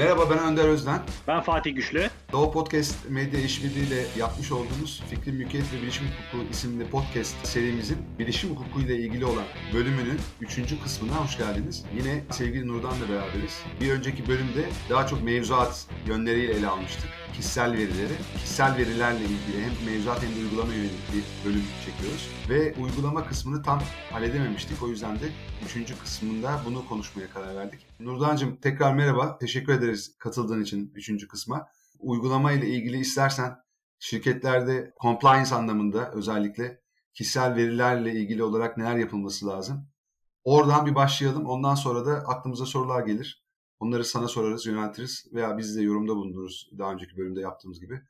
Merhaba 0.00 0.30
ben 0.30 0.38
Önder 0.38 0.68
Özden. 0.68 1.00
Ben 1.28 1.40
Fatih 1.40 1.74
Güçlü. 1.74 2.10
Doğu 2.32 2.52
Podcast 2.52 3.10
Medya 3.10 3.40
İşbirliği 3.40 4.06
yapmış 4.18 4.52
olduğumuz 4.52 5.02
Fikri 5.10 5.32
Mülkiyet 5.32 5.72
ve 5.72 5.82
Bilişim 5.82 6.06
Hukuku 6.06 6.50
isimli 6.50 6.90
podcast 6.90 7.46
serimizin 7.46 7.98
bilişim 8.18 8.50
hukuku 8.50 8.80
ile 8.80 8.96
ilgili 8.96 9.24
olan 9.24 9.44
bölümünün 9.74 10.20
3. 10.40 10.82
kısmına 10.82 11.12
hoş 11.12 11.38
geldiniz. 11.38 11.84
Yine 11.96 12.24
sevgili 12.30 12.68
Nurdan'la 12.68 13.08
beraberiz. 13.08 13.62
Bir 13.80 13.90
önceki 13.90 14.28
bölümde 14.28 14.64
daha 14.90 15.06
çok 15.06 15.22
mevzuat 15.22 15.86
yönleriyle 16.06 16.52
ele 16.52 16.66
almıştık. 16.68 17.08
Kişisel 17.36 17.72
verileri, 17.72 18.14
kişisel 18.34 18.76
verilerle 18.76 19.24
ilgili 19.24 19.64
hem 19.64 19.92
mevzuat 19.92 20.22
hem 20.22 20.30
de 20.36 20.40
uygulama 20.44 20.74
yönelik 20.74 21.12
bir 21.12 21.48
bölüm 21.48 21.64
çekiyoruz. 21.86 22.28
Ve 22.48 22.74
uygulama 22.82 23.26
kısmını 23.26 23.62
tam 23.62 23.82
halledememiştik. 24.12 24.82
O 24.82 24.88
yüzden 24.88 25.14
de 25.14 25.28
3. 25.80 25.98
kısmında 26.02 26.60
bunu 26.66 26.88
konuşmaya 26.88 27.30
karar 27.30 27.56
verdik. 27.56 27.89
Nurdan'cığım 28.00 28.56
tekrar 28.56 28.94
merhaba. 28.94 29.38
Teşekkür 29.38 29.72
ederiz 29.72 30.18
katıldığın 30.18 30.62
için 30.62 30.92
3. 30.94 31.28
kısma. 31.28 31.68
Uygulama 31.98 32.52
ile 32.52 32.68
ilgili 32.68 32.98
istersen 32.98 33.56
şirketlerde 33.98 34.94
compliance 35.02 35.54
anlamında 35.54 36.10
özellikle 36.12 36.80
kişisel 37.14 37.54
verilerle 37.54 38.12
ilgili 38.12 38.42
olarak 38.42 38.76
neler 38.76 38.96
yapılması 38.96 39.46
lazım? 39.46 39.88
Oradan 40.44 40.86
bir 40.86 40.94
başlayalım. 40.94 41.46
Ondan 41.46 41.74
sonra 41.74 42.06
da 42.06 42.12
aklımıza 42.12 42.66
sorular 42.66 43.06
gelir. 43.06 43.44
Onları 43.80 44.04
sana 44.04 44.28
sorarız, 44.28 44.66
yöneltiriz 44.66 45.26
veya 45.32 45.58
biz 45.58 45.76
de 45.76 45.82
yorumda 45.82 46.16
bulunuruz 46.16 46.70
daha 46.78 46.92
önceki 46.92 47.16
bölümde 47.16 47.40
yaptığımız 47.40 47.80
gibi. 47.80 48.00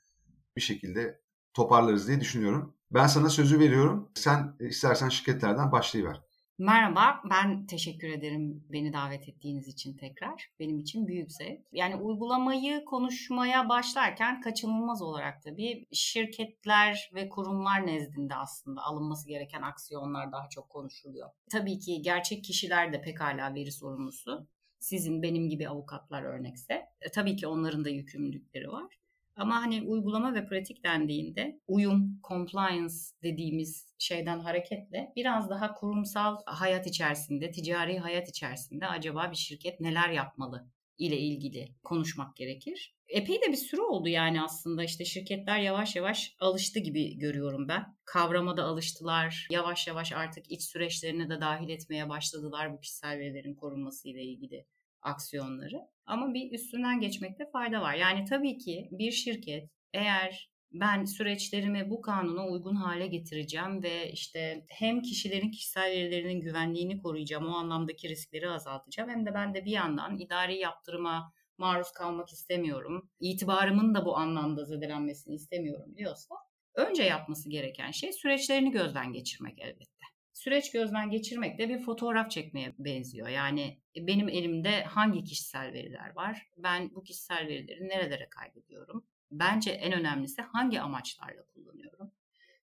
Bir 0.56 0.60
şekilde 0.60 1.20
toparlarız 1.54 2.08
diye 2.08 2.20
düşünüyorum. 2.20 2.74
Ben 2.90 3.06
sana 3.06 3.28
sözü 3.28 3.58
veriyorum. 3.58 4.08
Sen 4.14 4.56
istersen 4.60 5.08
şirketlerden 5.08 5.72
başlayıver. 5.72 6.29
Merhaba, 6.62 7.20
ben 7.30 7.66
teşekkür 7.66 8.08
ederim 8.08 8.64
beni 8.72 8.92
davet 8.92 9.28
ettiğiniz 9.28 9.68
için 9.68 9.96
tekrar. 9.96 10.50
Benim 10.58 10.78
için 10.78 11.06
büyük 11.06 11.32
zevk. 11.32 11.60
Yani 11.72 11.96
uygulamayı 11.96 12.84
konuşmaya 12.84 13.68
başlarken 13.68 14.40
kaçınılmaz 14.40 15.02
olarak 15.02 15.42
tabii 15.42 15.86
şirketler 15.92 17.10
ve 17.14 17.28
kurumlar 17.28 17.86
nezdinde 17.86 18.34
aslında 18.34 18.82
alınması 18.82 19.28
gereken 19.28 19.62
aksiyonlar 19.62 20.32
daha 20.32 20.48
çok 20.48 20.68
konuşuluyor. 20.68 21.30
Tabii 21.52 21.78
ki 21.78 22.02
gerçek 22.02 22.44
kişiler 22.44 22.92
de 22.92 23.00
pekala 23.00 23.54
veri 23.54 23.72
sorumlusu. 23.72 24.46
Sizin 24.78 25.22
benim 25.22 25.48
gibi 25.48 25.68
avukatlar 25.68 26.22
örnekse. 26.22 26.74
E, 27.00 27.10
tabii 27.10 27.36
ki 27.36 27.46
onların 27.46 27.84
da 27.84 27.88
yükümlülükleri 27.88 28.68
var. 28.68 28.99
Ama 29.40 29.62
hani 29.62 29.82
uygulama 29.82 30.34
ve 30.34 30.46
pratik 30.46 30.84
dendiğinde 30.84 31.60
uyum, 31.68 32.20
compliance 32.28 32.94
dediğimiz 33.22 33.94
şeyden 33.98 34.40
hareketle 34.40 35.12
biraz 35.16 35.50
daha 35.50 35.74
kurumsal 35.74 36.36
hayat 36.46 36.86
içerisinde, 36.86 37.50
ticari 37.50 37.98
hayat 37.98 38.28
içerisinde 38.28 38.86
acaba 38.86 39.30
bir 39.30 39.36
şirket 39.36 39.80
neler 39.80 40.08
yapmalı 40.08 40.70
ile 40.98 41.18
ilgili 41.18 41.74
konuşmak 41.82 42.36
gerekir. 42.36 42.94
Epey 43.08 43.42
de 43.42 43.52
bir 43.52 43.56
süre 43.56 43.82
oldu 43.82 44.08
yani 44.08 44.42
aslında 44.42 44.84
işte 44.84 45.04
şirketler 45.04 45.58
yavaş 45.58 45.96
yavaş 45.96 46.36
alıştı 46.40 46.78
gibi 46.78 47.18
görüyorum 47.18 47.68
ben. 47.68 47.96
Kavrama 48.04 48.56
da 48.56 48.64
alıştılar. 48.64 49.48
Yavaş 49.50 49.86
yavaş 49.86 50.12
artık 50.12 50.50
iç 50.50 50.62
süreçlerine 50.62 51.30
de 51.30 51.40
dahil 51.40 51.68
etmeye 51.68 52.08
başladılar 52.08 52.72
bu 52.72 52.80
kişisel 52.80 53.18
verilerin 53.18 53.54
korunması 53.54 54.08
ile 54.08 54.22
ilgili 54.22 54.66
aksiyonları. 55.02 55.80
Ama 56.06 56.34
bir 56.34 56.52
üstünden 56.52 57.00
geçmekte 57.00 57.50
fayda 57.52 57.80
var. 57.80 57.94
Yani 57.94 58.24
tabii 58.24 58.58
ki 58.58 58.88
bir 58.92 59.10
şirket 59.10 59.70
eğer 59.92 60.50
ben 60.72 61.04
süreçlerimi 61.04 61.90
bu 61.90 62.00
kanuna 62.00 62.48
uygun 62.48 62.74
hale 62.74 63.06
getireceğim 63.06 63.82
ve 63.82 64.12
işte 64.12 64.64
hem 64.68 65.02
kişilerin 65.02 65.50
kişisel 65.50 65.90
verilerinin 65.90 66.40
güvenliğini 66.40 66.98
koruyacağım, 67.02 67.46
o 67.46 67.56
anlamdaki 67.56 68.08
riskleri 68.08 68.50
azaltacağım 68.50 69.10
hem 69.10 69.26
de 69.26 69.34
ben 69.34 69.54
de 69.54 69.64
bir 69.64 69.70
yandan 69.70 70.18
idari 70.18 70.56
yaptırıma 70.58 71.32
maruz 71.58 71.92
kalmak 71.92 72.28
istemiyorum. 72.28 73.10
İtibarımın 73.20 73.94
da 73.94 74.04
bu 74.04 74.16
anlamda 74.16 74.64
zedelenmesini 74.64 75.34
istemiyorum 75.34 75.96
diyorsa 75.96 76.34
önce 76.74 77.02
yapması 77.02 77.50
gereken 77.50 77.90
şey 77.90 78.12
süreçlerini 78.12 78.70
gözden 78.70 79.12
geçirmek 79.12 79.58
elbette 79.58 80.06
süreç 80.32 80.72
gözden 80.72 81.10
geçirmek 81.10 81.58
de 81.58 81.68
bir 81.68 81.78
fotoğraf 81.78 82.30
çekmeye 82.30 82.74
benziyor. 82.78 83.28
Yani 83.28 83.80
e, 83.96 84.06
benim 84.06 84.28
elimde 84.28 84.84
hangi 84.84 85.24
kişisel 85.24 85.72
veriler 85.72 86.16
var? 86.16 86.46
Ben 86.56 86.94
bu 86.94 87.02
kişisel 87.02 87.46
verileri 87.46 87.88
nerelere 87.88 88.28
kaydediyorum? 88.30 89.06
Bence 89.30 89.70
en 89.70 89.92
önemlisi 89.92 90.42
hangi 90.42 90.80
amaçlarla 90.80 91.44
kullanıyorum? 91.54 92.12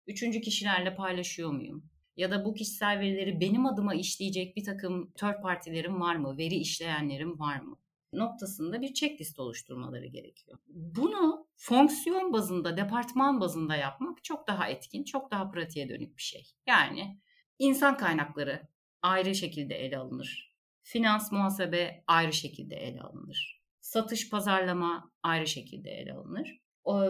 Üçüncü 0.07 0.41
kişilerle 0.41 0.95
paylaşıyor 0.95 1.51
muyum? 1.51 1.89
Ya 2.17 2.31
da 2.31 2.45
bu 2.45 2.53
kişisel 2.53 2.99
verileri 2.99 3.41
benim 3.41 3.65
adıma 3.65 3.95
işleyecek 3.95 4.55
bir 4.55 4.63
takım 4.63 5.11
third 5.11 5.41
partilerim 5.41 6.01
var 6.01 6.15
mı? 6.15 6.37
Veri 6.37 6.55
işleyenlerim 6.55 7.39
var 7.39 7.59
mı? 7.59 7.77
noktasında 8.13 8.81
bir 8.81 8.93
checklist 8.93 9.39
oluşturmaları 9.39 10.05
gerekiyor. 10.05 10.57
Bunu 10.67 11.47
fonksiyon 11.55 12.33
bazında, 12.33 12.77
departman 12.77 13.41
bazında 13.41 13.75
yapmak 13.75 14.23
çok 14.23 14.47
daha 14.47 14.69
etkin, 14.69 15.03
çok 15.03 15.31
daha 15.31 15.51
pratiğe 15.51 15.89
dönük 15.89 16.17
bir 16.17 16.21
şey. 16.21 16.47
Yani 16.67 17.19
İnsan 17.59 17.97
kaynakları 17.97 18.67
ayrı 19.01 19.35
şekilde 19.35 19.75
ele 19.75 19.97
alınır. 19.97 20.53
Finans 20.83 21.31
muhasebe 21.31 22.03
ayrı 22.07 22.33
şekilde 22.33 22.75
ele 22.75 23.01
alınır. 23.01 23.61
Satış 23.79 24.29
pazarlama 24.29 25.11
ayrı 25.23 25.47
şekilde 25.47 25.91
ele 25.91 26.13
alınır. 26.13 26.61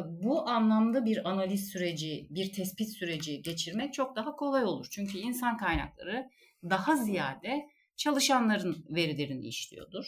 Bu 0.05 0.49
anlamda 0.49 1.05
bir 1.05 1.29
analiz 1.29 1.69
süreci, 1.69 2.27
bir 2.29 2.53
tespit 2.53 2.89
süreci 2.89 3.41
geçirmek 3.41 3.93
çok 3.93 4.15
daha 4.15 4.35
kolay 4.35 4.63
olur. 4.63 4.87
Çünkü 4.91 5.17
insan 5.17 5.57
kaynakları 5.57 6.29
daha 6.63 6.95
ziyade 6.95 7.69
çalışanların 7.95 8.85
verilerini 8.89 9.47
işliyordur. 9.47 10.05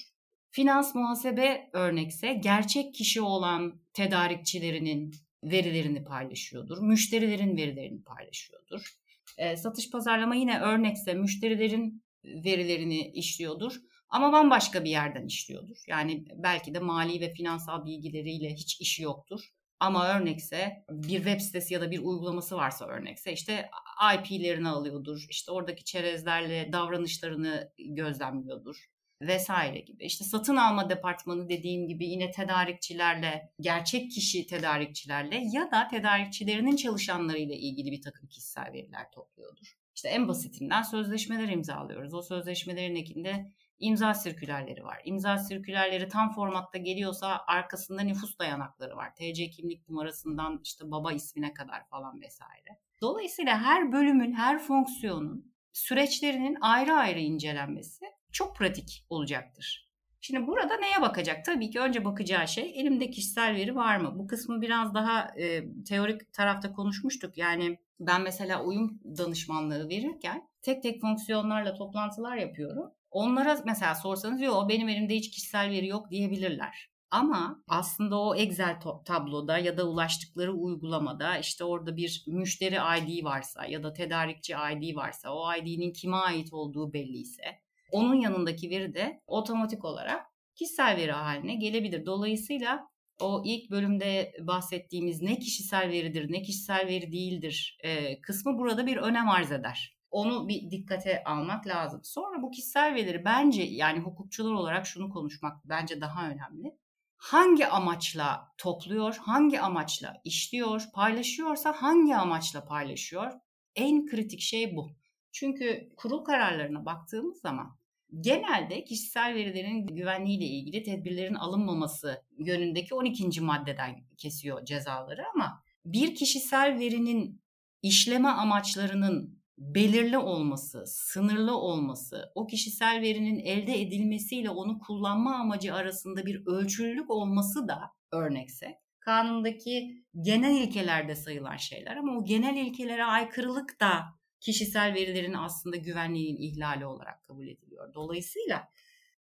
Finans 0.49 0.95
muhasebe 0.95 1.69
örnekse 1.73 2.33
gerçek 2.33 2.93
kişi 2.93 3.21
olan 3.21 3.81
tedarikçilerinin 3.93 5.15
verilerini 5.43 6.03
paylaşıyordur. 6.03 6.77
Müşterilerin 6.81 7.57
verilerini 7.57 8.03
paylaşıyordur. 8.03 8.99
E, 9.37 9.57
satış 9.57 9.89
pazarlama 9.91 10.35
yine 10.35 10.59
örnekse 10.59 11.13
müşterilerin 11.13 12.03
verilerini 12.25 13.11
işliyordur 13.11 13.75
ama 14.09 14.31
bambaşka 14.31 14.83
bir 14.83 14.89
yerden 14.89 15.25
işliyordur. 15.25 15.77
Yani 15.87 16.25
belki 16.35 16.73
de 16.73 16.79
mali 16.79 17.21
ve 17.21 17.33
finansal 17.33 17.85
bilgileriyle 17.85 18.53
hiç 18.53 18.81
işi 18.81 19.03
yoktur. 19.03 19.41
Ama 19.79 20.07
örnekse 20.07 20.85
bir 20.89 21.15
web 21.15 21.39
sitesi 21.39 21.73
ya 21.73 21.81
da 21.81 21.91
bir 21.91 21.99
uygulaması 21.99 22.55
varsa 22.55 22.87
örnekse 22.87 23.33
işte 23.33 23.69
IP'lerini 24.15 24.69
alıyordur. 24.69 25.25
İşte 25.29 25.51
oradaki 25.51 25.83
çerezlerle 25.83 26.69
davranışlarını 26.73 27.71
gözlemliyordur 27.77 28.89
vesaire 29.21 29.79
gibi. 29.79 30.05
İşte 30.05 30.25
satın 30.25 30.55
alma 30.55 30.89
departmanı 30.89 31.49
dediğim 31.49 31.87
gibi 31.87 32.05
yine 32.05 32.31
tedarikçilerle, 32.31 33.51
gerçek 33.59 34.11
kişi 34.11 34.47
tedarikçilerle 34.47 35.43
ya 35.51 35.71
da 35.71 35.87
tedarikçilerinin 35.87 36.75
çalışanlarıyla 36.75 37.55
ilgili 37.55 37.91
bir 37.91 38.01
takım 38.01 38.27
kişisel 38.27 38.73
veriler 38.73 39.11
topluyordur. 39.11 39.77
İşte 39.95 40.09
en 40.09 40.27
basitinden 40.27 40.81
sözleşmeler 40.81 41.47
imzalıyoruz. 41.47 42.13
O 42.13 42.21
sözleşmelerin 42.21 42.95
ekinde 42.95 43.51
imza 43.79 44.13
sirkülerleri 44.13 44.83
var. 44.83 45.01
İmza 45.05 45.37
sirkülerleri 45.37 46.09
tam 46.09 46.31
formatta 46.31 46.77
geliyorsa 46.77 47.41
arkasında 47.47 48.01
nüfus 48.01 48.39
dayanakları 48.39 48.95
var. 48.95 49.15
TC 49.15 49.49
kimlik 49.49 49.89
numarasından 49.89 50.61
işte 50.63 50.91
baba 50.91 51.13
ismine 51.13 51.53
kadar 51.53 51.87
falan 51.87 52.21
vesaire. 52.21 52.79
Dolayısıyla 53.01 53.59
her 53.63 53.91
bölümün, 53.91 54.33
her 54.33 54.59
fonksiyonun 54.59 55.53
süreçlerinin 55.73 56.57
ayrı 56.61 56.93
ayrı 56.93 57.19
incelenmesi 57.19 58.05
çok 58.31 58.55
pratik 58.55 59.05
olacaktır. 59.09 59.89
Şimdi 60.21 60.47
burada 60.47 60.77
neye 60.77 61.01
bakacak? 61.01 61.45
Tabii 61.45 61.69
ki 61.69 61.79
önce 61.79 62.05
bakacağı 62.05 62.47
şey 62.47 62.79
elimde 62.79 63.11
kişisel 63.11 63.55
veri 63.55 63.75
var 63.75 63.97
mı? 63.97 64.11
Bu 64.15 64.27
kısmı 64.27 64.61
biraz 64.61 64.93
daha 64.93 65.21
e, 65.37 65.63
teorik 65.83 66.33
tarafta 66.33 66.71
konuşmuştuk. 66.71 67.37
Yani 67.37 67.77
ben 67.99 68.21
mesela 68.21 68.63
uyum 68.63 68.99
danışmanlığı 69.17 69.89
verirken 69.89 70.49
tek 70.61 70.83
tek 70.83 71.01
fonksiyonlarla 71.01 71.73
toplantılar 71.73 72.37
yapıyorum. 72.37 72.91
Onlara 73.11 73.61
mesela 73.65 73.95
sorsanız 73.95 74.41
yok 74.41 74.69
benim 74.69 74.89
elimde 74.89 75.15
hiç 75.15 75.31
kişisel 75.31 75.69
veri 75.69 75.87
yok 75.87 76.11
diyebilirler. 76.11 76.89
Ama 77.11 77.63
aslında 77.67 78.19
o 78.19 78.35
Excel 78.35 78.79
tabloda 79.05 79.57
ya 79.57 79.77
da 79.77 79.89
ulaştıkları 79.89 80.53
uygulamada 80.53 81.37
işte 81.37 81.63
orada 81.63 81.97
bir 81.97 82.23
müşteri 82.27 82.75
ID 82.75 83.23
varsa 83.23 83.65
ya 83.65 83.83
da 83.83 83.93
tedarikçi 83.93 84.53
ID 84.53 84.95
varsa 84.95 85.33
o 85.33 85.55
ID'nin 85.55 85.93
kime 85.93 86.17
ait 86.17 86.53
olduğu 86.53 86.93
belliyse 86.93 87.43
onun 87.91 88.15
yanındaki 88.15 88.69
veri 88.69 88.93
de 88.93 89.21
otomatik 89.27 89.85
olarak 89.85 90.25
kişisel 90.55 90.97
veri 90.97 91.11
haline 91.11 91.55
gelebilir. 91.55 92.05
Dolayısıyla 92.05 92.89
o 93.21 93.41
ilk 93.45 93.71
bölümde 93.71 94.33
bahsettiğimiz 94.41 95.21
ne 95.21 95.39
kişisel 95.39 95.89
veridir, 95.89 96.31
ne 96.31 96.41
kişisel 96.41 96.87
veri 96.87 97.11
değildir 97.11 97.77
e, 97.83 98.21
kısmı 98.21 98.57
burada 98.57 98.85
bir 98.85 98.97
önem 98.97 99.29
arz 99.29 99.51
eder. 99.51 99.99
Onu 100.11 100.47
bir 100.47 100.71
dikkate 100.71 101.23
almak 101.23 101.67
lazım. 101.67 102.01
Sonra 102.03 102.41
bu 102.41 102.51
kişisel 102.51 102.95
verileri 102.95 103.25
bence 103.25 103.63
yani 103.63 103.99
hukukçular 103.99 104.51
olarak 104.51 104.87
şunu 104.87 105.09
konuşmak 105.09 105.57
bence 105.65 106.01
daha 106.01 106.29
önemli. 106.29 106.77
Hangi 107.17 107.67
amaçla 107.67 108.47
topluyor, 108.57 109.17
hangi 109.21 109.61
amaçla 109.61 110.21
işliyor, 110.23 110.83
paylaşıyorsa 110.93 111.73
hangi 111.73 112.15
amaçla 112.15 112.65
paylaşıyor? 112.65 113.31
En 113.75 114.05
kritik 114.05 114.41
şey 114.41 114.75
bu. 114.75 114.91
Çünkü 115.31 115.89
kurul 115.97 116.23
kararlarına 116.23 116.85
baktığımız 116.85 117.41
zaman 117.41 117.78
genelde 118.19 118.83
kişisel 118.83 119.35
verilerin 119.35 119.87
güvenliğiyle 119.87 120.45
ilgili 120.45 120.83
tedbirlerin 120.83 121.35
alınmaması 121.35 122.23
yönündeki 122.37 122.95
12. 122.95 123.41
maddeden 123.41 123.95
kesiyor 124.17 124.65
cezaları 124.65 125.23
ama 125.35 125.63
bir 125.85 126.15
kişisel 126.15 126.79
verinin 126.79 127.41
işleme 127.81 128.29
amaçlarının 128.29 129.39
belirli 129.57 130.17
olması, 130.17 130.83
sınırlı 130.87 131.57
olması, 131.57 132.31
o 132.35 132.47
kişisel 132.47 133.01
verinin 133.01 133.39
elde 133.39 133.81
edilmesiyle 133.81 134.49
onu 134.49 134.79
kullanma 134.79 135.35
amacı 135.35 135.73
arasında 135.73 136.25
bir 136.25 136.45
ölçülülük 136.45 137.09
olması 137.09 137.67
da 137.67 137.79
örnekse 138.11 138.79
kanundaki 138.99 140.03
genel 140.21 140.61
ilkelerde 140.61 141.15
sayılan 141.15 141.57
şeyler 141.57 141.95
ama 141.95 142.17
o 142.17 142.25
genel 142.25 142.57
ilkelere 142.57 143.05
aykırılık 143.05 143.79
da 143.79 144.18
kişisel 144.39 144.93
verilerin 144.93 145.33
aslında 145.33 145.75
güvenliğinin 145.75 146.41
ihlali 146.41 146.85
olarak 146.85 147.23
kabul 147.23 147.47
ediliyor. 147.47 147.93
Dolayısıyla 147.93 148.69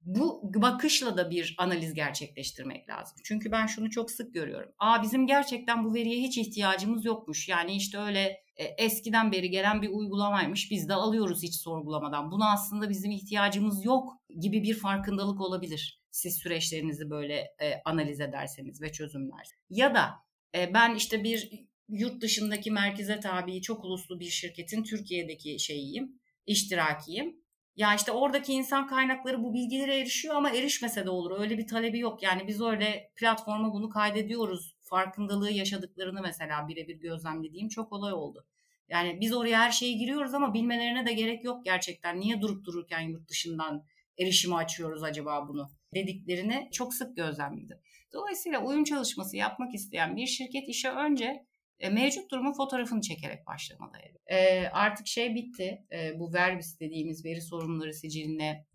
bu 0.05 0.53
bakışla 0.55 1.17
da 1.17 1.31
bir 1.31 1.55
analiz 1.59 1.95
gerçekleştirmek 1.95 2.89
lazım. 2.89 3.19
Çünkü 3.25 3.53
ben 3.53 3.67
şunu 3.67 3.91
çok 3.91 4.11
sık 4.11 4.35
görüyorum. 4.35 4.73
Aa 4.79 5.03
bizim 5.03 5.27
gerçekten 5.27 5.85
bu 5.85 5.95
veriye 5.95 6.23
hiç 6.23 6.39
ihtiyacımız 6.39 7.05
yokmuş. 7.05 7.49
Yani 7.49 7.77
işte 7.77 7.99
öyle 7.99 8.43
e, 8.57 8.65
eskiden 8.65 9.33
beri 9.33 9.51
gelen 9.51 9.83
bir 9.83 9.89
uygulamaymış. 9.89 10.71
Biz 10.71 10.89
de 10.89 10.95
alıyoruz 10.95 11.43
hiç 11.43 11.55
sorgulamadan. 11.55 12.31
Buna 12.31 12.53
aslında 12.53 12.91
bizim 12.91 13.11
ihtiyacımız 13.11 13.85
yok 13.85 14.13
gibi 14.41 14.63
bir 14.63 14.75
farkındalık 14.75 15.41
olabilir. 15.41 16.03
Siz 16.11 16.37
süreçlerinizi 16.37 17.11
böyle 17.11 17.35
e, 17.35 17.83
analiz 17.85 18.21
ederseniz 18.21 18.83
ve 18.83 18.93
çözümler. 18.93 19.47
Ya 19.71 19.95
da 19.95 20.11
e, 20.55 20.75
ben 20.75 20.95
işte 20.95 21.25
bir 21.25 21.67
yurt 21.89 22.23
dışındaki 22.23 22.71
merkeze 22.71 23.21
tabi 23.21 23.63
çok 23.63 23.85
uluslu 23.85 24.21
bir 24.21 24.31
şirketin 24.31 24.83
Türkiye'deki 24.83 25.59
şeyiyim, 25.59 26.21
iştirakiyim 26.47 27.43
ya 27.77 27.95
işte 27.95 28.13
oradaki 28.13 28.53
insan 28.53 28.87
kaynakları 28.87 29.43
bu 29.43 29.55
bilgilere 29.55 29.99
erişiyor 29.99 30.35
ama 30.35 30.51
erişmese 30.51 31.07
de 31.07 31.11
olur. 31.11 31.41
Öyle 31.41 31.59
bir 31.59 31.67
talebi 31.67 31.99
yok. 31.99 32.23
Yani 32.23 32.49
biz 32.49 32.61
öyle 32.61 33.11
platforma 33.17 33.73
bunu 33.73 33.89
kaydediyoruz. 33.89 34.77
Farkındalığı 34.81 35.51
yaşadıklarını 35.51 36.23
mesela 36.23 36.69
birebir 36.69 36.97
gözlemlediğim 36.97 37.69
çok 37.69 37.93
olay 37.93 38.13
oldu. 38.13 38.47
Yani 38.89 39.21
biz 39.21 39.35
oraya 39.35 39.61
her 39.61 39.71
şeyi 39.71 39.99
giriyoruz 39.99 40.35
ama 40.35 40.55
bilmelerine 40.55 41.07
de 41.07 41.13
gerek 41.13 41.45
yok 41.45 41.65
gerçekten. 41.65 42.21
Niye 42.21 42.41
durup 42.41 42.65
dururken 42.65 43.01
yurt 43.01 43.29
dışından 43.29 43.85
erişimi 44.19 44.57
açıyoruz 44.57 45.03
acaba 45.03 45.49
bunu 45.49 45.71
dediklerini 45.95 46.69
çok 46.73 46.95
sık 46.95 47.17
gözlemledim. 47.17 47.79
Dolayısıyla 48.13 48.61
oyun 48.65 48.85
çalışması 48.85 49.37
yapmak 49.37 49.75
isteyen 49.75 50.17
bir 50.17 50.27
şirket 50.27 50.69
işe 50.69 50.91
önce 50.91 51.47
e, 51.83 51.91
mevcut 51.91 52.31
durumun 52.31 52.53
fotoğrafını 52.53 53.01
çekerek 53.01 53.47
başlamalı. 53.47 53.93
E, 54.27 54.67
artık 54.67 55.07
şey 55.07 55.35
bitti. 55.35 55.85
E, 55.93 56.19
bu 56.19 56.33
verbis 56.33 56.81
dediğimiz 56.81 57.25
veri 57.25 57.41
sorunları 57.41 57.95
siciline 57.95 58.67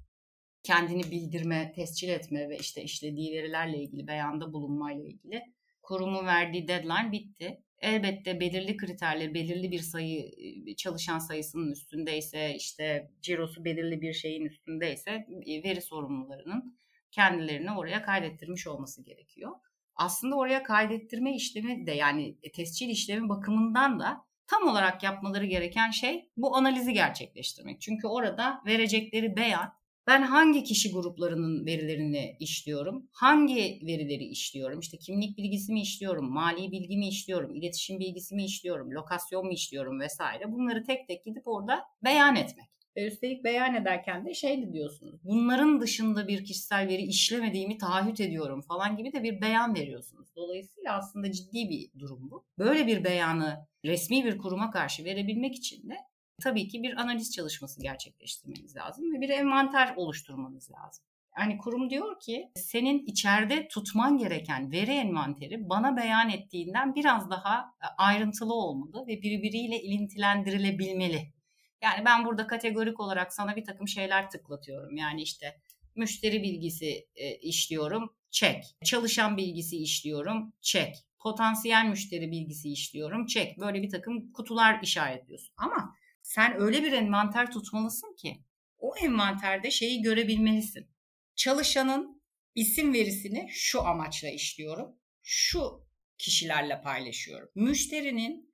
kendini 0.64 1.12
bildirme, 1.12 1.72
tescil 1.76 2.10
etme 2.10 2.50
ve 2.50 2.58
işte 2.58 2.84
işlediği 2.84 3.34
verilerle 3.34 3.78
ilgili 3.78 4.08
beyanda 4.08 4.54
bulunmayla 4.54 5.04
ilgili 5.04 5.44
kurumun 5.82 6.26
verdiği 6.26 6.68
deadline 6.68 7.12
bitti. 7.12 7.64
Elbette 7.80 8.40
belirli 8.40 8.78
kriterler, 8.78 9.34
belirli 9.34 9.72
bir 9.72 9.80
sayı 9.80 10.32
e, 10.68 10.76
çalışan 10.76 11.20
sayısının 11.20 11.72
üstündeyse, 11.72 12.56
işte 12.56 13.12
cirosu 13.22 13.66
belirli 13.66 14.02
bir 14.02 14.14
şeyin 14.14 14.46
üstündeyse 14.46 15.12
e, 15.46 15.64
veri 15.64 15.82
sorumlularının 15.82 16.78
kendilerini 17.12 17.72
oraya 17.72 18.02
kaydettirmiş 18.02 18.68
olması 18.68 19.04
gerekiyor 19.04 19.52
aslında 19.98 20.36
oraya 20.36 20.64
kaydettirme 20.64 21.36
işlemi 21.36 21.88
de 21.88 21.92
yani 21.92 22.38
e, 22.44 22.52
tescil 22.52 22.90
işlemi 22.90 23.30
bakımından 23.30 24.00
da 24.00 24.26
tam 24.48 24.68
olarak 24.68 25.04
yapmaları 25.04 25.46
gereken 25.46 25.92
şey 25.92 26.30
bu 26.38 26.56
analizi 26.56 26.94
gerçekleştirmek. 26.94 27.82
Çünkü 27.82 28.08
orada 28.08 28.62
verecekleri 28.66 29.36
beyan 29.36 29.74
ben 30.08 30.22
hangi 30.22 30.64
kişi 30.64 30.92
gruplarının 30.92 31.66
verilerini 31.66 32.38
işliyorum? 32.40 33.10
Hangi 33.12 33.80
verileri 33.86 34.24
işliyorum? 34.24 34.80
İşte 34.80 34.98
kimlik 34.98 35.38
bilgisi 35.38 35.74
mi 35.74 35.82
işliyorum? 35.82 36.34
Mali 36.34 36.72
bilgi 36.72 36.98
mi 36.98 37.08
işliyorum? 37.08 37.56
iletişim 37.56 38.00
bilgisi 38.00 38.36
mi 38.36 38.46
işliyorum? 38.46 38.92
Lokasyon 38.92 39.46
mu 39.46 39.52
işliyorum 39.52 40.00
vesaire. 40.00 40.52
Bunları 40.52 40.84
tek 40.84 41.08
tek 41.08 41.26
gidip 41.26 41.48
orada 41.48 41.84
beyan 42.04 42.36
etmek. 42.36 42.77
Ve 42.98 43.08
üstelik 43.08 43.44
beyan 43.44 43.76
ederken 43.76 44.26
de 44.26 44.34
şey 44.34 44.74
diyorsunuz. 44.74 45.16
Bunların 45.24 45.82
dışında 45.82 46.28
bir 46.28 46.46
kişisel 46.46 46.88
veri 46.88 47.02
işlemediğimi 47.02 47.78
taahhüt 47.78 48.22
ediyorum 48.22 48.62
falan 48.62 48.98
gibi 48.98 49.14
de 49.14 49.24
bir 49.24 49.42
beyan 49.42 49.76
veriyorsunuz. 49.76 50.28
Dolayısıyla 50.36 50.98
aslında 50.98 51.32
ciddi 51.32 51.70
bir 51.70 52.00
durum 52.00 52.32
bu. 52.32 52.46
Böyle 52.58 52.88
bir 52.88 53.04
beyanı 53.04 53.68
resmi 53.86 54.26
bir 54.26 54.38
kuruma 54.38 54.72
karşı 54.72 55.04
verebilmek 55.04 55.56
için 55.56 55.90
de 55.90 55.96
tabii 56.44 56.68
ki 56.68 56.84
bir 56.84 57.02
analiz 57.02 57.32
çalışması 57.32 57.82
gerçekleştirmeniz 57.82 58.76
lazım 58.76 59.14
ve 59.14 59.22
bir 59.22 59.30
envanter 59.30 59.94
oluşturmanız 59.96 60.72
lazım. 60.72 61.06
Yani 61.40 61.58
kurum 61.58 61.90
diyor 61.90 62.20
ki 62.20 62.52
senin 62.56 63.06
içeride 63.06 63.68
tutman 63.68 64.18
gereken 64.18 64.72
veri 64.72 64.92
envanteri 64.92 65.70
bana 65.70 65.98
beyan 65.98 66.30
ettiğinden 66.30 66.96
biraz 66.96 67.30
daha 67.30 67.60
e, 67.60 67.88
ayrıntılı 67.98 68.54
olmalı 68.54 69.08
ve 69.08 69.22
birbiriyle 69.22 69.82
ilintilendirilebilmeli. 69.82 71.37
Yani 71.82 72.06
ben 72.06 72.26
burada 72.26 72.48
kategorik 72.48 73.00
olarak 73.00 73.34
sana 73.34 73.56
bir 73.56 73.66
takım 73.66 73.88
şeyler 73.88 74.30
tıklatıyorum. 74.30 74.98
Yani 74.98 75.22
işte 75.22 75.62
müşteri 75.96 76.44
bilgisi 76.44 77.08
e, 77.16 77.36
işliyorum, 77.36 78.16
çek. 78.32 78.64
Çalışan 78.86 79.38
bilgisi 79.38 79.78
işliyorum, 79.78 80.54
çek. 80.62 80.96
Potansiyel 81.20 81.86
müşteri 81.86 82.32
bilgisi 82.32 82.72
işliyorum, 82.72 83.26
çek. 83.26 83.58
Böyle 83.60 83.82
bir 83.82 83.90
takım 83.90 84.32
kutular 84.32 84.80
işaretliyorsun. 84.84 85.54
Ama 85.58 85.96
sen 86.22 86.62
öyle 86.62 86.84
bir 86.84 86.92
envanter 86.92 87.52
tutmalısın 87.52 88.16
ki 88.16 88.44
o 88.78 88.98
envanterde 88.98 89.72
şeyi 89.72 90.02
görebilmelisin. 90.02 90.88
Çalışanın 91.36 92.22
isim 92.56 92.94
verisini 92.94 93.48
şu 93.52 93.88
amaçla 93.88 94.30
işliyorum. 94.30 94.96
Şu 95.24 95.88
kişilerle 96.18 96.82
paylaşıyorum. 96.82 97.50
Müşterinin 97.56 98.47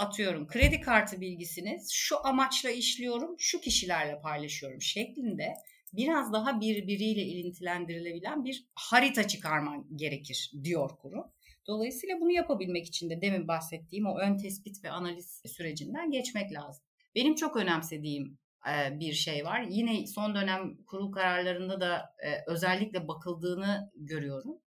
atıyorum 0.00 0.46
kredi 0.46 0.80
kartı 0.80 1.20
bilgisini 1.20 1.78
şu 1.90 2.26
amaçla 2.26 2.70
işliyorum, 2.70 3.36
şu 3.38 3.60
kişilerle 3.60 4.20
paylaşıyorum 4.20 4.82
şeklinde 4.82 5.54
biraz 5.92 6.32
daha 6.32 6.60
birbiriyle 6.60 7.22
ilintilendirilebilen 7.22 8.44
bir 8.44 8.66
harita 8.74 9.28
çıkarman 9.28 9.86
gerekir 9.96 10.52
diyor 10.64 10.90
kurum. 10.98 11.24
Dolayısıyla 11.66 12.20
bunu 12.20 12.32
yapabilmek 12.32 12.86
için 12.86 13.10
de 13.10 13.20
demin 13.20 13.48
bahsettiğim 13.48 14.06
o 14.06 14.18
ön 14.18 14.36
tespit 14.36 14.84
ve 14.84 14.90
analiz 14.90 15.42
sürecinden 15.46 16.10
geçmek 16.10 16.52
lazım. 16.52 16.84
Benim 17.14 17.34
çok 17.34 17.56
önemsediğim 17.56 18.38
bir 18.90 19.12
şey 19.12 19.44
var. 19.44 19.66
Yine 19.70 20.06
son 20.06 20.34
dönem 20.34 20.84
kurul 20.86 21.12
kararlarında 21.12 21.80
da 21.80 22.14
özellikle 22.46 23.08
bakıldığını 23.08 23.90
görüyorum 23.94 24.58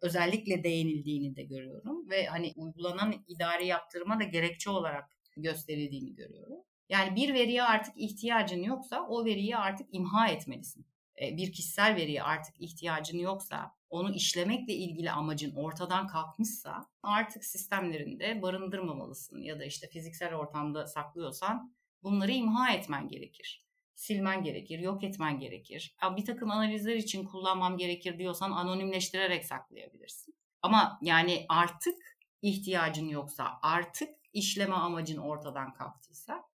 özellikle 0.00 0.64
değinildiğini 0.64 1.36
de 1.36 1.42
görüyorum 1.42 2.10
ve 2.10 2.26
hani 2.26 2.52
uygulanan 2.56 3.24
idari 3.28 3.66
yaptırıma 3.66 4.20
da 4.20 4.24
gerekçe 4.24 4.70
olarak 4.70 5.10
gösterildiğini 5.36 6.14
görüyorum. 6.14 6.58
Yani 6.88 7.16
bir 7.16 7.34
veriye 7.34 7.62
artık 7.62 7.94
ihtiyacın 7.96 8.62
yoksa 8.62 9.06
o 9.08 9.24
veriyi 9.24 9.56
artık 9.56 9.88
imha 9.92 10.28
etmelisin. 10.28 10.86
E, 11.22 11.36
bir 11.36 11.52
kişisel 11.52 11.96
veriye 11.96 12.22
artık 12.22 12.60
ihtiyacın 12.60 13.18
yoksa, 13.18 13.76
onu 13.90 14.14
işlemekle 14.14 14.74
ilgili 14.74 15.10
amacın 15.10 15.54
ortadan 15.54 16.06
kalkmışsa 16.06 16.86
artık 17.02 17.44
sistemlerinde 17.44 18.42
barındırmamalısın 18.42 19.38
ya 19.42 19.58
da 19.60 19.64
işte 19.64 19.88
fiziksel 19.88 20.34
ortamda 20.34 20.86
saklıyorsan 20.86 21.74
bunları 22.02 22.32
imha 22.32 22.72
etmen 22.72 23.08
gerekir 23.08 23.65
silmen 23.96 24.42
gerekir, 24.42 24.78
yok 24.78 25.04
etmen 25.04 25.38
gerekir. 25.38 25.96
Bir 26.16 26.24
takım 26.24 26.50
analizler 26.50 26.96
için 26.96 27.24
kullanmam 27.24 27.76
gerekir 27.76 28.18
diyorsan 28.18 28.50
anonimleştirerek 28.50 29.44
saklayabilirsin. 29.44 30.34
Ama 30.62 30.98
yani 31.02 31.46
artık 31.48 32.18
ihtiyacın 32.42 33.08
yoksa, 33.08 33.58
artık 33.62 34.08
işleme 34.32 34.74
amacın 34.74 35.16
ortadan 35.16 35.72
kalktıysa 35.72 36.44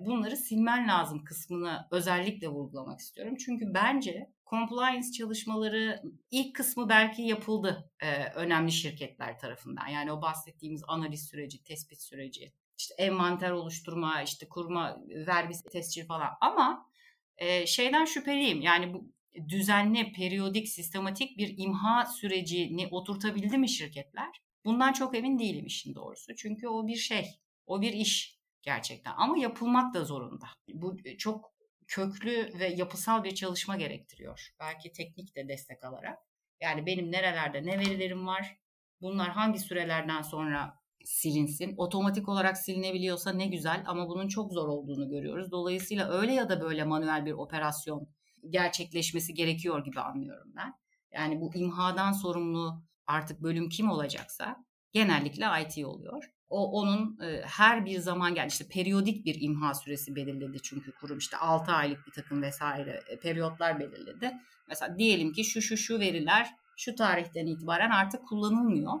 bunları 0.00 0.36
silmen 0.36 0.88
lazım 0.88 1.24
kısmını 1.24 1.88
özellikle 1.90 2.48
vurgulamak 2.48 3.00
istiyorum. 3.00 3.36
Çünkü 3.36 3.74
bence 3.74 4.32
compliance 4.50 5.12
çalışmaları 5.12 6.02
ilk 6.30 6.56
kısmı 6.56 6.88
belki 6.88 7.22
yapıldı 7.22 7.90
önemli 8.34 8.72
şirketler 8.72 9.38
tarafından. 9.38 9.86
Yani 9.86 10.12
o 10.12 10.22
bahsettiğimiz 10.22 10.82
analiz 10.88 11.28
süreci, 11.28 11.62
tespit 11.62 12.02
süreci, 12.02 12.52
işte 12.78 12.94
envanter 12.98 13.50
oluşturma, 13.50 14.22
işte 14.22 14.48
kurma, 14.48 15.00
vergi 15.08 15.54
tescil 15.72 16.06
falan. 16.06 16.30
Ama 16.40 16.90
e, 17.36 17.66
şeyden 17.66 18.04
şüpheliyim. 18.04 18.60
Yani 18.60 18.94
bu 18.94 19.12
düzenli, 19.48 20.12
periyodik, 20.12 20.68
sistematik 20.68 21.38
bir 21.38 21.54
imha 21.58 22.06
sürecini 22.06 22.88
oturtabildi 22.90 23.58
mi 23.58 23.68
şirketler? 23.68 24.42
Bundan 24.64 24.92
çok 24.92 25.16
emin 25.16 25.38
değilim 25.38 25.66
işin 25.66 25.94
doğrusu. 25.94 26.36
Çünkü 26.36 26.68
o 26.68 26.86
bir 26.86 26.96
şey, 26.96 27.26
o 27.66 27.82
bir 27.82 27.92
iş 27.92 28.38
gerçekten. 28.62 29.12
Ama 29.16 29.38
yapılmak 29.38 29.94
da 29.94 30.04
zorunda. 30.04 30.46
Bu 30.68 30.96
çok 31.18 31.52
köklü 31.86 32.58
ve 32.58 32.68
yapısal 32.68 33.24
bir 33.24 33.34
çalışma 33.34 33.76
gerektiriyor. 33.76 34.48
Belki 34.60 34.92
teknik 34.92 35.36
de 35.36 35.48
destek 35.48 35.84
alarak. 35.84 36.18
Yani 36.60 36.86
benim 36.86 37.12
nerelerde 37.12 37.66
ne 37.66 37.78
verilerim 37.78 38.26
var, 38.26 38.56
bunlar 39.00 39.30
hangi 39.30 39.58
sürelerden 39.58 40.22
sonra 40.22 40.78
silinsin. 41.04 41.74
Otomatik 41.76 42.28
olarak 42.28 42.58
silinebiliyorsa 42.58 43.32
ne 43.32 43.46
güzel 43.46 43.84
ama 43.86 44.08
bunun 44.08 44.28
çok 44.28 44.52
zor 44.52 44.68
olduğunu 44.68 45.08
görüyoruz. 45.08 45.50
Dolayısıyla 45.50 46.08
öyle 46.10 46.32
ya 46.32 46.48
da 46.48 46.60
böyle 46.60 46.84
manuel 46.84 47.26
bir 47.26 47.32
operasyon 47.32 48.08
gerçekleşmesi 48.50 49.34
gerekiyor 49.34 49.84
gibi 49.84 50.00
anlıyorum 50.00 50.52
ben. 50.56 50.74
Yani 51.12 51.40
bu 51.40 51.54
imhadan 51.54 52.12
sorumlu 52.12 52.82
artık 53.06 53.42
bölüm 53.42 53.68
kim 53.68 53.90
olacaksa 53.90 54.64
genellikle 54.92 55.46
IT 55.62 55.86
oluyor. 55.86 56.24
O 56.48 56.80
onun 56.80 57.20
e, 57.20 57.42
her 57.44 57.84
bir 57.84 57.98
zaman 57.98 58.34
geldi 58.34 58.48
işte 58.48 58.68
periyodik 58.68 59.26
bir 59.26 59.40
imha 59.40 59.74
süresi 59.74 60.16
belirledi 60.16 60.58
çünkü 60.62 60.92
kurum 60.92 61.18
işte 61.18 61.36
6 61.36 61.72
aylık 61.72 62.06
bir 62.06 62.12
takım 62.12 62.42
vesaire 62.42 63.00
e, 63.08 63.20
periyotlar 63.20 63.80
belirledi. 63.80 64.32
Mesela 64.68 64.98
diyelim 64.98 65.32
ki 65.32 65.44
şu 65.44 65.62
şu 65.62 65.76
şu 65.76 66.00
veriler 66.00 66.50
şu 66.76 66.94
tarihten 66.94 67.46
itibaren 67.46 67.90
artık 67.90 68.28
kullanılmıyor. 68.28 68.92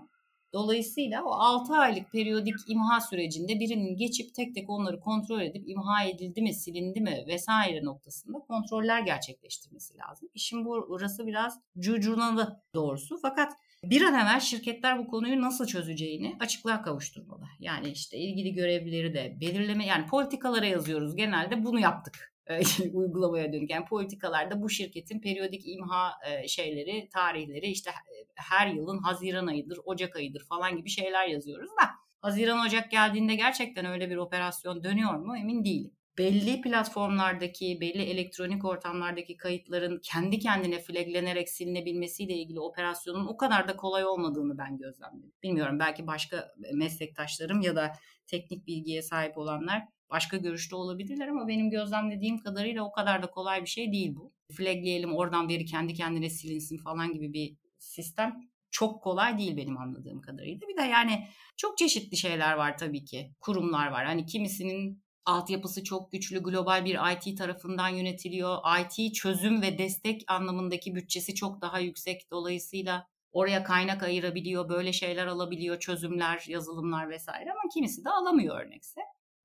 Dolayısıyla 0.52 1.24
o 1.24 1.30
6 1.30 1.74
aylık 1.74 2.12
periyodik 2.12 2.54
imha 2.68 3.00
sürecinde 3.00 3.60
birinin 3.60 3.96
geçip 3.96 4.34
tek 4.34 4.54
tek 4.54 4.70
onları 4.70 5.00
kontrol 5.00 5.40
edip 5.40 5.68
imha 5.68 6.04
edildi 6.04 6.42
mi, 6.42 6.54
silindi 6.54 7.00
mi 7.00 7.24
vesaire 7.26 7.84
noktasında 7.84 8.38
kontroller 8.38 9.00
gerçekleştirmesi 9.00 9.98
lazım. 9.98 10.28
İşin 10.34 10.64
burası 10.64 11.26
biraz 11.26 11.60
cucunalı 11.78 12.62
doğrusu. 12.74 13.18
Fakat 13.22 13.52
bir 13.84 14.02
an 14.02 14.14
evvel 14.14 14.40
şirketler 14.40 14.98
bu 14.98 15.08
konuyu 15.08 15.42
nasıl 15.42 15.66
çözeceğini 15.66 16.36
açıklığa 16.40 16.82
kavuşturmalı. 16.82 17.44
Yani 17.60 17.88
işte 17.88 18.18
ilgili 18.18 18.52
görevlileri 18.52 19.14
de 19.14 19.36
belirleme 19.40 19.86
yani 19.86 20.06
politikalara 20.06 20.66
yazıyoruz 20.66 21.16
genelde 21.16 21.64
bunu 21.64 21.80
yaptık 21.80 22.27
uygulamaya 22.92 23.52
dönük. 23.52 23.70
Yani 23.70 23.84
politikalarda 23.84 24.62
bu 24.62 24.70
şirketin 24.70 25.20
periyodik 25.20 25.62
imha 25.66 26.12
e, 26.26 26.48
şeyleri, 26.48 27.08
tarihleri 27.08 27.66
işte 27.66 27.90
e, 27.90 28.14
her 28.34 28.66
yılın 28.66 28.98
Haziran 28.98 29.46
ayıdır, 29.46 29.80
Ocak 29.84 30.16
ayıdır 30.16 30.44
falan 30.44 30.76
gibi 30.76 30.88
şeyler 30.88 31.28
yazıyoruz 31.28 31.70
da 31.70 31.90
Haziran 32.20 32.66
Ocak 32.66 32.90
geldiğinde 32.90 33.34
gerçekten 33.34 33.86
öyle 33.86 34.10
bir 34.10 34.16
operasyon 34.16 34.84
dönüyor 34.84 35.14
mu 35.14 35.36
emin 35.36 35.64
değilim 35.64 35.97
belli 36.18 36.60
platformlardaki, 36.60 37.80
belli 37.80 38.02
elektronik 38.02 38.64
ortamlardaki 38.64 39.36
kayıtların 39.36 40.00
kendi 40.02 40.38
kendine 40.38 40.80
flaglenerek 40.80 41.48
silinebilmesiyle 41.48 42.34
ilgili 42.34 42.60
operasyonun 42.60 43.26
o 43.26 43.36
kadar 43.36 43.68
da 43.68 43.76
kolay 43.76 44.04
olmadığını 44.04 44.58
ben 44.58 44.78
gözlemledim. 44.78 45.32
Bilmiyorum 45.42 45.78
belki 45.78 46.06
başka 46.06 46.52
meslektaşlarım 46.74 47.60
ya 47.60 47.76
da 47.76 47.92
teknik 48.26 48.66
bilgiye 48.66 49.02
sahip 49.02 49.38
olanlar 49.38 49.82
başka 50.10 50.36
görüşte 50.36 50.76
olabilirler 50.76 51.28
ama 51.28 51.48
benim 51.48 51.70
gözlemlediğim 51.70 52.38
kadarıyla 52.38 52.82
o 52.82 52.92
kadar 52.92 53.22
da 53.22 53.30
kolay 53.30 53.62
bir 53.62 53.68
şey 53.68 53.92
değil 53.92 54.14
bu. 54.16 54.32
Flagleyelim 54.52 55.14
oradan 55.14 55.48
veri 55.48 55.64
kendi 55.64 55.94
kendine 55.94 56.30
silinsin 56.30 56.78
falan 56.78 57.12
gibi 57.12 57.32
bir 57.32 57.56
sistem 57.78 58.40
çok 58.70 59.02
kolay 59.02 59.38
değil 59.38 59.56
benim 59.56 59.78
anladığım 59.78 60.20
kadarıyla. 60.20 60.68
Bir 60.68 60.76
de 60.76 60.82
yani 60.82 61.28
çok 61.56 61.78
çeşitli 61.78 62.16
şeyler 62.16 62.52
var 62.52 62.78
tabii 62.78 63.04
ki. 63.04 63.30
Kurumlar 63.40 63.88
var. 63.88 64.06
Hani 64.06 64.26
kimisinin 64.26 65.02
altyapısı 65.28 65.84
çok 65.84 66.12
güçlü, 66.12 66.42
global 66.42 66.84
bir 66.84 66.98
IT 67.12 67.38
tarafından 67.38 67.88
yönetiliyor. 67.88 68.58
IT 68.80 69.14
çözüm 69.14 69.62
ve 69.62 69.78
destek 69.78 70.24
anlamındaki 70.28 70.94
bütçesi 70.94 71.34
çok 71.34 71.62
daha 71.62 71.78
yüksek. 71.78 72.30
Dolayısıyla 72.30 73.06
oraya 73.32 73.64
kaynak 73.64 74.02
ayırabiliyor, 74.02 74.68
böyle 74.68 74.92
şeyler 74.92 75.26
alabiliyor, 75.26 75.80
çözümler, 75.80 76.44
yazılımlar 76.48 77.10
vesaire 77.10 77.50
ama 77.50 77.60
kimisi 77.74 78.04
de 78.04 78.10
alamıyor 78.10 78.60
örnekse. 78.60 79.00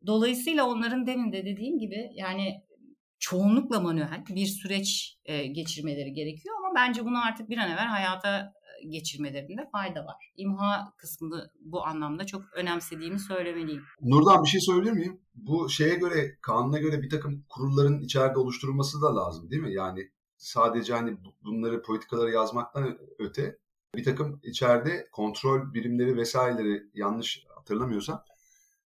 Dolayısıyla 0.05 0.67
onların 0.67 1.07
demin 1.07 1.31
de 1.31 1.45
dediğim 1.45 1.79
gibi 1.79 2.09
yani 2.13 2.63
çoğunlukla 3.19 3.79
manuel 3.79 4.23
bir 4.29 4.45
süreç 4.45 5.17
e, 5.25 5.45
geçirmeleri 5.45 6.13
gerekiyor 6.13 6.55
ama 6.57 6.75
bence 6.75 7.05
bunu 7.05 7.25
artık 7.25 7.49
bir 7.49 7.57
an 7.57 7.71
evvel 7.71 7.87
hayata 7.87 8.53
geçirmelerinde 8.89 9.69
fayda 9.71 10.05
var. 10.05 10.31
İmha 10.37 10.93
kısmını 10.97 11.51
bu 11.59 11.85
anlamda 11.85 12.25
çok 12.25 12.41
önemsediğimi 12.53 13.19
söylemeliyim. 13.19 13.83
Nurdan 14.01 14.43
bir 14.43 14.49
şey 14.49 14.61
söyleyebilir 14.61 14.93
miyim? 14.93 15.19
Bu 15.35 15.69
şeye 15.69 15.95
göre, 15.95 16.37
kanuna 16.41 16.77
göre 16.77 17.01
bir 17.01 17.09
takım 17.09 17.45
kurulların 17.49 18.01
içeride 18.01 18.39
oluşturulması 18.39 19.01
da 19.01 19.15
lazım 19.15 19.51
değil 19.51 19.61
mi? 19.61 19.73
Yani 19.73 20.09
sadece 20.37 20.93
hani 20.93 21.17
bunları 21.43 21.81
politikaları 21.81 22.31
yazmaktan 22.31 22.97
öte 23.19 23.57
bir 23.95 24.03
takım 24.03 24.39
içeride 24.43 25.07
kontrol 25.11 25.73
birimleri 25.73 26.17
vesaireleri 26.17 26.83
yanlış 26.93 27.45
hatırlamıyorsam 27.55 28.23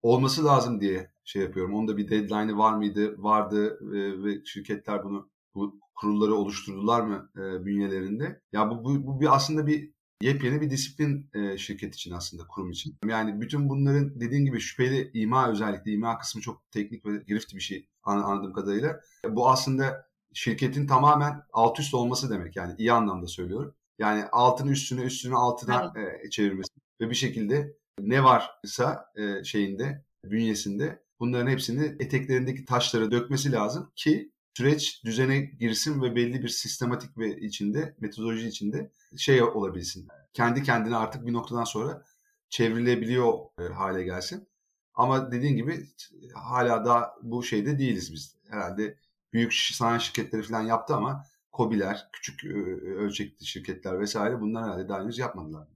olması 0.02 0.46
lazım 0.46 0.82
diye 0.82 1.12
şey 1.24 1.42
yapıyorum. 1.42 1.74
Onda 1.74 1.98
bir 1.98 2.10
deadline'ı 2.10 2.58
var 2.58 2.74
mıydı? 2.74 3.24
Vardı 3.24 3.80
ve, 3.82 4.46
şirketler 4.46 5.04
bunu 5.04 5.30
bu 5.56 5.80
kurulları 5.96 6.36
oluşturdular 6.36 7.02
mı 7.02 7.30
e, 7.36 7.66
bünyelerinde? 7.66 8.42
Ya 8.52 8.70
bu, 8.70 8.84
bu, 8.84 9.08
bu 9.08 9.22
bir 9.22 9.36
aslında 9.36 9.68
bir 9.68 9.92
yepyeni 10.22 10.62
bir 10.62 10.70
disiplin 10.70 11.30
e, 11.34 11.58
şirket 11.58 11.96
için 11.96 12.12
aslında 12.12 12.48
kurum 12.48 12.72
için. 12.72 12.98
Yani 13.06 13.42
bütün 13.42 13.70
bunların 13.70 14.20
dediğin 14.20 14.46
gibi 14.46 14.60
şüpheli 14.60 15.12
ima 15.14 15.52
özellikle 15.52 15.92
ima 15.92 16.18
kısmı 16.18 16.42
çok 16.42 16.72
teknik 16.72 17.06
ve 17.06 17.24
girift 17.28 17.56
bir 17.56 17.60
şey 17.60 17.88
anladığım 18.04 18.54
kadarıyla. 18.54 19.00
Bu 19.30 19.50
aslında 19.50 20.10
şirketin 20.34 20.88
tamamen 20.88 21.42
alt 21.54 21.80
üst 21.80 21.94
olması 21.94 22.30
demek 22.30 22.56
yani 22.56 22.76
iyi 22.78 22.94
anlamda 22.94 23.28
söylüyorum. 23.28 23.76
Yani 24.00 24.26
altını 24.32 24.72
üstüne 24.72 25.02
üstünü 25.02 25.36
altına 25.36 25.94
evet. 25.96 26.26
e, 26.26 26.30
çevirmesi 26.30 26.70
ve 27.02 27.10
bir 27.10 27.16
şekilde 27.16 27.78
ne 28.00 28.24
varsa 28.24 29.06
e, 29.16 29.44
şeyinde 29.44 30.06
bünyesinde 30.24 31.04
bunların 31.20 31.52
hepsini 31.52 31.96
eteklerindeki 32.00 32.66
taşları 32.66 33.12
dökmesi 33.12 33.52
lazım 33.52 33.92
ki 33.96 34.32
süreç 34.58 35.04
düzene 35.06 35.40
girsin 35.40 36.02
ve 36.02 36.16
belli 36.16 36.44
bir 36.44 36.50
sistematik 36.50 37.18
ve 37.18 37.40
içinde, 37.40 37.96
metodoloji 38.00 38.48
içinde 38.48 38.92
şey 39.18 39.44
olabilsin. 39.44 40.08
Kendi 40.34 40.64
kendine 40.64 40.96
artık 40.96 41.26
bir 41.26 41.34
noktadan 41.34 41.64
sonra 41.64 42.06
çevrilebiliyor 42.50 43.34
e, 43.60 43.64
hale 43.64 44.04
gelsin. 44.04 44.48
Ama 44.94 45.32
dediğin 45.32 45.56
gibi 45.56 45.88
hala 46.34 46.86
da 46.86 47.16
bu 47.24 47.44
şeyde 47.44 47.80
değiliz 47.80 48.14
biz. 48.14 48.36
Herhalde 48.50 48.98
büyük 49.34 49.54
sanayi 49.54 50.02
şirketleri 50.02 50.44
falan 50.44 50.62
yaptı 50.62 50.96
ama 50.96 51.26
COBİ'ler, 51.54 52.10
küçük 52.14 52.46
ölçekli 52.86 53.46
şirketler 53.46 54.00
vesaire 54.00 54.42
bunlar 54.42 54.64
herhalde 54.64 54.90
daha 54.90 55.02
henüz 55.02 55.18
yapmadılar. 55.18 55.68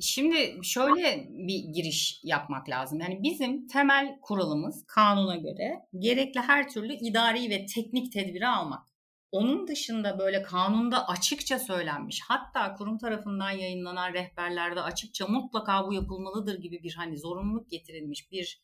Şimdi 0.00 0.58
şöyle 0.62 1.28
bir 1.30 1.58
giriş 1.74 2.20
yapmak 2.24 2.68
lazım. 2.68 3.00
Yani 3.00 3.22
bizim 3.22 3.66
temel 3.66 4.18
kuralımız 4.22 4.84
kanuna 4.86 5.36
göre 5.36 5.74
gerekli 5.98 6.40
her 6.40 6.68
türlü 6.68 6.92
idari 6.94 7.50
ve 7.50 7.66
teknik 7.66 8.12
tedbiri 8.12 8.48
almak. 8.48 8.88
Onun 9.32 9.68
dışında 9.68 10.18
böyle 10.18 10.42
kanunda 10.42 11.08
açıkça 11.08 11.58
söylenmiş 11.58 12.20
hatta 12.28 12.74
kurum 12.74 12.98
tarafından 12.98 13.50
yayınlanan 13.50 14.12
rehberlerde 14.12 14.80
açıkça 14.80 15.26
mutlaka 15.26 15.86
bu 15.86 15.92
yapılmalıdır 15.92 16.60
gibi 16.60 16.82
bir 16.82 16.94
hani 16.94 17.18
zorunluluk 17.18 17.70
getirilmiş 17.70 18.30
bir 18.32 18.62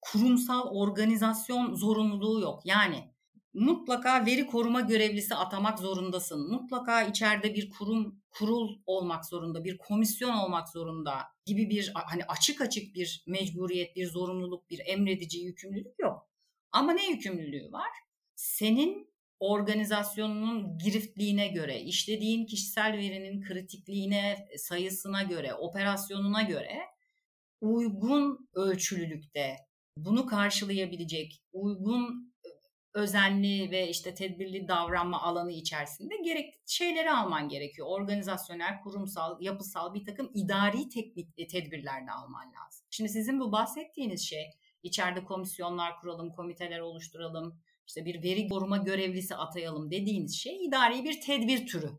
kurumsal 0.00 0.68
organizasyon 0.70 1.74
zorunluluğu 1.74 2.40
yok. 2.40 2.60
Yani 2.64 3.15
mutlaka 3.56 4.26
veri 4.26 4.46
koruma 4.46 4.80
görevlisi 4.80 5.34
atamak 5.34 5.78
zorundasın. 5.78 6.50
Mutlaka 6.50 7.02
içeride 7.02 7.54
bir 7.54 7.70
kurum, 7.70 8.22
kurul 8.30 8.78
olmak 8.86 9.26
zorunda, 9.26 9.64
bir 9.64 9.78
komisyon 9.78 10.36
olmak 10.36 10.68
zorunda 10.68 11.18
gibi 11.46 11.70
bir 11.70 11.92
hani 11.94 12.24
açık 12.24 12.60
açık 12.60 12.94
bir 12.94 13.24
mecburiyet, 13.26 13.96
bir 13.96 14.06
zorunluluk, 14.06 14.70
bir 14.70 14.80
emredici 14.86 15.38
yükümlülük 15.38 15.94
yok. 15.98 16.28
Ama 16.72 16.92
ne 16.92 17.10
yükümlülüğü 17.10 17.72
var? 17.72 17.90
Senin 18.34 19.10
organizasyonunun 19.40 20.78
giriftliğine 20.78 21.48
göre, 21.48 21.80
işlediğin 21.80 22.46
kişisel 22.46 22.92
verinin 22.92 23.42
kritikliğine, 23.42 24.48
sayısına 24.56 25.22
göre, 25.22 25.54
operasyonuna 25.54 26.42
göre 26.42 26.78
uygun 27.60 28.48
ölçülülükte 28.54 29.56
bunu 29.98 30.26
karşılayabilecek, 30.26 31.42
uygun 31.52 32.34
özenli 32.96 33.70
ve 33.70 33.88
işte 33.88 34.14
tedbirli 34.14 34.68
davranma 34.68 35.22
alanı 35.22 35.52
içerisinde 35.52 36.16
gerekli 36.16 36.58
şeyleri 36.66 37.10
alman 37.10 37.48
gerekiyor. 37.48 37.86
Organizasyonel, 37.90 38.80
kurumsal, 38.80 39.40
yapısal 39.40 39.94
bir 39.94 40.04
takım 40.04 40.30
idari 40.34 40.88
teknik 40.88 41.28
e, 41.38 41.46
tedbirler 41.46 42.06
de 42.06 42.12
alman 42.12 42.46
lazım. 42.46 42.86
Şimdi 42.90 43.10
sizin 43.10 43.40
bu 43.40 43.52
bahsettiğiniz 43.52 44.28
şey 44.28 44.50
içeride 44.82 45.24
komisyonlar 45.24 46.00
kuralım, 46.00 46.32
komiteler 46.32 46.80
oluşturalım, 46.80 47.60
işte 47.86 48.04
bir 48.04 48.22
veri 48.22 48.48
koruma 48.48 48.76
görevlisi 48.76 49.36
atayalım 49.36 49.90
dediğiniz 49.90 50.36
şey 50.36 50.64
idari 50.64 51.04
bir 51.04 51.20
tedbir 51.20 51.66
türü. 51.66 51.90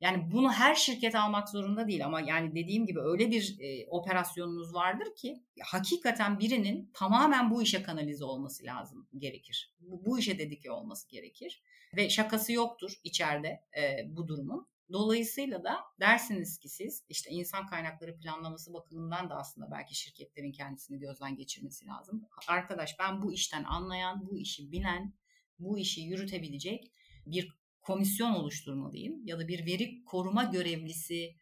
Yani 0.00 0.32
bunu 0.32 0.52
her 0.52 0.74
şirket 0.74 1.14
almak 1.14 1.48
zorunda 1.48 1.88
değil 1.88 2.04
ama 2.04 2.20
yani 2.20 2.54
dediğim 2.54 2.86
gibi 2.86 3.00
öyle 3.00 3.30
bir 3.30 3.56
e, 3.60 3.86
operasyonunuz 3.86 4.74
vardır 4.74 5.14
ki 5.16 5.42
hakikaten 5.62 6.38
birinin 6.38 6.90
tamamen 6.94 7.50
bu 7.50 7.62
işe 7.62 7.82
kanalize 7.82 8.24
olması 8.24 8.64
lazım 8.64 9.08
gerekir. 9.18 9.74
Bu, 9.80 10.04
bu 10.04 10.18
işe 10.18 10.38
dedike 10.38 10.70
olması 10.70 11.08
gerekir 11.08 11.62
ve 11.96 12.10
şakası 12.10 12.52
yoktur 12.52 12.92
içeride 13.04 13.60
e, 13.78 14.16
bu 14.16 14.28
durumun. 14.28 14.66
Dolayısıyla 14.92 15.64
da 15.64 15.76
dersiniz 16.00 16.58
ki 16.58 16.68
siz 16.68 17.04
işte 17.08 17.30
insan 17.30 17.66
kaynakları 17.66 18.16
planlaması 18.16 18.74
bakımından 18.74 19.30
da 19.30 19.36
aslında 19.36 19.70
belki 19.70 19.94
şirketlerin 19.94 20.52
kendisini 20.52 20.98
gözden 20.98 21.36
geçirmesi 21.36 21.86
lazım. 21.86 22.28
Arkadaş 22.48 22.98
ben 22.98 23.22
bu 23.22 23.32
işten 23.32 23.64
anlayan, 23.64 24.26
bu 24.26 24.38
işi 24.38 24.72
bilen, 24.72 25.14
bu 25.58 25.78
işi 25.78 26.00
yürütebilecek 26.00 26.92
bir 27.26 27.59
komisyon 27.82 28.32
oluşturmalıyım 28.32 29.26
ya 29.26 29.38
da 29.38 29.48
bir 29.48 29.66
veri 29.66 30.04
koruma 30.04 30.44
görevlisi 30.44 31.36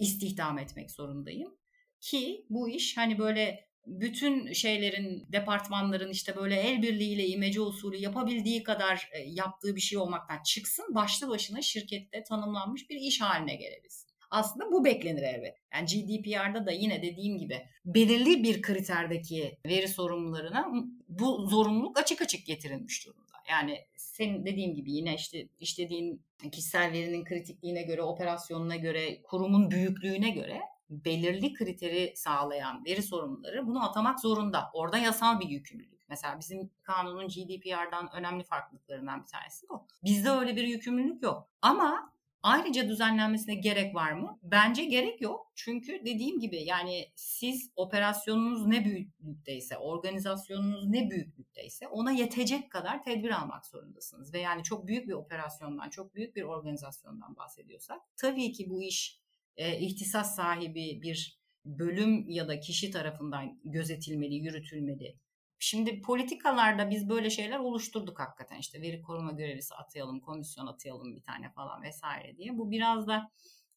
istihdam 0.00 0.58
etmek 0.58 0.90
zorundayım 0.90 1.54
ki 2.00 2.46
bu 2.50 2.68
iş 2.68 2.96
hani 2.96 3.18
böyle 3.18 3.68
bütün 3.86 4.52
şeylerin, 4.52 5.26
departmanların 5.32 6.10
işte 6.10 6.36
böyle 6.36 6.56
el 6.56 6.82
birliğiyle 6.82 7.26
imece 7.26 7.60
usulü 7.60 7.96
yapabildiği 7.96 8.62
kadar 8.62 9.08
e, 9.12 9.18
yaptığı 9.18 9.76
bir 9.76 9.80
şey 9.80 9.98
olmaktan 9.98 10.42
çıksın. 10.42 10.94
Başlı 10.94 11.28
başına 11.28 11.62
şirkette 11.62 12.22
tanımlanmış 12.22 12.90
bir 12.90 12.96
iş 12.96 13.20
haline 13.20 13.54
gelebilsin. 13.54 14.10
Aslında 14.30 14.72
bu 14.72 14.84
beklenir 14.84 15.22
elbet. 15.22 15.56
Yani 15.74 15.86
GDPR'da 15.86 16.66
da 16.66 16.70
yine 16.70 17.02
dediğim 17.02 17.38
gibi 17.38 17.66
belirli 17.84 18.42
bir 18.42 18.62
kriterdeki 18.62 19.58
veri 19.66 19.88
sorumlularına 19.88 20.72
bu 21.08 21.46
zorunluluk 21.46 21.98
açık 21.98 22.22
açık 22.22 22.46
getirilmiş 22.46 23.06
durumda. 23.06 23.23
Yani 23.50 23.78
senin 23.96 24.46
dediğim 24.46 24.74
gibi 24.74 24.92
yine 24.92 25.14
işte 25.14 25.48
işlediğin 25.60 26.22
kişisel 26.52 26.92
verinin 26.92 27.24
kritikliğine 27.24 27.82
göre, 27.82 28.02
operasyonuna 28.02 28.76
göre, 28.76 29.22
kurumun 29.22 29.70
büyüklüğüne 29.70 30.30
göre 30.30 30.60
belirli 30.90 31.54
kriteri 31.54 32.12
sağlayan 32.16 32.84
veri 32.84 33.02
sorumluları 33.02 33.66
bunu 33.66 33.84
atamak 33.84 34.20
zorunda. 34.20 34.70
Orada 34.72 34.98
yasal 34.98 35.40
bir 35.40 35.48
yükümlülük. 35.48 35.94
Mesela 36.08 36.38
bizim 36.40 36.70
kanunun 36.82 37.28
GDPR'dan 37.28 38.08
önemli 38.14 38.44
farklılıklarından 38.44 39.22
bir 39.22 39.26
tanesi 39.26 39.68
bu. 39.68 39.86
Bizde 40.04 40.30
öyle 40.30 40.56
bir 40.56 40.64
yükümlülük 40.64 41.22
yok. 41.22 41.48
Ama 41.62 42.13
Ayrıca 42.44 42.88
düzenlenmesine 42.88 43.54
gerek 43.54 43.94
var 43.94 44.12
mı? 44.12 44.38
Bence 44.42 44.84
gerek 44.84 45.20
yok. 45.20 45.52
Çünkü 45.54 46.00
dediğim 46.04 46.40
gibi 46.40 46.64
yani 46.64 47.12
siz 47.14 47.70
operasyonunuz 47.76 48.66
ne 48.66 48.84
büyüklükteyse, 48.84 49.78
organizasyonunuz 49.78 50.86
ne 50.86 51.10
büyüklükteyse 51.10 51.88
ona 51.88 52.12
yetecek 52.12 52.70
kadar 52.70 53.02
tedbir 53.02 53.30
almak 53.30 53.66
zorundasınız. 53.66 54.34
Ve 54.34 54.38
yani 54.38 54.62
çok 54.62 54.86
büyük 54.86 55.08
bir 55.08 55.12
operasyondan, 55.12 55.90
çok 55.90 56.14
büyük 56.14 56.36
bir 56.36 56.42
organizasyondan 56.42 57.36
bahsediyorsak 57.36 58.00
tabii 58.16 58.52
ki 58.52 58.70
bu 58.70 58.82
iş 58.82 59.20
e, 59.56 59.78
ihtisas 59.78 60.36
sahibi 60.36 61.02
bir 61.02 61.38
bölüm 61.64 62.28
ya 62.28 62.48
da 62.48 62.60
kişi 62.60 62.90
tarafından 62.90 63.60
gözetilmeli, 63.64 64.34
yürütülmeli. 64.34 65.16
Şimdi 65.58 66.02
politikalarda 66.02 66.90
biz 66.90 67.08
böyle 67.08 67.30
şeyler 67.30 67.58
oluşturduk 67.58 68.20
hakikaten 68.20 68.58
işte 68.58 68.82
veri 68.82 69.02
koruma 69.02 69.32
görevlisi 69.32 69.74
atayalım, 69.74 70.20
komisyon 70.20 70.66
atayalım 70.66 71.16
bir 71.16 71.22
tane 71.22 71.52
falan 71.52 71.82
vesaire 71.82 72.36
diye. 72.36 72.58
Bu 72.58 72.70
biraz 72.70 73.06
da 73.06 73.30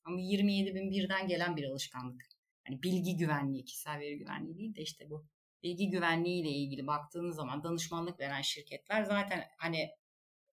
ama 0.04 0.20
27 0.20 0.76
bin 0.76 0.92
birden 0.92 1.28
gelen 1.28 1.56
bir 1.56 1.64
alışkanlık. 1.64 2.22
Hani 2.68 2.84
bilgi 2.84 3.18
güvenliği, 3.18 3.66
kişisel 3.66 4.00
veri 4.00 4.18
güvenliği 4.18 4.58
değil 4.58 4.76
de 4.76 4.82
işte 4.82 5.10
bu 5.10 5.26
bilgi 5.64 5.90
güvenliği 5.90 6.42
ile 6.42 6.50
ilgili 6.50 6.88
baktığınız 6.88 7.36
zaman 7.36 7.64
danışmanlık 7.64 8.20
veren 8.20 8.42
şirketler 8.42 9.04
zaten 9.04 9.44
hani 9.58 9.90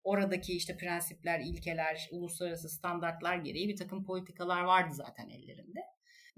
oradaki 0.03 0.53
işte 0.53 0.77
prensipler, 0.77 1.39
ilkeler, 1.39 2.09
uluslararası 2.11 2.69
standartlar 2.69 3.37
gereği 3.37 3.69
bir 3.69 3.75
takım 3.75 4.05
politikalar 4.05 4.63
vardı 4.63 4.93
zaten 4.93 5.29
ellerinde. 5.29 5.79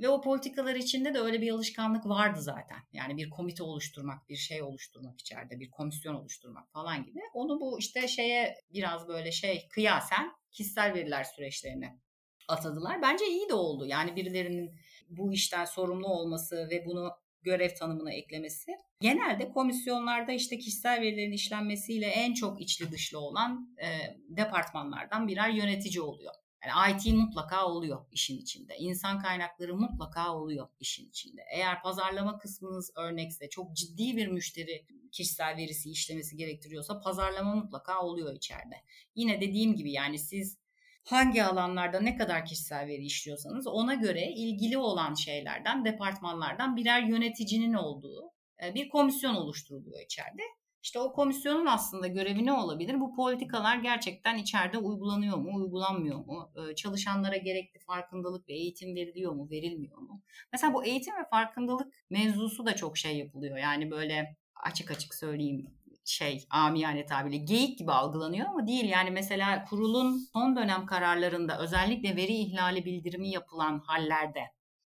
Ve 0.02 0.10
o 0.10 0.22
politikalar 0.22 0.76
içinde 0.76 1.14
de 1.14 1.20
öyle 1.20 1.42
bir 1.42 1.52
alışkanlık 1.52 2.06
vardı 2.06 2.42
zaten. 2.42 2.78
Yani 2.94 3.18
bir 3.18 3.30
komite 3.30 3.64
oluşturmak, 3.64 4.30
bir 4.30 4.36
şey 4.36 4.62
oluşturmak 4.62 5.20
içeride, 5.20 5.60
bir 5.60 5.70
komisyon 5.70 6.16
oluşturmak 6.16 6.72
falan 6.72 7.06
gibi. 7.06 7.20
Onu 7.34 7.62
bu 7.62 7.80
işte 7.80 8.08
şeye 8.08 8.56
biraz 8.74 9.08
böyle 9.08 9.32
şey 9.32 9.68
kıyasen 9.70 10.32
kişisel 10.52 10.94
veriler 10.94 11.24
süreçlerine 11.24 12.00
atadılar. 12.48 13.02
Bence 13.02 13.28
iyi 13.28 13.50
de 13.50 13.54
oldu. 13.54 13.86
Yani 13.86 14.16
birilerinin 14.16 14.80
bu 15.10 15.34
işten 15.34 15.66
sorumlu 15.66 16.08
olması 16.08 16.68
ve 16.72 16.86
bunu 16.86 17.12
görev 17.42 17.76
tanımına 17.76 18.14
eklemesi. 18.14 18.72
Genelde 19.02 19.50
komisyonlarda 19.50 20.32
işte 20.32 20.58
kişisel 20.58 21.02
verilerin 21.02 21.32
işlenmesiyle 21.32 22.08
en 22.08 22.34
çok 22.34 22.62
içli 22.62 22.92
dışlı 22.92 23.20
olan 23.20 23.76
e, 23.82 23.88
departmanlardan 24.30 25.28
birer 25.28 25.50
yönetici 25.50 26.02
oluyor. 26.02 26.34
Yani 26.68 26.92
IT 26.92 27.14
mutlaka 27.14 27.68
oluyor 27.68 28.06
işin 28.12 28.38
içinde. 28.38 28.78
İnsan 28.78 29.20
kaynakları 29.20 29.76
mutlaka 29.76 30.36
oluyor 30.36 30.68
işin 30.80 31.10
içinde. 31.10 31.42
Eğer 31.52 31.82
pazarlama 31.82 32.38
kısmınız 32.38 32.92
örnekse 32.96 33.50
çok 33.50 33.76
ciddi 33.76 34.18
bir 34.18 34.28
müşteri 34.28 34.86
kişisel 35.12 35.58
verisi 35.58 35.92
işlemesi 35.92 36.38
gerektiriyorsa 36.38 37.02
pazarlama 37.02 37.56
mutlaka 37.56 38.02
oluyor 38.02 38.36
içeride. 38.36 38.76
Yine 39.16 39.42
dediğim 39.42 39.76
gibi 39.76 39.92
yani 39.92 40.20
siz 40.20 40.58
hangi 41.04 41.44
alanlarda 41.44 42.00
ne 42.00 42.16
kadar 42.16 42.46
kişisel 42.46 42.88
veri 42.88 43.06
işliyorsanız 43.06 43.68
ona 43.68 43.94
göre 43.94 44.32
ilgili 44.32 44.78
olan 44.78 45.14
şeylerden, 45.14 45.86
departmanlardan 45.86 46.76
birer 46.76 47.04
yöneticinin 47.04 47.74
olduğu 47.74 48.32
e, 48.64 48.76
bir 48.76 48.90
komisyon 48.90 49.36
oluşturuluyor 49.36 50.02
içeride. 50.02 50.44
İşte 50.84 51.00
o 51.00 51.14
komisyonun 51.14 51.66
aslında 51.66 52.08
görevi 52.08 52.46
ne 52.46 52.54
olabilir? 52.54 53.00
Bu 53.00 53.16
politikalar 53.16 53.78
gerçekten 53.78 54.38
içeride 54.38 54.78
uygulanıyor 54.78 55.38
mu, 55.38 55.56
uygulanmıyor 55.56 56.26
mu? 56.26 56.52
Ee, 56.56 56.76
çalışanlara 56.76 57.38
gerekli 57.38 57.80
farkındalık 57.80 58.50
ve 58.50 58.54
eğitim 58.54 58.96
veriliyor 58.96 59.32
mu, 59.32 59.50
verilmiyor 59.50 59.98
mu? 59.98 60.22
Mesela 60.54 60.74
bu 60.74 60.86
eğitim 60.86 61.14
ve 61.14 61.30
farkındalık 61.30 61.94
mevzusu 62.10 62.66
da 62.66 62.76
çok 62.76 62.98
şey 62.98 63.18
yapılıyor. 63.18 63.58
Yani 63.58 63.92
böyle 63.92 64.38
açık 64.56 64.92
açık 64.92 65.16
söyleyeyim 65.16 65.68
şey 66.06 66.46
amiyane 66.50 67.06
tabirle 67.06 67.38
geyik 67.38 67.80
gibi 67.80 67.92
algılanıyor 67.92 68.48
ama 68.48 68.68
değil. 68.68 68.90
Yani 68.90 69.12
mesela 69.12 69.66
kurulun 69.66 70.18
son 70.34 70.56
dönem 70.56 70.86
kararlarında 70.86 71.60
özellikle 71.60 72.16
veri 72.16 72.34
ihlali 72.34 72.86
bildirimi 72.86 73.30
yapılan 73.30 73.80
hallerde 73.80 74.42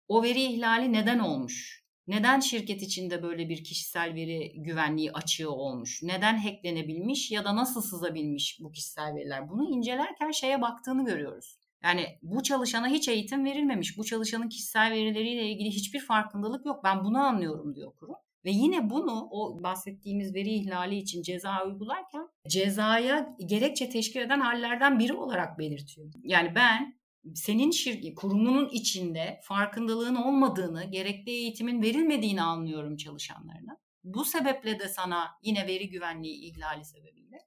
o 0.08 0.22
veri 0.22 0.42
ihlali 0.42 0.92
neden 0.92 1.18
olmuş? 1.18 1.85
Neden 2.08 2.40
şirket 2.40 2.82
içinde 2.82 3.22
böyle 3.22 3.48
bir 3.48 3.64
kişisel 3.64 4.14
veri 4.14 4.52
güvenliği 4.56 5.12
açığı 5.12 5.50
olmuş? 5.50 6.02
Neden 6.02 6.38
hacklenebilmiş 6.38 7.30
ya 7.30 7.44
da 7.44 7.56
nasıl 7.56 7.82
sızabilmiş 7.82 8.58
bu 8.60 8.72
kişisel 8.72 9.14
veriler? 9.14 9.48
Bunu 9.48 9.70
incelerken 9.70 10.30
şeye 10.30 10.62
baktığını 10.62 11.04
görüyoruz. 11.04 11.58
Yani 11.82 12.18
bu 12.22 12.42
çalışana 12.42 12.88
hiç 12.88 13.08
eğitim 13.08 13.44
verilmemiş. 13.44 13.98
Bu 13.98 14.04
çalışanın 14.04 14.48
kişisel 14.48 14.90
verileriyle 14.90 15.50
ilgili 15.50 15.70
hiçbir 15.70 16.00
farkındalık 16.00 16.66
yok. 16.66 16.84
Ben 16.84 17.04
bunu 17.04 17.18
anlıyorum 17.18 17.74
diyor 17.74 17.92
kurum. 17.94 18.16
Ve 18.44 18.50
yine 18.50 18.90
bunu 18.90 19.28
o 19.30 19.62
bahsettiğimiz 19.62 20.34
veri 20.34 20.54
ihlali 20.54 20.96
için 20.96 21.22
ceza 21.22 21.66
uygularken 21.66 22.28
cezaya 22.48 23.36
gerekçe 23.46 23.90
teşkil 23.90 24.20
eden 24.20 24.40
hallerden 24.40 24.98
biri 24.98 25.12
olarak 25.12 25.58
belirtiyor. 25.58 26.12
Yani 26.24 26.54
ben 26.54 26.95
senin 27.34 27.70
şirket 27.70 28.14
kurumunun 28.14 28.68
içinde 28.68 29.40
farkındalığın 29.42 30.14
olmadığını, 30.14 30.84
gerekli 30.84 31.32
eğitimin 31.32 31.82
verilmediğini 31.82 32.42
anlıyorum 32.42 32.96
çalışanlarına. 32.96 33.78
Bu 34.04 34.24
sebeple 34.24 34.78
de 34.78 34.88
sana 34.88 35.28
yine 35.42 35.66
veri 35.66 35.88
güvenliği 35.88 36.50
ihlali 36.50 36.84
sebebiyle 36.84 37.38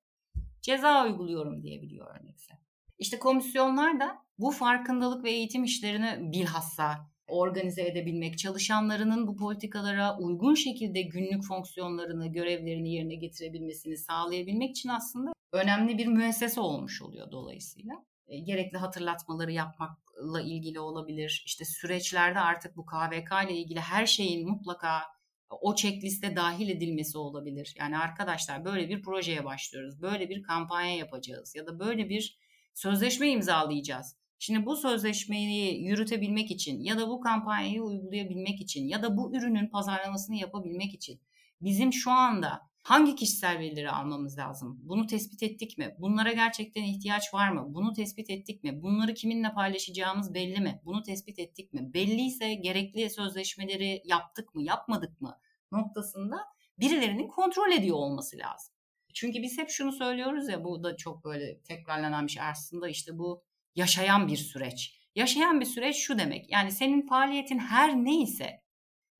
ceza 0.61 1.05
uyguluyorum 1.05 1.63
diyebiliyor 1.63 2.19
örnekse. 2.19 2.53
İşte 2.99 3.19
komisyonlar 3.19 3.99
da 3.99 4.17
bu 4.37 4.51
farkındalık 4.51 5.23
ve 5.23 5.31
eğitim 5.31 5.63
işlerini 5.63 6.31
bilhassa 6.31 7.09
organize 7.27 7.87
edebilmek, 7.87 8.37
çalışanlarının 8.37 9.27
bu 9.27 9.35
politikalara 9.35 10.17
uygun 10.17 10.53
şekilde 10.53 11.01
günlük 11.01 11.43
fonksiyonlarını, 11.43 12.27
görevlerini 12.27 12.93
yerine 12.93 13.15
getirebilmesini 13.15 13.97
sağlayabilmek 13.97 14.69
için 14.69 14.89
aslında 14.89 15.31
önemli 15.51 15.97
bir 15.97 16.07
müessese 16.07 16.61
olmuş 16.61 17.01
oluyor 17.01 17.31
dolayısıyla. 17.31 17.93
E, 18.29 18.39
gerekli 18.39 18.77
hatırlatmaları 18.77 19.51
yapmakla 19.51 20.41
ilgili 20.41 20.79
olabilir. 20.79 21.43
İşte 21.45 21.65
süreçlerde 21.65 22.39
artık 22.39 22.77
bu 22.77 22.85
KVK 22.85 23.31
ile 23.45 23.57
ilgili 23.57 23.79
her 23.79 24.05
şeyin 24.05 24.49
mutlaka 24.49 25.01
o 25.49 25.75
checkliste 25.75 26.35
dahil 26.35 26.69
edilmesi 26.69 27.17
olabilir. 27.17 27.75
Yani 27.79 27.97
arkadaşlar 27.97 28.65
böyle 28.65 28.89
bir 28.89 29.01
projeye 29.01 29.45
başlıyoruz. 29.45 30.01
Böyle 30.01 30.29
bir 30.29 30.43
kampanya 30.43 30.95
yapacağız 30.95 31.55
ya 31.55 31.67
da 31.67 31.79
böyle 31.79 32.09
bir 32.09 32.37
sözleşme 32.73 33.29
imzalayacağız. 33.29 34.15
Şimdi 34.39 34.65
bu 34.65 34.75
sözleşmeyi 34.75 35.83
yürütebilmek 35.83 36.51
için 36.51 36.81
ya 36.81 36.97
da 36.97 37.09
bu 37.09 37.21
kampanyayı 37.21 37.83
uygulayabilmek 37.83 38.61
için 38.61 38.87
ya 38.87 39.03
da 39.03 39.17
bu 39.17 39.35
ürünün 39.35 39.67
pazarlamasını 39.67 40.35
yapabilmek 40.35 40.93
için 40.93 41.21
bizim 41.61 41.93
şu 41.93 42.11
anda 42.11 42.68
Hangi 42.89 43.15
kişisel 43.15 43.59
verileri 43.59 43.91
almamız 43.91 44.37
lazım? 44.37 44.79
Bunu 44.83 45.07
tespit 45.07 45.43
ettik 45.43 45.77
mi? 45.77 45.95
Bunlara 45.99 46.31
gerçekten 46.31 46.83
ihtiyaç 46.83 47.33
var 47.33 47.49
mı? 47.49 47.65
Bunu 47.67 47.93
tespit 47.93 48.29
ettik 48.29 48.63
mi? 48.63 48.81
Bunları 48.81 49.13
kiminle 49.13 49.53
paylaşacağımız 49.53 50.33
belli 50.33 50.61
mi? 50.61 50.81
Bunu 50.85 51.03
tespit 51.03 51.39
ettik 51.39 51.73
mi? 51.73 51.93
Belliyse 51.93 52.53
gerekli 52.53 53.09
sözleşmeleri 53.09 54.01
yaptık 54.05 54.55
mı, 54.55 54.63
yapmadık 54.63 55.21
mı 55.21 55.39
noktasında 55.71 56.37
birilerinin 56.79 57.27
kontrol 57.27 57.71
ediyor 57.71 57.95
olması 57.95 58.37
lazım. 58.37 58.75
Çünkü 59.13 59.41
biz 59.41 59.57
hep 59.57 59.69
şunu 59.69 59.91
söylüyoruz 59.91 60.49
ya 60.49 60.63
bu 60.63 60.83
da 60.83 60.97
çok 60.97 61.25
böyle 61.25 61.61
tekrarlanan 61.61 62.27
bir 62.27 62.31
şey 62.31 62.43
aslında 62.43 62.89
işte 62.89 63.17
bu 63.17 63.43
yaşayan 63.75 64.27
bir 64.27 64.37
süreç. 64.37 64.99
Yaşayan 65.15 65.59
bir 65.59 65.65
süreç 65.65 65.95
şu 65.95 66.17
demek 66.17 66.51
yani 66.51 66.71
senin 66.71 67.07
faaliyetin 67.07 67.59
her 67.59 67.95
neyse 67.95 68.61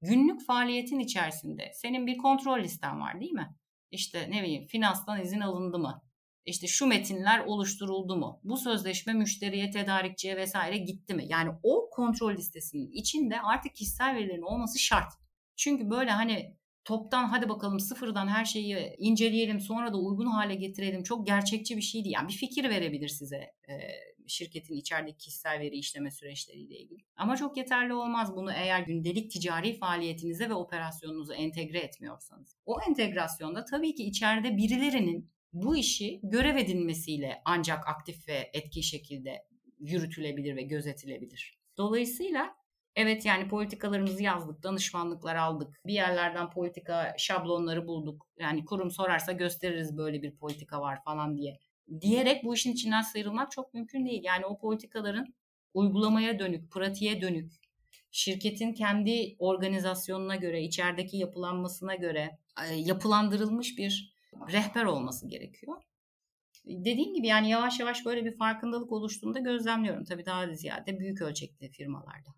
günlük 0.01 0.45
faaliyetin 0.45 0.99
içerisinde 0.99 1.71
senin 1.73 2.07
bir 2.07 2.17
kontrol 2.17 2.59
listen 2.59 3.01
var 3.01 3.21
değil 3.21 3.31
mi? 3.31 3.58
İşte 3.91 4.31
ne 4.31 4.43
bileyim 4.43 4.67
finanstan 4.67 5.21
izin 5.21 5.39
alındı 5.39 5.79
mı? 5.79 6.01
İşte 6.45 6.67
şu 6.67 6.87
metinler 6.87 7.39
oluşturuldu 7.39 8.17
mu? 8.17 8.39
Bu 8.43 8.57
sözleşme 8.57 9.13
müşteriye, 9.13 9.71
tedarikçiye 9.71 10.37
vesaire 10.37 10.77
gitti 10.77 11.13
mi? 11.13 11.25
Yani 11.27 11.49
o 11.63 11.89
kontrol 11.89 12.33
listesinin 12.33 12.91
içinde 12.91 13.41
artık 13.41 13.75
kişisel 13.75 14.15
verilerin 14.15 14.41
olması 14.41 14.79
şart. 14.79 15.13
Çünkü 15.55 15.89
böyle 15.89 16.11
hani 16.11 16.57
toptan 16.85 17.25
hadi 17.25 17.49
bakalım 17.49 17.79
sıfırdan 17.79 18.27
her 18.27 18.45
şeyi 18.45 18.95
inceleyelim 18.97 19.59
sonra 19.59 19.93
da 19.93 19.97
uygun 19.97 20.25
hale 20.25 20.55
getirelim 20.55 21.03
çok 21.03 21.27
gerçekçi 21.27 21.77
bir 21.77 21.81
şey 21.81 22.03
değil. 22.03 22.15
Yani 22.15 22.27
bir 22.27 22.33
fikir 22.33 22.69
verebilir 22.69 23.07
size 23.07 23.51
şirketin 24.29 24.75
içerideki 24.75 25.17
kişisel 25.17 25.59
veri 25.59 25.75
işleme 25.75 26.11
süreçleriyle 26.11 26.77
ilgili. 26.77 26.99
Ama 27.15 27.37
çok 27.37 27.57
yeterli 27.57 27.93
olmaz 27.93 28.35
bunu 28.35 28.51
eğer 28.51 28.81
gündelik 28.81 29.31
ticari 29.31 29.77
faaliyetinize 29.77 30.49
ve 30.49 30.53
operasyonunuza 30.53 31.35
entegre 31.35 31.79
etmiyorsanız. 31.79 32.57
O 32.65 32.81
entegrasyonda 32.89 33.65
tabii 33.65 33.95
ki 33.95 34.03
içeride 34.03 34.57
birilerinin 34.57 35.31
bu 35.53 35.77
işi 35.77 36.19
görev 36.23 36.57
edinmesiyle 36.57 37.41
ancak 37.45 37.87
aktif 37.87 38.27
ve 38.27 38.49
etkin 38.53 38.81
şekilde 38.81 39.45
yürütülebilir 39.79 40.55
ve 40.55 40.61
gözetilebilir. 40.61 41.59
Dolayısıyla 41.77 42.55
evet 42.95 43.25
yani 43.25 43.47
politikalarımızı 43.47 44.23
yazdık, 44.23 44.63
danışmanlıklar 44.63 45.35
aldık, 45.35 45.81
bir 45.85 45.93
yerlerden 45.93 46.49
politika 46.49 47.15
şablonları 47.17 47.87
bulduk. 47.87 48.27
Yani 48.39 48.65
kurum 48.65 48.91
sorarsa 48.91 49.31
gösteririz 49.31 49.97
böyle 49.97 50.21
bir 50.21 50.35
politika 50.35 50.81
var 50.81 51.03
falan 51.03 51.37
diye. 51.37 51.59
Diyerek 52.01 52.43
bu 52.43 52.53
işin 52.53 52.73
içinden 52.73 53.01
sıyrılmak 53.01 53.51
çok 53.51 53.73
mümkün 53.73 54.05
değil. 54.05 54.23
Yani 54.23 54.45
o 54.45 54.57
politikaların 54.57 55.33
uygulamaya 55.73 56.39
dönük, 56.39 56.71
pratiğe 56.71 57.21
dönük, 57.21 57.51
şirketin 58.11 58.73
kendi 58.73 59.35
organizasyonuna 59.39 60.35
göre, 60.35 60.63
içerideki 60.63 61.17
yapılanmasına 61.17 61.95
göre 61.95 62.37
yapılandırılmış 62.75 63.77
bir 63.77 64.13
rehber 64.51 64.85
olması 64.85 65.27
gerekiyor. 65.27 65.81
Dediğim 66.65 67.13
gibi 67.13 67.27
yani 67.27 67.49
yavaş 67.49 67.79
yavaş 67.79 68.05
böyle 68.05 68.25
bir 68.25 68.37
farkındalık 68.37 68.91
oluştuğunda 68.91 69.39
gözlemliyorum. 69.39 70.03
Tabii 70.03 70.25
daha 70.25 70.53
ziyade 70.53 70.99
büyük 70.99 71.21
ölçekli 71.21 71.69
firmalarda. 71.69 72.29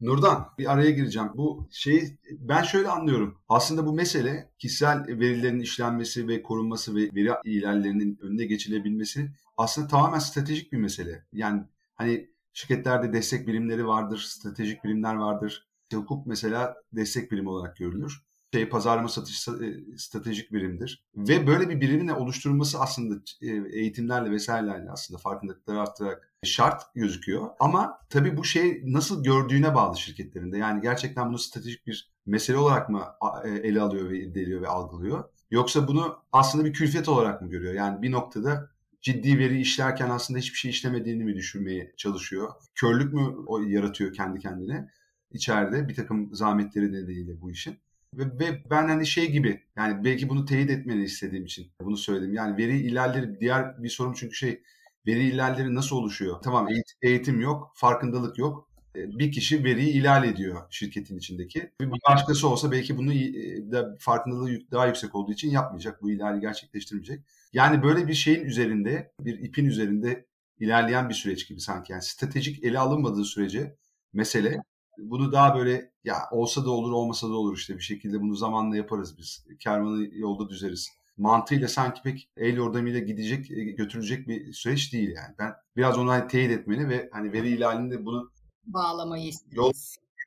Nurdan 0.00 0.48
bir 0.58 0.72
araya 0.72 0.90
gireceğim. 0.90 1.28
Bu 1.34 1.68
şeyi 1.70 2.18
ben 2.30 2.62
şöyle 2.62 2.88
anlıyorum. 2.88 3.38
Aslında 3.48 3.86
bu 3.86 3.92
mesele 3.92 4.50
kişisel 4.58 5.06
verilerin 5.08 5.60
işlenmesi 5.60 6.28
ve 6.28 6.42
korunması 6.42 6.96
ve 6.96 7.00
veri 7.00 7.30
ihlallerinin 7.44 8.18
önüne 8.22 8.44
geçilebilmesi 8.44 9.30
aslında 9.56 9.88
tamamen 9.88 10.18
stratejik 10.18 10.72
bir 10.72 10.78
mesele. 10.78 11.26
Yani 11.32 11.62
hani 11.94 12.30
şirketlerde 12.52 13.12
destek 13.12 13.46
birimleri 13.46 13.86
vardır, 13.86 14.18
stratejik 14.18 14.84
birimler 14.84 15.14
vardır. 15.14 15.66
Hukuk 15.92 16.26
mesela 16.26 16.76
destek 16.92 17.32
birimi 17.32 17.48
olarak 17.48 17.76
görülür 17.76 18.29
şey 18.54 18.68
pazarlama 18.68 19.08
satış 19.08 19.48
e, 19.48 19.52
stratejik 19.96 20.52
birimdir. 20.52 21.04
Ve 21.16 21.46
böyle 21.46 21.68
bir 21.68 21.80
birimin 21.80 22.08
oluşturulması 22.08 22.80
aslında 22.80 23.22
e, 23.42 23.46
eğitimlerle 23.72 24.30
vesairelerle 24.30 24.90
aslında 24.90 25.18
farkındalıkları 25.18 25.80
arttırarak 25.80 26.32
şart 26.44 26.94
gözüküyor. 26.94 27.48
Ama 27.60 27.98
tabii 28.08 28.36
bu 28.36 28.44
şey 28.44 28.82
nasıl 28.84 29.24
gördüğüne 29.24 29.74
bağlı 29.74 29.98
şirketlerinde. 29.98 30.58
Yani 30.58 30.80
gerçekten 30.82 31.28
bunu 31.28 31.38
stratejik 31.38 31.86
bir 31.86 32.12
mesele 32.26 32.56
olarak 32.56 32.88
mı 32.88 33.04
e, 33.44 33.48
ele 33.48 33.80
alıyor 33.80 34.10
ve 34.10 34.18
irdeliyor 34.18 34.62
ve 34.62 34.68
algılıyor? 34.68 35.24
Yoksa 35.50 35.88
bunu 35.88 36.16
aslında 36.32 36.64
bir 36.64 36.72
külfet 36.72 37.08
olarak 37.08 37.42
mı 37.42 37.50
görüyor? 37.50 37.74
Yani 37.74 38.02
bir 38.02 38.12
noktada 38.12 38.70
ciddi 39.00 39.38
veri 39.38 39.60
işlerken 39.60 40.10
aslında 40.10 40.38
hiçbir 40.38 40.58
şey 40.58 40.70
işlemediğini 40.70 41.24
mi 41.24 41.36
düşünmeye 41.36 41.94
çalışıyor? 41.96 42.50
Körlük 42.74 43.12
mü 43.12 43.34
yaratıyor 43.66 44.12
kendi 44.12 44.38
kendine 44.38 44.90
içeride 45.30 45.88
bir 45.88 45.94
takım 45.94 46.34
zahmetleri 46.34 46.92
nedeniyle 46.92 47.40
bu 47.40 47.50
işin? 47.50 47.78
Ve, 48.14 48.24
ve 48.24 48.62
ben 48.70 48.88
hani 48.88 49.06
şey 49.06 49.30
gibi 49.30 49.60
yani 49.76 50.04
belki 50.04 50.28
bunu 50.28 50.44
teyit 50.44 50.70
etmeni 50.70 51.04
istediğim 51.04 51.44
için 51.44 51.72
bunu 51.80 51.96
söyledim. 51.96 52.34
Yani 52.34 52.56
veri 52.56 52.86
ihlalleri 52.86 53.40
diğer 53.40 53.82
bir 53.82 53.88
sorun 53.88 54.12
çünkü 54.12 54.34
şey 54.34 54.62
veri 55.06 55.28
ihlalleri 55.28 55.74
nasıl 55.74 55.96
oluşuyor? 55.96 56.36
Tamam 56.42 56.68
eğitim 57.02 57.40
yok, 57.40 57.72
farkındalık 57.74 58.38
yok. 58.38 58.70
E, 58.96 59.18
bir 59.18 59.32
kişi 59.32 59.64
veriyi 59.64 60.00
ihlal 60.00 60.24
ediyor 60.24 60.62
şirketin 60.70 61.18
içindeki. 61.18 61.72
Bir 61.80 61.90
başkası 62.08 62.48
olsa 62.48 62.70
belki 62.72 62.96
bunu 62.96 63.12
e, 63.12 63.72
da 63.72 63.96
farkındalığı 63.98 64.70
daha 64.70 64.86
yüksek 64.86 65.14
olduğu 65.14 65.32
için 65.32 65.50
yapmayacak. 65.50 66.02
Bu 66.02 66.10
ihlali 66.10 66.40
gerçekleştirmeyecek. 66.40 67.20
Yani 67.52 67.82
böyle 67.82 68.08
bir 68.08 68.14
şeyin 68.14 68.44
üzerinde, 68.44 69.12
bir 69.20 69.38
ipin 69.38 69.64
üzerinde 69.64 70.26
ilerleyen 70.58 71.08
bir 71.08 71.14
süreç 71.14 71.48
gibi 71.48 71.60
sanki. 71.60 71.92
Yani 71.92 72.02
stratejik 72.02 72.64
ele 72.64 72.78
alınmadığı 72.78 73.24
sürece 73.24 73.76
mesele 74.12 74.62
bunu 75.02 75.32
daha 75.32 75.56
böyle 75.58 75.90
ya 76.04 76.16
olsa 76.30 76.64
da 76.64 76.70
olur 76.70 76.92
olmasa 76.92 77.28
da 77.28 77.34
olur 77.34 77.56
işte 77.56 77.76
bir 77.76 77.82
şekilde 77.82 78.20
bunu 78.20 78.34
zamanla 78.34 78.76
yaparız 78.76 79.18
biz. 79.18 79.46
Kervanı 79.58 80.08
yolda 80.12 80.48
düzeriz. 80.48 80.88
Mantığıyla 81.16 81.68
sanki 81.68 82.02
pek 82.02 82.28
el 82.36 82.56
yordamıyla 82.56 83.00
gidecek, 83.00 83.50
e, 83.50 83.64
götürülecek 83.64 84.28
bir 84.28 84.52
süreç 84.52 84.92
değil 84.92 85.10
yani. 85.16 85.34
Ben 85.38 85.54
biraz 85.76 85.98
onu 85.98 86.10
hani 86.10 86.28
teyit 86.28 86.50
etmeni 86.50 86.88
ve 86.88 87.08
hani 87.12 87.32
veri 87.32 87.54
ihlalinde 87.54 88.04
bunu 88.04 88.30
bağlamayı 88.64 89.32
Yol 89.50 89.72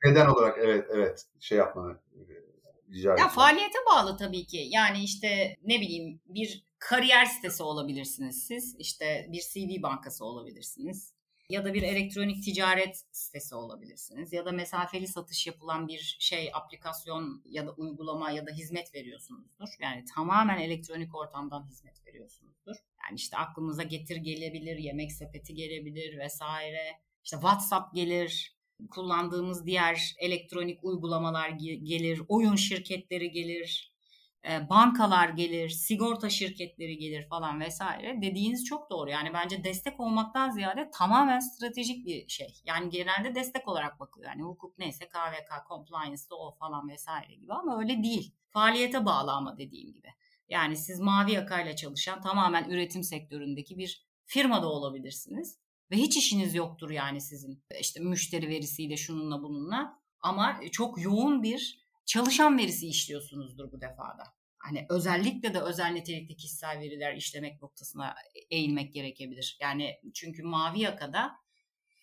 neden 0.04 0.26
olarak 0.26 0.58
evet 0.58 0.86
evet 0.90 1.26
şey 1.40 1.58
yapmanı 1.58 1.92
e, 1.92 2.22
rica 2.92 3.16
Ya 3.18 3.28
faaliyete 3.28 3.78
bağlı 3.90 4.16
tabii 4.16 4.46
ki. 4.46 4.68
Yani 4.70 5.04
işte 5.04 5.56
ne 5.64 5.80
bileyim 5.80 6.20
bir 6.26 6.64
kariyer 6.78 7.24
sitesi 7.24 7.62
olabilirsiniz 7.62 8.46
siz. 8.46 8.76
İşte 8.78 9.28
bir 9.32 9.42
CV 9.52 9.82
bankası 9.82 10.24
olabilirsiniz 10.24 11.14
ya 11.48 11.64
da 11.64 11.74
bir 11.74 11.82
elektronik 11.82 12.44
ticaret 12.44 13.04
sitesi 13.12 13.54
olabilirsiniz 13.54 14.32
ya 14.32 14.46
da 14.46 14.52
mesafeli 14.52 15.08
satış 15.08 15.46
yapılan 15.46 15.88
bir 15.88 16.16
şey 16.20 16.50
aplikasyon 16.54 17.42
ya 17.44 17.66
da 17.66 17.72
uygulama 17.72 18.30
ya 18.30 18.46
da 18.46 18.50
hizmet 18.50 18.94
veriyorsunuzdur. 18.94 19.68
Yani 19.80 20.04
tamamen 20.14 20.58
elektronik 20.58 21.14
ortamdan 21.14 21.66
hizmet 21.68 22.06
veriyorsunuzdur. 22.06 22.76
Yani 23.04 23.16
işte 23.16 23.36
aklımıza 23.36 23.82
getir 23.82 24.16
gelebilir, 24.16 24.78
yemek 24.78 25.12
sepeti 25.12 25.54
gelebilir 25.54 26.18
vesaire. 26.18 27.00
İşte 27.24 27.36
WhatsApp 27.36 27.94
gelir, 27.94 28.56
kullandığımız 28.90 29.66
diğer 29.66 30.14
elektronik 30.18 30.84
uygulamalar 30.84 31.48
gelir, 31.82 32.22
oyun 32.28 32.56
şirketleri 32.56 33.30
gelir, 33.30 33.93
bankalar 34.70 35.28
gelir, 35.28 35.68
sigorta 35.68 36.30
şirketleri 36.30 36.98
gelir 36.98 37.28
falan 37.28 37.60
vesaire. 37.60 38.22
Dediğiniz 38.22 38.64
çok 38.64 38.90
doğru. 38.90 39.10
Yani 39.10 39.30
bence 39.34 39.64
destek 39.64 40.00
olmaktan 40.00 40.50
ziyade 40.50 40.90
tamamen 40.90 41.38
stratejik 41.38 42.06
bir 42.06 42.28
şey. 42.28 42.60
Yani 42.64 42.90
genelde 42.90 43.34
destek 43.34 43.68
olarak 43.68 44.00
bakılıyor. 44.00 44.30
Yani 44.30 44.42
hukuk 44.42 44.78
neyse 44.78 45.08
KVK, 45.08 45.68
compliance'da 45.68 46.36
o 46.36 46.54
falan 46.54 46.88
vesaire 46.88 47.34
gibi 47.34 47.52
ama 47.52 47.78
öyle 47.78 48.02
değil. 48.02 48.34
Faaliyete 48.50 49.06
bağlı 49.06 49.32
ama 49.32 49.58
dediğim 49.58 49.92
gibi. 49.92 50.08
Yani 50.48 50.76
siz 50.76 51.00
mavi 51.00 51.32
yakayla 51.32 51.76
çalışan 51.76 52.20
tamamen 52.20 52.70
üretim 52.70 53.02
sektöründeki 53.02 53.78
bir 53.78 54.06
firmada 54.24 54.68
olabilirsiniz. 54.68 55.58
Ve 55.90 55.96
hiç 55.96 56.16
işiniz 56.16 56.54
yoktur 56.54 56.90
yani 56.90 57.20
sizin 57.20 57.64
işte 57.80 58.00
müşteri 58.00 58.48
verisiyle 58.48 58.96
şununla 58.96 59.42
bununla. 59.42 59.98
Ama 60.20 60.60
çok 60.72 61.02
yoğun 61.02 61.42
bir 61.42 61.83
çalışan 62.06 62.58
verisi 62.58 62.88
işliyorsunuzdur 62.88 63.72
bu 63.72 63.80
defada. 63.80 64.24
Hani 64.58 64.86
özellikle 64.90 65.54
de 65.54 65.60
özel 65.60 65.90
nitelikli 65.90 66.36
kişisel 66.36 66.80
veriler 66.80 67.14
işlemek 67.14 67.62
noktasına 67.62 68.14
eğilmek 68.50 68.92
gerekebilir. 68.94 69.58
Yani 69.60 70.00
çünkü 70.14 70.42
mavi 70.42 70.80
yakada 70.80 71.32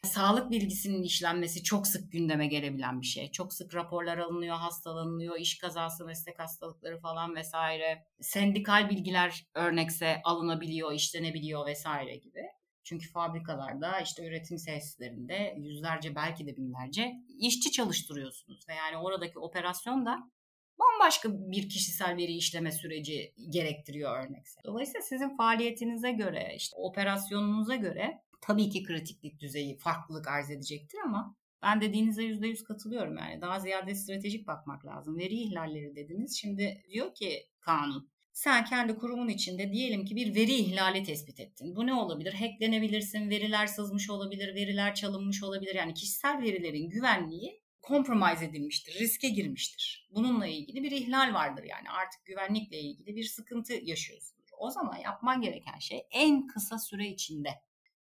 sağlık 0.03 0.51
bilgisinin 0.51 1.03
işlenmesi 1.03 1.63
çok 1.63 1.87
sık 1.87 2.11
gündeme 2.11 2.47
gelebilen 2.47 3.01
bir 3.01 3.05
şey. 3.05 3.31
Çok 3.31 3.53
sık 3.53 3.75
raporlar 3.75 4.17
alınıyor, 4.17 4.55
hastalanıyor, 4.55 5.39
iş 5.39 5.57
kazası, 5.57 6.05
meslek 6.05 6.39
hastalıkları 6.39 6.99
falan 6.99 7.35
vesaire. 7.35 8.05
Sendikal 8.21 8.89
bilgiler 8.89 9.45
örnekse 9.53 10.21
alınabiliyor, 10.23 10.93
işlenebiliyor 10.93 11.65
vesaire 11.65 12.15
gibi. 12.15 12.41
Çünkü 12.83 13.11
fabrikalarda 13.11 13.99
işte 13.99 14.27
üretim 14.27 14.57
tesislerinde 14.57 15.55
yüzlerce 15.57 16.15
belki 16.15 16.47
de 16.47 16.57
binlerce 16.57 17.11
işçi 17.39 17.71
çalıştırıyorsunuz 17.71 18.69
ve 18.69 18.73
yani 18.73 18.97
oradaki 18.97 19.39
operasyon 19.39 20.05
da 20.05 20.31
bambaşka 20.79 21.29
bir 21.31 21.69
kişisel 21.69 22.17
veri 22.17 22.33
işleme 22.33 22.71
süreci 22.71 23.33
gerektiriyor 23.49 24.25
örnekse. 24.25 24.61
Dolayısıyla 24.65 25.01
sizin 25.01 25.37
faaliyetinize 25.37 26.11
göre, 26.11 26.53
işte 26.57 26.75
operasyonunuza 26.77 27.75
göre 27.75 28.21
tabii 28.41 28.69
ki 28.69 28.83
kritiklik 28.83 29.39
düzeyi 29.39 29.77
farklılık 29.77 30.27
arz 30.27 30.51
edecektir 30.51 30.99
ama 31.05 31.35
ben 31.63 31.81
dediğinize 31.81 32.23
yüzde 32.23 32.47
yüz 32.47 32.63
katılıyorum 32.63 33.17
yani. 33.17 33.41
Daha 33.41 33.59
ziyade 33.59 33.95
stratejik 33.95 34.47
bakmak 34.47 34.85
lazım. 34.85 35.17
Veri 35.17 35.35
ihlalleri 35.35 35.95
dediniz. 35.95 36.37
Şimdi 36.41 36.83
diyor 36.89 37.13
ki 37.13 37.47
kanun 37.59 38.10
sen 38.33 38.65
kendi 38.65 38.95
kurumun 38.95 39.27
içinde 39.27 39.73
diyelim 39.73 40.05
ki 40.05 40.15
bir 40.15 40.35
veri 40.35 40.53
ihlali 40.53 41.03
tespit 41.03 41.39
ettin. 41.39 41.75
Bu 41.75 41.87
ne 41.87 41.93
olabilir? 41.93 42.33
Hacklenebilirsin, 42.33 43.29
veriler 43.29 43.67
sızmış 43.67 44.09
olabilir, 44.09 44.55
veriler 44.55 44.95
çalınmış 44.95 45.43
olabilir. 45.43 45.75
Yani 45.75 45.93
kişisel 45.93 46.41
verilerin 46.41 46.89
güvenliği 46.89 47.61
compromise 47.87 48.45
edilmiştir, 48.45 48.99
riske 48.99 49.29
girmiştir. 49.29 50.09
Bununla 50.15 50.47
ilgili 50.47 50.83
bir 50.83 50.91
ihlal 50.91 51.33
vardır 51.33 51.63
yani 51.63 51.89
artık 51.89 52.25
güvenlikle 52.25 52.79
ilgili 52.79 53.15
bir 53.15 53.23
sıkıntı 53.23 53.73
yaşıyorsunuz. 53.73 54.49
O 54.57 54.69
zaman 54.69 54.97
yapman 54.97 55.41
gereken 55.41 55.79
şey 55.79 56.01
en 56.11 56.47
kısa 56.47 56.79
süre 56.79 57.07
içinde 57.07 57.49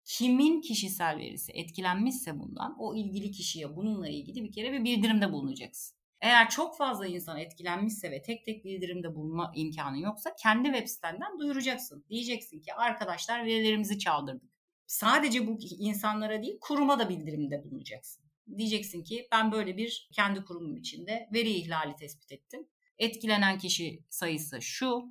kimin 0.04 0.60
kişisel 0.60 1.16
verisi 1.16 1.52
etkilenmişse 1.52 2.38
bundan 2.38 2.76
o 2.78 2.96
ilgili 2.96 3.30
kişiye 3.30 3.76
bununla 3.76 4.08
ilgili 4.08 4.44
bir 4.44 4.52
kere 4.52 4.72
bir 4.72 4.84
bildirimde 4.84 5.32
bulunacaksın. 5.32 5.95
Eğer 6.26 6.50
çok 6.50 6.76
fazla 6.76 7.06
insan 7.06 7.38
etkilenmişse 7.38 8.10
ve 8.10 8.22
tek 8.22 8.44
tek 8.44 8.64
bildirimde 8.64 9.14
bulunma 9.14 9.52
imkanı 9.54 10.00
yoksa 10.00 10.34
kendi 10.42 10.68
web 10.68 10.88
sitenden 10.88 11.38
duyuracaksın. 11.38 12.04
Diyeceksin 12.08 12.60
ki 12.60 12.74
arkadaşlar 12.74 13.44
verilerimizi 13.44 13.98
çaldırdık. 13.98 14.50
Sadece 14.86 15.46
bu 15.46 15.58
insanlara 15.78 16.42
değil 16.42 16.58
kuruma 16.60 16.98
da 16.98 17.08
bildirimde 17.08 17.64
bulunacaksın. 17.64 18.24
Diyeceksin 18.56 19.02
ki 19.02 19.28
ben 19.32 19.52
böyle 19.52 19.76
bir 19.76 20.08
kendi 20.12 20.44
kurumum 20.44 20.76
içinde 20.76 21.28
veri 21.32 21.50
ihlali 21.50 21.96
tespit 21.96 22.32
ettim. 22.32 22.66
Etkilenen 22.98 23.58
kişi 23.58 24.04
sayısı 24.10 24.62
şu. 24.62 25.04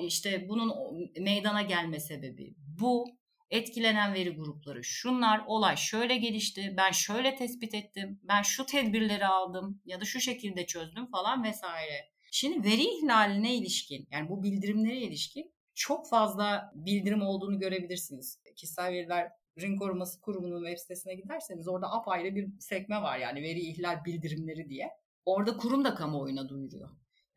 işte 0.00 0.48
bunun 0.48 0.72
meydana 1.20 1.62
gelme 1.62 2.00
sebebi 2.00 2.54
bu. 2.80 3.19
Etkilenen 3.50 4.14
veri 4.14 4.30
grupları 4.30 4.84
şunlar, 4.84 5.42
olay 5.46 5.76
şöyle 5.76 6.16
gelişti, 6.16 6.74
ben 6.76 6.90
şöyle 6.90 7.36
tespit 7.36 7.74
ettim, 7.74 8.20
ben 8.22 8.42
şu 8.42 8.66
tedbirleri 8.66 9.26
aldım 9.26 9.82
ya 9.84 10.00
da 10.00 10.04
şu 10.04 10.20
şekilde 10.20 10.66
çözdüm 10.66 11.06
falan 11.06 11.44
vesaire. 11.44 12.10
Şimdi 12.30 12.68
veri 12.68 12.82
ihlaline 12.82 13.54
ilişkin 13.54 14.08
yani 14.10 14.28
bu 14.28 14.42
bildirimlere 14.42 14.98
ilişkin 15.00 15.54
çok 15.74 16.08
fazla 16.08 16.72
bildirim 16.74 17.22
olduğunu 17.22 17.58
görebilirsiniz. 17.58 18.38
Kişisel 18.56 18.92
verilerin 18.92 19.78
koruması 19.78 20.20
kurumunun 20.20 20.64
web 20.64 20.78
sitesine 20.78 21.14
giderseniz 21.14 21.68
orada 21.68 21.92
apayrı 21.92 22.34
bir 22.34 22.48
sekme 22.60 23.02
var 23.02 23.18
yani 23.18 23.42
veri 23.42 23.60
ihlal 23.60 24.04
bildirimleri 24.04 24.68
diye. 24.68 24.90
Orada 25.24 25.56
kurum 25.56 25.84
da 25.84 25.94
kamuoyuna 25.94 26.48
duyuruyor. 26.48 26.90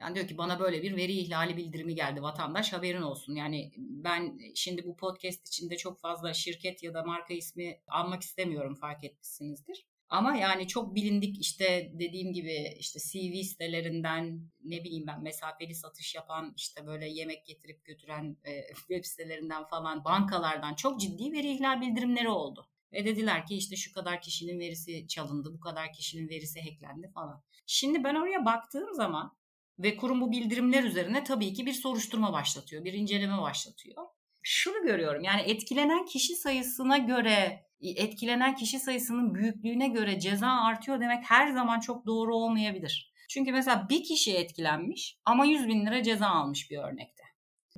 Yani 0.04 0.16
diyor 0.16 0.28
ki 0.28 0.38
bana 0.38 0.60
böyle 0.60 0.84
bir 0.84 0.96
veri 0.96 1.12
ihlali 1.12 1.58
bildirimi 1.58 1.96
geldi 1.96 2.22
vatandaş 2.22 2.74
haberin 2.74 3.02
olsun. 3.02 3.36
Yani 3.36 3.72
ben 3.78 4.40
şimdi 4.56 4.86
bu 4.86 4.96
podcast 4.96 5.48
içinde 5.48 5.78
çok 5.78 6.00
fazla 6.00 6.34
şirket 6.34 6.84
ya 6.84 6.94
da 6.94 7.04
marka 7.04 7.34
ismi 7.34 7.80
almak 7.88 8.22
istemiyorum 8.22 8.76
fark 8.76 9.04
etmişsinizdir. 9.04 9.86
Ama 10.10 10.36
yani 10.36 10.68
çok 10.68 10.96
bilindik 10.96 11.42
işte 11.42 11.92
dediğim 11.94 12.34
gibi 12.34 12.76
işte 12.80 13.00
CV 13.00 13.42
sitelerinden 13.42 14.52
ne 14.64 14.84
bileyim 14.84 15.08
ben 15.08 15.24
mesafeli 15.24 15.76
satış 15.76 16.16
yapan 16.16 16.54
işte 16.58 16.88
böyle 16.88 17.10
yemek 17.10 17.46
getirip 17.46 17.86
götüren 17.86 18.38
e, 18.44 18.74
web 18.76 19.06
sitelerinden 19.06 19.64
falan 19.64 20.06
bankalardan 20.06 20.74
çok 20.74 21.00
ciddi 21.00 21.32
veri 21.32 21.52
ihlal 21.52 21.82
bildirimleri 21.82 22.30
oldu. 22.30 22.70
Ve 22.94 23.06
dediler 23.06 23.46
ki 23.46 23.56
işte 23.56 23.76
şu 23.76 23.94
kadar 23.94 24.22
kişinin 24.22 24.60
verisi 24.60 25.08
çalındı, 25.08 25.54
bu 25.54 25.60
kadar 25.60 25.94
kişinin 25.94 26.30
verisi 26.30 26.62
hacklendi 26.62 27.08
falan. 27.08 27.44
Şimdi 27.66 28.04
ben 28.04 28.16
oraya 28.16 28.46
baktığım 28.46 28.94
zaman 28.94 29.38
ve 29.80 29.96
kurum 29.98 30.22
bu 30.22 30.32
bildirimler 30.32 30.84
üzerine 30.84 31.24
tabii 31.24 31.54
ki 31.54 31.66
bir 31.66 31.74
soruşturma 31.74 32.34
başlatıyor, 32.34 32.86
bir 32.86 32.94
inceleme 32.94 33.42
başlatıyor. 33.42 34.06
Şunu 34.42 34.86
görüyorum 34.86 35.24
yani 35.24 35.42
etkilenen 35.42 36.06
kişi 36.06 36.36
sayısına 36.36 36.98
göre, 36.98 37.66
etkilenen 37.82 38.56
kişi 38.56 38.80
sayısının 38.80 39.36
büyüklüğüne 39.36 39.88
göre 39.88 40.20
ceza 40.20 40.48
artıyor 40.48 41.02
demek 41.02 41.24
her 41.24 41.52
zaman 41.52 41.80
çok 41.80 42.06
doğru 42.06 42.36
olmayabilir. 42.36 43.14
Çünkü 43.30 43.52
mesela 43.52 43.88
bir 43.90 44.04
kişi 44.04 44.38
etkilenmiş 44.38 45.18
ama 45.26 45.46
100 45.46 45.68
bin 45.68 45.86
lira 45.86 46.04
ceza 46.04 46.28
almış 46.28 46.72
bir 46.72 46.78
örnekte. 46.78 47.24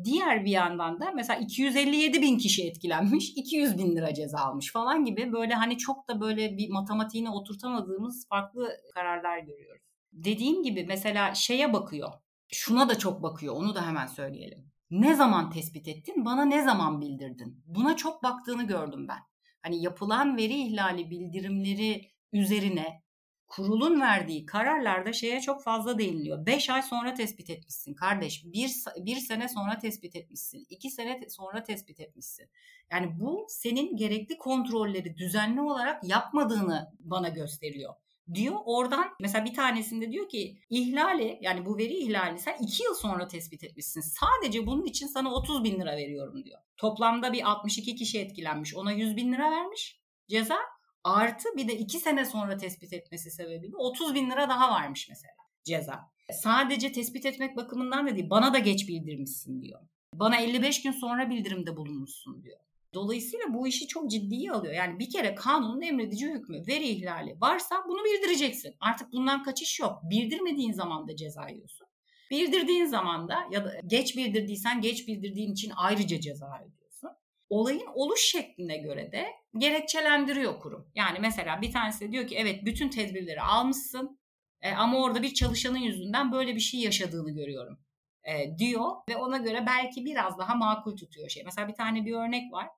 Diğer 0.03 0.45
bir 0.45 0.51
yandan 0.51 0.99
da 0.99 1.11
mesela 1.11 1.39
257 1.39 2.21
bin 2.21 2.37
kişi 2.37 2.67
etkilenmiş, 2.67 3.29
200 3.35 3.77
bin 3.77 3.95
lira 3.95 4.13
ceza 4.13 4.37
almış 4.37 4.71
falan 4.71 5.05
gibi 5.05 5.31
böyle 5.31 5.53
hani 5.53 5.77
çok 5.77 6.07
da 6.09 6.21
böyle 6.21 6.57
bir 6.57 6.69
matematiğine 6.69 7.29
oturtamadığımız 7.29 8.27
farklı 8.29 8.69
kararlar 8.93 9.39
görüyoruz 9.39 9.94
dediğim 10.15 10.63
gibi 10.63 10.83
mesela 10.83 11.35
şeye 11.35 11.73
bakıyor. 11.73 12.13
Şuna 12.51 12.89
da 12.89 12.97
çok 12.97 13.23
bakıyor. 13.23 13.55
Onu 13.55 13.75
da 13.75 13.87
hemen 13.87 14.07
söyleyelim. 14.07 14.71
Ne 14.91 15.15
zaman 15.15 15.51
tespit 15.51 15.87
ettin? 15.87 16.25
Bana 16.25 16.45
ne 16.45 16.63
zaman 16.63 17.01
bildirdin? 17.01 17.63
Buna 17.65 17.95
çok 17.95 18.23
baktığını 18.23 18.63
gördüm 18.63 19.07
ben. 19.07 19.19
Hani 19.61 19.81
yapılan 19.81 20.37
veri 20.37 20.53
ihlali 20.53 21.09
bildirimleri 21.09 22.11
üzerine 22.33 23.03
kurulun 23.47 24.01
verdiği 24.01 24.45
kararlarda 24.45 25.13
şeye 25.13 25.41
çok 25.41 25.63
fazla 25.63 25.97
değiniliyor. 25.97 26.45
5 26.45 26.69
ay 26.69 26.81
sonra 26.81 27.13
tespit 27.13 27.49
etmişsin 27.49 27.93
kardeş. 27.93 28.45
Bir, 28.45 28.71
bir 29.05 29.15
sene 29.15 29.49
sonra 29.49 29.77
tespit 29.77 30.15
etmişsin. 30.15 30.65
2 30.69 30.89
sene 30.89 31.29
sonra 31.29 31.63
tespit 31.63 31.99
etmişsin. 31.99 32.49
Yani 32.91 33.19
bu 33.19 33.45
senin 33.49 33.97
gerekli 33.97 34.37
kontrolleri 34.37 35.17
düzenli 35.17 35.61
olarak 35.61 36.03
yapmadığını 36.03 36.93
bana 36.99 37.29
gösteriyor 37.29 37.93
diyor. 38.33 38.55
Oradan 38.65 39.05
mesela 39.19 39.45
bir 39.45 39.53
tanesinde 39.53 40.11
diyor 40.11 40.29
ki 40.29 40.59
ihlali 40.69 41.39
yani 41.41 41.65
bu 41.65 41.77
veri 41.77 41.93
ihlali 41.93 42.39
sen 42.39 42.57
2 42.59 42.83
yıl 42.83 42.93
sonra 42.93 43.27
tespit 43.27 43.63
etmişsin. 43.63 44.01
Sadece 44.01 44.65
bunun 44.67 44.85
için 44.85 45.07
sana 45.07 45.33
30 45.33 45.63
bin 45.63 45.79
lira 45.79 45.97
veriyorum 45.97 46.43
diyor. 46.43 46.59
Toplamda 46.77 47.33
bir 47.33 47.49
62 47.49 47.95
kişi 47.95 48.19
etkilenmiş. 48.19 48.75
Ona 48.75 48.91
100 48.91 49.15
bin 49.15 49.33
lira 49.33 49.51
vermiş 49.51 50.01
ceza. 50.29 50.57
Artı 51.03 51.49
bir 51.57 51.67
de 51.67 51.77
2 51.77 51.99
sene 51.99 52.25
sonra 52.25 52.57
tespit 52.57 52.93
etmesi 52.93 53.31
sebebiyle 53.31 53.75
30 53.75 54.15
bin 54.15 54.31
lira 54.31 54.49
daha 54.49 54.71
varmış 54.71 55.09
mesela 55.09 55.33
ceza. 55.63 55.99
Sadece 56.31 56.91
tespit 56.91 57.25
etmek 57.25 57.57
bakımından 57.57 58.07
da 58.07 58.15
değil 58.15 58.29
bana 58.29 58.53
da 58.53 58.59
geç 58.59 58.87
bildirmişsin 58.87 59.61
diyor. 59.61 59.81
Bana 60.13 60.37
55 60.37 60.81
gün 60.81 60.91
sonra 60.91 61.29
bildirimde 61.29 61.77
bulunmuşsun 61.77 62.43
diyor. 62.43 62.59
Dolayısıyla 62.95 63.45
bu 63.53 63.67
işi 63.67 63.87
çok 63.87 64.11
ciddiye 64.11 64.51
alıyor. 64.51 64.73
Yani 64.73 64.99
bir 64.99 65.09
kere 65.09 65.35
kanunun 65.35 65.81
emredici 65.81 66.27
hükmü, 66.27 66.67
veri 66.67 66.87
ihlali 66.87 67.41
varsa 67.41 67.75
bunu 67.87 68.03
bildireceksin. 68.05 68.75
Artık 68.79 69.11
bundan 69.11 69.43
kaçış 69.43 69.79
yok. 69.79 69.99
Bildirmediğin 70.03 70.71
zaman 70.71 71.07
da 71.07 71.15
ceza 71.15 71.49
yiyorsun. 71.49 71.87
Bildirdiğin 72.31 72.85
zaman 72.85 73.27
da 73.27 73.37
ya 73.51 73.65
da 73.65 73.73
geç 73.85 74.17
bildirdiysen 74.17 74.81
geç 74.81 75.07
bildirdiğin 75.07 75.51
için 75.51 75.71
ayrıca 75.75 76.19
ceza 76.19 76.45
ödüyorsun. 76.45 77.09
Olayın 77.49 77.87
oluş 77.93 78.21
şekline 78.21 78.77
göre 78.77 79.11
de 79.11 79.25
gerekçelendiriyor 79.57 80.59
kurum. 80.59 80.91
Yani 80.95 81.19
mesela 81.19 81.61
bir 81.61 81.71
tanesi 81.71 82.07
de 82.07 82.11
diyor 82.11 82.27
ki 82.27 82.35
evet 82.35 82.65
bütün 82.65 82.89
tedbirleri 82.89 83.41
almışsın 83.41 84.19
e, 84.61 84.71
ama 84.71 84.97
orada 85.03 85.21
bir 85.21 85.33
çalışanın 85.33 85.77
yüzünden 85.77 86.31
böyle 86.31 86.55
bir 86.55 86.59
şey 86.59 86.79
yaşadığını 86.79 87.31
görüyorum 87.31 87.79
e, 88.23 88.57
diyor 88.57 88.91
ve 89.09 89.17
ona 89.17 89.37
göre 89.37 89.63
belki 89.67 90.05
biraz 90.05 90.37
daha 90.37 90.55
makul 90.55 90.97
tutuyor 90.97 91.29
şey. 91.29 91.43
Mesela 91.43 91.67
bir 91.67 91.73
tane 91.73 92.05
bir 92.05 92.13
örnek 92.13 92.53
var 92.53 92.69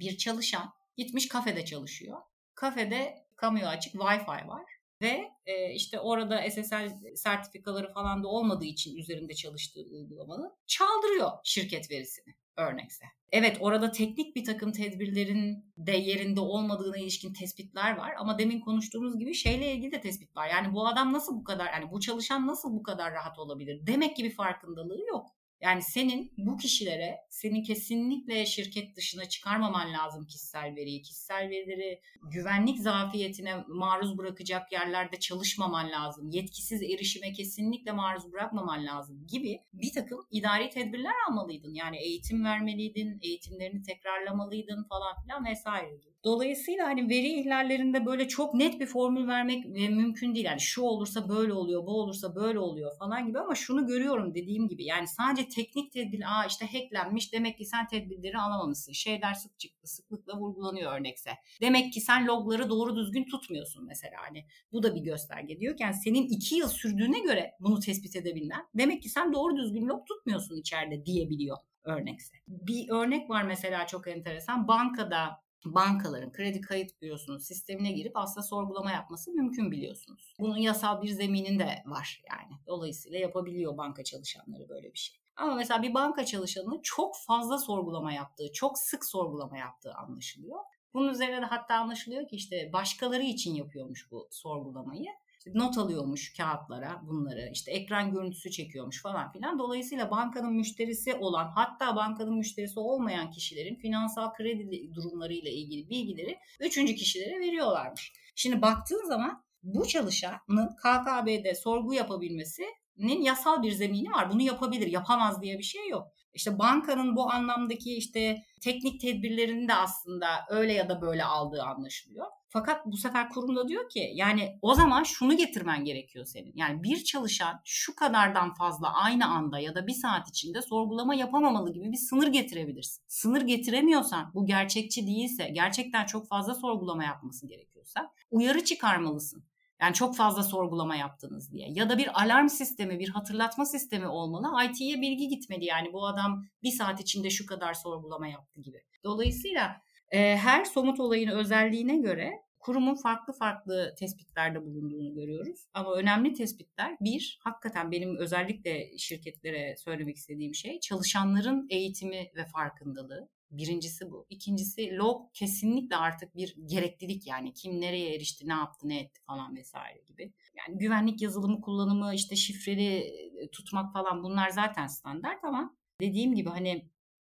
bir 0.00 0.16
çalışan 0.16 0.72
gitmiş 0.96 1.28
kafede 1.28 1.64
çalışıyor. 1.64 2.18
Kafede 2.54 3.26
kamuya 3.36 3.68
açık 3.68 3.94
Wi-Fi 3.94 4.48
var 4.48 4.64
ve 5.02 5.30
e, 5.46 5.74
işte 5.74 6.00
orada 6.00 6.50
SSL 6.50 7.14
sertifikaları 7.16 7.92
falan 7.92 8.22
da 8.22 8.28
olmadığı 8.28 8.64
için 8.64 8.96
üzerinde 8.96 9.34
çalıştığı 9.34 9.80
uygulamanın 9.80 10.52
çaldırıyor 10.66 11.30
şirket 11.44 11.90
verisini 11.90 12.34
örnekse. 12.56 13.04
Evet 13.32 13.56
orada 13.60 13.92
teknik 13.92 14.36
bir 14.36 14.44
takım 14.44 14.72
tedbirlerin 14.72 15.72
de 15.78 15.92
yerinde 15.92 16.40
olmadığına 16.40 16.98
ilişkin 16.98 17.32
tespitler 17.32 17.96
var 17.96 18.14
ama 18.18 18.38
demin 18.38 18.60
konuştuğumuz 18.60 19.18
gibi 19.18 19.34
şeyle 19.34 19.72
ilgili 19.72 19.92
de 19.92 20.00
tespit 20.00 20.36
var. 20.36 20.48
Yani 20.48 20.74
bu 20.74 20.86
adam 20.86 21.12
nasıl 21.12 21.36
bu 21.36 21.44
kadar 21.44 21.72
yani 21.72 21.90
bu 21.90 22.00
çalışan 22.00 22.46
nasıl 22.46 22.72
bu 22.72 22.82
kadar 22.82 23.12
rahat 23.12 23.38
olabilir? 23.38 23.86
Demek 23.86 24.16
ki 24.16 24.24
bir 24.24 24.34
farkındalığı 24.34 25.00
yok. 25.08 25.26
Yani 25.64 25.82
senin 25.82 26.32
bu 26.38 26.56
kişilere 26.56 27.20
senin 27.30 27.62
kesinlikle 27.62 28.46
şirket 28.46 28.96
dışına 28.96 29.24
çıkarmaman 29.24 29.92
lazım 29.92 30.26
kişisel 30.26 30.76
veriyi. 30.76 31.02
Kişisel 31.02 31.50
verileri 31.50 32.00
güvenlik 32.22 32.78
zafiyetine 32.78 33.64
maruz 33.68 34.18
bırakacak 34.18 34.72
yerlerde 34.72 35.18
çalışmaman 35.18 35.90
lazım. 35.90 36.30
Yetkisiz 36.30 36.82
erişime 36.82 37.32
kesinlikle 37.32 37.92
maruz 37.92 38.32
bırakmaman 38.32 38.86
lazım 38.86 39.26
gibi 39.26 39.60
bir 39.72 39.92
takım 39.92 40.26
idari 40.30 40.70
tedbirler 40.70 41.14
almalıydın. 41.28 41.74
Yani 41.74 41.96
eğitim 41.96 42.44
vermeliydin, 42.44 43.18
eğitimlerini 43.22 43.82
tekrarlamalıydın 43.82 44.84
falan 44.88 45.22
filan 45.22 45.44
vesaire 45.44 45.96
gibi. 45.96 46.13
Dolayısıyla 46.24 46.86
hani 46.86 47.08
veri 47.08 47.40
ihlallerinde 47.40 48.06
böyle 48.06 48.28
çok 48.28 48.54
net 48.54 48.80
bir 48.80 48.86
formül 48.86 49.28
vermek 49.28 49.64
mümkün 49.66 50.34
değil. 50.34 50.46
Yani 50.46 50.60
şu 50.60 50.82
olursa 50.82 51.28
böyle 51.28 51.52
oluyor, 51.52 51.86
bu 51.86 52.00
olursa 52.00 52.34
böyle 52.34 52.58
oluyor 52.58 52.98
falan 52.98 53.26
gibi 53.26 53.38
ama 53.38 53.54
şunu 53.54 53.86
görüyorum 53.86 54.34
dediğim 54.34 54.68
gibi. 54.68 54.84
Yani 54.84 55.08
sadece 55.08 55.48
teknik 55.48 55.92
tedbir, 55.92 56.22
aa 56.26 56.46
işte 56.46 56.66
hacklenmiş 56.66 57.32
demek 57.32 57.58
ki 57.58 57.64
sen 57.64 57.86
tedbirleri 57.86 58.38
alamamışsın. 58.38 58.92
Şeyler 58.92 59.34
sık 59.34 59.58
çıktı, 59.58 59.86
sıklıkla 59.86 60.38
vurgulanıyor 60.38 60.98
örnekse. 60.98 61.30
Demek 61.60 61.92
ki 61.92 62.00
sen 62.00 62.26
logları 62.26 62.70
doğru 62.70 62.96
düzgün 62.96 63.24
tutmuyorsun 63.24 63.86
mesela. 63.86 64.16
Hani 64.28 64.44
bu 64.72 64.82
da 64.82 64.94
bir 64.94 65.00
gösterge. 65.00 65.60
Diyorken 65.60 65.92
senin 65.92 66.26
iki 66.26 66.54
yıl 66.54 66.68
sürdüğüne 66.68 67.20
göre 67.20 67.52
bunu 67.60 67.80
tespit 67.80 68.16
edebilmen 68.16 68.62
demek 68.74 69.02
ki 69.02 69.08
sen 69.08 69.32
doğru 69.32 69.56
düzgün 69.56 69.88
log 69.88 70.06
tutmuyorsun 70.06 70.56
içeride 70.56 71.06
diyebiliyor 71.06 71.58
örnekse. 71.84 72.36
Bir 72.48 72.88
örnek 72.90 73.30
var 73.30 73.42
mesela 73.42 73.86
çok 73.86 74.08
enteresan. 74.08 74.68
Bankada 74.68 75.43
bankaların 75.64 76.32
kredi 76.32 76.60
kayıt 76.60 77.02
bürosunun 77.02 77.38
sistemine 77.38 77.92
girip 77.92 78.16
aslında 78.16 78.46
sorgulama 78.46 78.92
yapması 78.92 79.30
mümkün 79.30 79.70
biliyorsunuz. 79.70 80.34
Bunun 80.38 80.56
yasal 80.56 81.02
bir 81.02 81.08
zeminin 81.08 81.58
de 81.58 81.82
var 81.86 82.22
yani. 82.30 82.60
Dolayısıyla 82.66 83.18
yapabiliyor 83.18 83.76
banka 83.76 84.04
çalışanları 84.04 84.68
böyle 84.68 84.92
bir 84.92 84.98
şey. 84.98 85.16
Ama 85.36 85.54
mesela 85.54 85.82
bir 85.82 85.94
banka 85.94 86.24
çalışanının 86.24 86.80
çok 86.82 87.16
fazla 87.16 87.58
sorgulama 87.58 88.12
yaptığı, 88.12 88.52
çok 88.52 88.78
sık 88.78 89.04
sorgulama 89.04 89.58
yaptığı 89.58 89.94
anlaşılıyor. 89.94 90.58
Bunun 90.94 91.08
üzerine 91.08 91.42
de 91.42 91.46
hatta 91.46 91.74
anlaşılıyor 91.74 92.28
ki 92.28 92.36
işte 92.36 92.70
başkaları 92.72 93.22
için 93.22 93.54
yapıyormuş 93.54 94.10
bu 94.10 94.28
sorgulamayı 94.30 95.10
not 95.54 95.78
alıyormuş 95.78 96.34
kağıtlara 96.36 97.00
bunları 97.06 97.50
işte 97.52 97.72
ekran 97.72 98.12
görüntüsü 98.12 98.50
çekiyormuş 98.50 99.02
falan 99.02 99.32
filan. 99.32 99.58
Dolayısıyla 99.58 100.10
bankanın 100.10 100.52
müşterisi 100.52 101.14
olan 101.14 101.48
hatta 101.54 101.96
bankanın 101.96 102.34
müşterisi 102.34 102.80
olmayan 102.80 103.30
kişilerin 103.30 103.74
finansal 103.74 104.32
kredi 104.32 104.94
durumlarıyla 104.94 105.50
ilgili 105.50 105.90
bilgileri 105.90 106.38
üçüncü 106.60 106.94
kişilere 106.94 107.40
veriyorlarmış. 107.40 108.12
Şimdi 108.34 108.62
baktığın 108.62 109.04
zaman 109.08 109.44
bu 109.62 109.88
çalışanın 109.88 110.76
KKB'de 110.82 111.54
sorgu 111.54 111.94
yapabilmesinin 111.94 113.22
yasal 113.22 113.62
bir 113.62 113.72
zemini 113.72 114.10
var. 114.10 114.32
Bunu 114.32 114.42
yapabilir, 114.42 114.86
yapamaz 114.86 115.42
diye 115.42 115.58
bir 115.58 115.64
şey 115.64 115.88
yok. 115.88 116.08
İşte 116.34 116.58
bankanın 116.58 117.16
bu 117.16 117.30
anlamdaki 117.30 117.96
işte 117.96 118.42
teknik 118.60 119.00
tedbirlerini 119.00 119.68
de 119.68 119.74
aslında 119.74 120.26
öyle 120.48 120.72
ya 120.72 120.88
da 120.88 121.00
böyle 121.00 121.24
aldığı 121.24 121.62
anlaşılıyor. 121.62 122.26
Fakat 122.56 122.86
bu 122.86 122.96
sefer 122.96 123.28
kurumda 123.28 123.68
diyor 123.68 123.88
ki 123.88 124.10
yani 124.14 124.58
o 124.62 124.74
zaman 124.74 125.02
şunu 125.02 125.36
getirmen 125.36 125.84
gerekiyor 125.84 126.24
senin. 126.24 126.52
Yani 126.54 126.82
bir 126.82 127.04
çalışan 127.04 127.60
şu 127.64 127.94
kadardan 127.94 128.54
fazla 128.54 128.94
aynı 128.94 129.26
anda 129.26 129.58
ya 129.58 129.74
da 129.74 129.86
bir 129.86 129.92
saat 129.92 130.28
içinde 130.28 130.62
sorgulama 130.62 131.14
yapamamalı 131.14 131.72
gibi 131.72 131.92
bir 131.92 131.96
sınır 131.96 132.26
getirebilirsin. 132.26 133.04
Sınır 133.08 133.42
getiremiyorsan 133.42 134.30
bu 134.34 134.46
gerçekçi 134.46 135.06
değilse 135.06 135.48
gerçekten 135.48 136.06
çok 136.06 136.28
fazla 136.28 136.54
sorgulama 136.54 137.04
yapması 137.04 137.46
gerekiyorsa 137.46 138.10
uyarı 138.30 138.64
çıkarmalısın. 138.64 139.44
Yani 139.80 139.94
çok 139.94 140.16
fazla 140.16 140.42
sorgulama 140.42 140.96
yaptınız 140.96 141.52
diye. 141.52 141.68
Ya 141.70 141.88
da 141.88 141.98
bir 141.98 142.22
alarm 142.22 142.48
sistemi, 142.48 142.98
bir 142.98 143.08
hatırlatma 143.08 143.64
sistemi 143.64 144.06
olmalı. 144.06 144.64
IT'ye 144.64 145.00
bilgi 145.00 145.28
gitmeli 145.28 145.64
yani 145.64 145.92
bu 145.92 146.06
adam 146.06 146.44
bir 146.62 146.70
saat 146.70 147.00
içinde 147.00 147.30
şu 147.30 147.46
kadar 147.46 147.74
sorgulama 147.74 148.28
yaptı 148.28 148.60
gibi. 148.60 148.82
Dolayısıyla 149.04 149.80
her 150.10 150.64
somut 150.64 151.00
olayın 151.00 151.28
özelliğine 151.28 151.96
göre 151.96 152.43
kurumun 152.64 152.94
farklı 152.94 153.32
farklı 153.32 153.94
tespitlerde 153.98 154.64
bulunduğunu 154.64 155.14
görüyoruz. 155.14 155.60
Ama 155.74 155.94
önemli 155.94 156.32
tespitler 156.32 156.96
bir, 157.00 157.38
hakikaten 157.40 157.92
benim 157.92 158.16
özellikle 158.16 158.98
şirketlere 158.98 159.76
söylemek 159.76 160.16
istediğim 160.16 160.54
şey 160.54 160.80
çalışanların 160.80 161.66
eğitimi 161.70 162.30
ve 162.36 162.44
farkındalığı. 162.44 163.28
Birincisi 163.50 164.10
bu. 164.10 164.26
İkincisi 164.30 164.96
log 164.96 165.32
kesinlikle 165.34 165.96
artık 165.96 166.36
bir 166.36 166.56
gereklilik 166.66 167.26
yani 167.26 167.52
kim 167.52 167.80
nereye 167.80 168.14
erişti, 168.14 168.48
ne 168.48 168.52
yaptı, 168.52 168.88
ne 168.88 169.00
etti 169.00 169.20
falan 169.26 169.56
vesaire 169.56 170.00
gibi. 170.06 170.32
Yani 170.58 170.78
güvenlik 170.78 171.22
yazılımı 171.22 171.60
kullanımı, 171.60 172.14
işte 172.14 172.36
şifreli 172.36 173.14
tutmak 173.52 173.92
falan 173.92 174.22
bunlar 174.22 174.50
zaten 174.50 174.86
standart 174.86 175.44
ama 175.44 175.76
dediğim 176.00 176.34
gibi 176.34 176.48
hani 176.48 176.88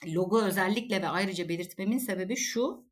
logo 0.06 0.42
özellikle 0.42 1.02
ve 1.02 1.08
ayrıca 1.08 1.48
belirtmemin 1.48 1.98
sebebi 1.98 2.36
şu 2.36 2.91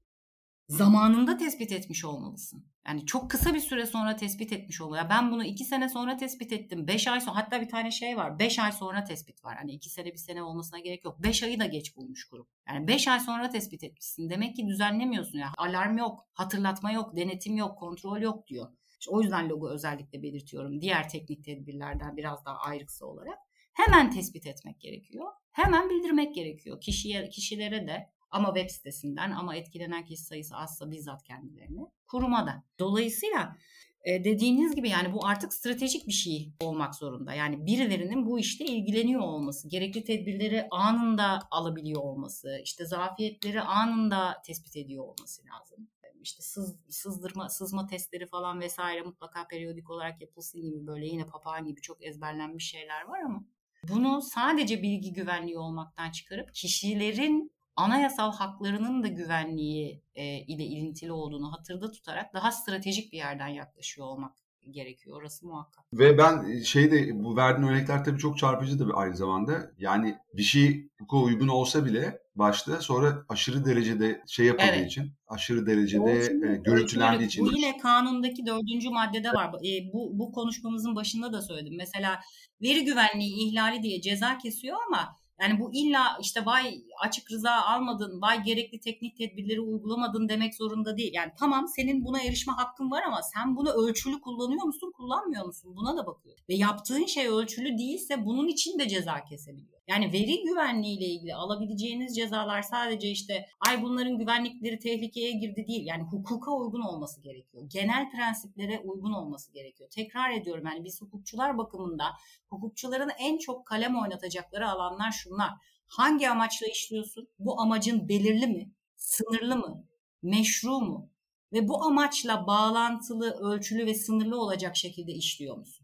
zamanında 0.70 1.36
tespit 1.36 1.72
etmiş 1.72 2.04
olmalısın. 2.04 2.64
Yani 2.86 3.06
çok 3.06 3.30
kısa 3.30 3.54
bir 3.54 3.60
süre 3.60 3.86
sonra 3.86 4.16
tespit 4.16 4.52
etmiş 4.52 4.80
oluyor. 4.80 5.04
Ben 5.10 5.32
bunu 5.32 5.44
iki 5.44 5.64
sene 5.64 5.88
sonra 5.88 6.16
tespit 6.16 6.52
ettim. 6.52 6.86
Beş 6.86 7.08
ay 7.08 7.20
sonra 7.20 7.36
hatta 7.36 7.60
bir 7.60 7.68
tane 7.68 7.90
şey 7.90 8.16
var. 8.16 8.38
Beş 8.38 8.58
ay 8.58 8.72
sonra 8.72 9.04
tespit 9.04 9.44
var. 9.44 9.56
Hani 9.56 9.72
iki 9.72 9.90
sene 9.90 10.06
bir 10.06 10.18
sene 10.18 10.42
olmasına 10.42 10.78
gerek 10.78 11.04
yok. 11.04 11.22
Beş 11.22 11.42
ayı 11.42 11.60
da 11.60 11.66
geç 11.66 11.96
bulmuş 11.96 12.24
kurum. 12.24 12.46
Yani 12.68 12.88
beş 12.88 13.08
ay 13.08 13.20
sonra 13.20 13.50
tespit 13.50 13.84
etmişsin. 13.84 14.30
Demek 14.30 14.56
ki 14.56 14.66
düzenlemiyorsun 14.66 15.38
ya. 15.38 15.52
Alarm 15.58 15.98
yok, 15.98 16.26
hatırlatma 16.32 16.92
yok, 16.92 17.16
denetim 17.16 17.56
yok, 17.56 17.78
kontrol 17.78 18.20
yok 18.20 18.46
diyor. 18.46 18.66
İşte 18.90 19.10
o 19.10 19.22
yüzden 19.22 19.48
logo 19.48 19.68
özellikle 19.68 20.22
belirtiyorum. 20.22 20.80
Diğer 20.80 21.08
teknik 21.08 21.44
tedbirlerden 21.44 22.16
biraz 22.16 22.44
daha 22.44 22.56
ayrıksı 22.56 23.06
olarak. 23.06 23.38
Hemen 23.72 24.10
tespit 24.10 24.46
etmek 24.46 24.80
gerekiyor. 24.80 25.26
Hemen 25.50 25.90
bildirmek 25.90 26.34
gerekiyor. 26.34 26.80
Kişiye, 26.80 27.28
kişilere 27.28 27.86
de 27.86 28.10
ama 28.30 28.54
web 28.54 28.70
sitesinden 28.70 29.30
ama 29.30 29.56
etkilenen 29.56 30.04
kişi 30.04 30.22
sayısı 30.22 30.56
azsa 30.56 30.90
bizzat 30.90 31.24
kendilerini 31.24 31.86
kuruma 32.06 32.46
da. 32.46 32.64
Dolayısıyla 32.78 33.56
e, 34.04 34.24
dediğiniz 34.24 34.74
gibi 34.74 34.88
yani 34.88 35.12
bu 35.12 35.26
artık 35.26 35.54
stratejik 35.54 36.06
bir 36.06 36.12
şey 36.12 36.52
olmak 36.60 36.94
zorunda. 36.94 37.34
Yani 37.34 37.66
birilerinin 37.66 38.26
bu 38.26 38.38
işte 38.38 38.64
ilgileniyor 38.64 39.20
olması, 39.20 39.68
gerekli 39.68 40.04
tedbirleri 40.04 40.68
anında 40.70 41.38
alabiliyor 41.50 42.02
olması, 42.02 42.60
işte 42.64 42.86
zafiyetleri 42.86 43.60
anında 43.60 44.42
tespit 44.46 44.76
ediyor 44.76 45.04
olması 45.04 45.42
lazım. 45.46 45.88
İşte 46.22 46.42
sız, 46.42 46.76
sızdırma, 46.88 47.48
sızma 47.48 47.86
testleri 47.86 48.26
falan 48.26 48.60
vesaire 48.60 49.02
mutlaka 49.02 49.48
periyodik 49.48 49.90
olarak 49.90 50.20
yapılsın 50.20 50.62
gibi 50.62 50.86
böyle 50.86 51.06
yine 51.06 51.26
papağan 51.26 51.66
gibi 51.66 51.80
çok 51.80 52.04
ezberlenmiş 52.04 52.70
şeyler 52.70 53.04
var 53.04 53.20
ama 53.20 53.44
bunu 53.88 54.22
sadece 54.22 54.82
bilgi 54.82 55.12
güvenliği 55.12 55.58
olmaktan 55.58 56.10
çıkarıp 56.10 56.54
kişilerin 56.54 57.52
anayasal 57.76 58.32
haklarının 58.32 59.02
da 59.02 59.08
güvenliği 59.08 60.02
e, 60.14 60.24
ile 60.24 60.64
ilintili 60.64 61.12
olduğunu 61.12 61.52
hatırda 61.52 61.90
tutarak 61.90 62.34
daha 62.34 62.52
stratejik 62.52 63.12
bir 63.12 63.18
yerden 63.18 63.48
yaklaşıyor 63.48 64.06
olmak 64.06 64.36
gerekiyor. 64.70 65.20
Orası 65.20 65.46
muhakkak. 65.46 65.84
Ve 65.92 66.18
ben 66.18 66.62
şey 66.62 66.90
de 66.90 67.24
bu 67.24 67.36
verdiğin 67.36 67.68
örnekler 67.68 68.04
tabii 68.04 68.18
çok 68.18 68.38
çarpıcı 68.38 68.78
da 68.78 68.94
aynı 68.94 69.16
zamanda. 69.16 69.70
Yani 69.78 70.18
bir 70.34 70.42
şey 70.42 70.88
hukuka 70.98 71.16
uygun 71.16 71.48
olsa 71.48 71.84
bile 71.84 72.18
başta 72.34 72.80
sonra 72.80 73.24
aşırı 73.28 73.64
derecede 73.64 74.22
şey 74.26 74.46
yapıldığı 74.46 74.66
evet. 74.66 74.86
için, 74.86 75.12
aşırı 75.26 75.66
derecede 75.66 76.12
e, 76.12 76.56
görüntülendiği 76.56 77.28
için. 77.28 77.46
Bu 77.46 77.52
yine 77.52 77.76
kanundaki 77.76 78.46
dördüncü 78.46 78.90
maddede 78.90 79.32
var. 79.32 79.48
E, 79.48 79.92
bu, 79.92 80.18
bu 80.18 80.32
konuşmamızın 80.32 80.96
başında 80.96 81.32
da 81.32 81.42
söyledim. 81.42 81.76
Mesela 81.76 82.20
veri 82.62 82.84
güvenliği 82.84 83.48
ihlali 83.48 83.82
diye 83.82 84.00
ceza 84.00 84.38
kesiyor 84.38 84.76
ama 84.86 85.16
yani 85.40 85.60
bu 85.60 85.74
illa 85.74 86.18
işte 86.20 86.46
vay 86.46 86.82
açık 87.00 87.30
rıza 87.30 87.52
almadın, 87.52 88.20
vay 88.22 88.42
gerekli 88.42 88.80
teknik 88.80 89.16
tedbirleri 89.16 89.60
uygulamadın 89.60 90.28
demek 90.28 90.54
zorunda 90.54 90.96
değil. 90.96 91.12
Yani 91.14 91.32
tamam 91.38 91.68
senin 91.68 92.04
buna 92.04 92.22
erişme 92.22 92.52
hakkın 92.52 92.90
var 92.90 93.02
ama 93.06 93.20
sen 93.22 93.56
bunu 93.56 93.70
ölçülü 93.70 94.20
kullanıyor 94.20 94.64
musun, 94.64 94.92
kullanmıyor 94.96 95.46
musun? 95.46 95.76
Buna 95.76 95.96
da 95.96 96.06
bakıyor. 96.06 96.36
Ve 96.48 96.54
yaptığın 96.54 97.06
şey 97.06 97.28
ölçülü 97.28 97.78
değilse 97.78 98.26
bunun 98.26 98.48
için 98.48 98.78
de 98.78 98.88
ceza 98.88 99.24
kesebiliyor. 99.24 99.79
Yani 99.90 100.12
veri 100.12 100.42
güvenliği 100.42 100.98
ile 100.98 101.06
ilgili 101.06 101.34
alabileceğiniz 101.34 102.16
cezalar 102.16 102.62
sadece 102.62 103.08
işte 103.08 103.46
ay 103.60 103.82
bunların 103.82 104.18
güvenlikleri 104.18 104.78
tehlikeye 104.78 105.32
girdi 105.32 105.64
değil. 105.68 105.86
Yani 105.86 106.02
hukuka 106.02 106.52
uygun 106.52 106.80
olması 106.80 107.20
gerekiyor. 107.20 107.64
Genel 107.68 108.10
prensiplere 108.10 108.80
uygun 108.84 109.12
olması 109.12 109.52
gerekiyor. 109.52 109.90
Tekrar 109.90 110.30
ediyorum 110.30 110.64
yani 110.66 110.84
biz 110.84 111.00
hukukçular 111.00 111.58
bakımında 111.58 112.04
hukukçuların 112.50 113.10
en 113.18 113.38
çok 113.38 113.66
kalem 113.66 113.96
oynatacakları 113.96 114.68
alanlar 114.68 115.10
şunlar. 115.10 115.50
Hangi 115.86 116.30
amaçla 116.30 116.66
işliyorsun? 116.66 117.28
Bu 117.38 117.60
amacın 117.60 118.08
belirli 118.08 118.46
mi? 118.46 118.72
Sınırlı 118.96 119.56
mı? 119.56 119.84
Meşru 120.22 120.80
mu? 120.80 121.10
Ve 121.52 121.68
bu 121.68 121.84
amaçla 121.84 122.46
bağlantılı, 122.46 123.30
ölçülü 123.30 123.86
ve 123.86 123.94
sınırlı 123.94 124.40
olacak 124.40 124.76
şekilde 124.76 125.12
işliyor 125.12 125.56
musun? 125.56 125.79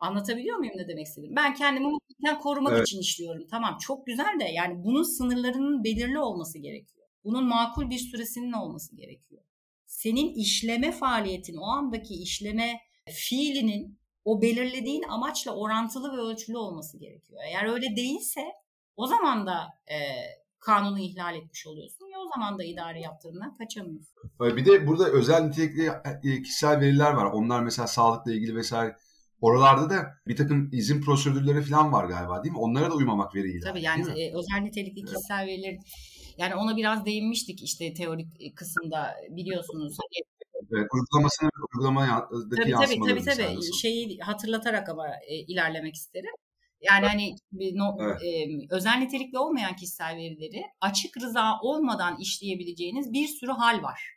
Anlatabiliyor 0.00 0.56
muyum 0.58 0.74
ne 0.76 0.88
demek 0.88 1.06
istedim? 1.06 1.32
Ben 1.36 1.54
kendimi 1.54 1.86
mutlaka 1.86 2.38
korumak 2.38 2.72
evet. 2.72 2.88
için 2.88 3.00
işliyorum. 3.00 3.46
Tamam 3.50 3.78
çok 3.80 4.06
güzel 4.06 4.40
de 4.40 4.44
yani 4.44 4.84
bunun 4.84 5.02
sınırlarının 5.02 5.84
belirli 5.84 6.18
olması 6.18 6.58
gerekiyor. 6.58 7.06
Bunun 7.24 7.44
makul 7.44 7.90
bir 7.90 7.98
süresinin 7.98 8.52
olması 8.52 8.96
gerekiyor. 8.96 9.42
Senin 9.86 10.34
işleme 10.34 10.92
faaliyetin, 10.92 11.56
o 11.56 11.64
andaki 11.64 12.14
işleme 12.14 12.80
fiilinin 13.10 13.98
o 14.24 14.42
belirlediğin 14.42 15.02
amaçla 15.02 15.54
orantılı 15.56 16.12
ve 16.12 16.20
ölçülü 16.20 16.56
olması 16.56 16.98
gerekiyor. 16.98 17.40
Eğer 17.46 17.64
öyle 17.64 17.96
değilse 17.96 18.40
o 18.96 19.06
zaman 19.06 19.46
da 19.46 19.66
e, 19.90 19.96
kanunu 20.58 20.98
ihlal 20.98 21.34
etmiş 21.34 21.66
oluyorsun 21.66 22.04
ve 22.04 22.18
o 22.18 22.28
zaman 22.34 22.58
da 22.58 22.64
idari 22.64 23.00
yaptığından 23.00 23.56
kaçamıyorsun. 23.56 24.30
Bir 24.40 24.64
de 24.66 24.86
burada 24.86 25.08
özel 25.08 25.42
nitelikli 25.42 25.90
e, 26.24 26.42
kişisel 26.42 26.80
veriler 26.80 27.12
var. 27.12 27.24
Onlar 27.24 27.62
mesela 27.62 27.86
sağlıkla 27.86 28.32
ilgili 28.32 28.56
vesaire 28.56 28.96
Oralarda 29.40 29.90
da 29.90 30.06
bir 30.26 30.36
takım 30.36 30.70
izin 30.72 31.00
prosedürleri 31.00 31.62
falan 31.62 31.92
var 31.92 32.04
galiba 32.04 32.44
değil 32.44 32.52
mi? 32.52 32.58
Onlara 32.58 32.90
da 32.90 32.94
uymamak 32.94 33.34
veriyle. 33.34 33.60
Tabii 33.60 33.82
yani 33.82 34.20
e, 34.20 34.34
özel 34.34 34.60
nitelikli 34.62 35.04
kişisel 35.04 35.38
evet. 35.38 35.48
verilerin 35.48 35.80
yani 36.38 36.54
ona 36.54 36.76
biraz 36.76 37.06
değinmiştik 37.06 37.62
işte 37.62 37.94
teorik 37.94 38.26
e, 38.40 38.54
kısımda 38.54 39.14
biliyorsunuz. 39.30 39.96
Hani 40.00 40.26
Evet, 40.72 40.86
uygulamasının 40.94 41.50
uygulamadaki 41.74 42.56
tabii, 42.56 42.70
yansımaları. 42.70 43.24
Tabii 43.24 43.36
tabii 43.36 43.54
tabii. 43.54 43.72
Şeyi 43.82 44.18
hatırlatarak 44.18 44.88
ama 44.88 45.06
e, 45.28 45.34
ilerlemek 45.34 45.94
isterim. 45.94 46.30
Yani 46.82 47.06
hani 47.06 47.34
no, 47.74 47.96
evet. 48.00 48.22
e, 48.22 48.46
özel 48.70 48.98
nitelikli 48.98 49.38
olmayan 49.38 49.76
kişisel 49.76 50.16
verileri 50.16 50.62
açık 50.80 51.16
rıza 51.16 51.58
olmadan 51.62 52.16
işleyebileceğiniz 52.20 53.12
bir 53.12 53.28
sürü 53.28 53.50
hal 53.50 53.82
var 53.82 54.15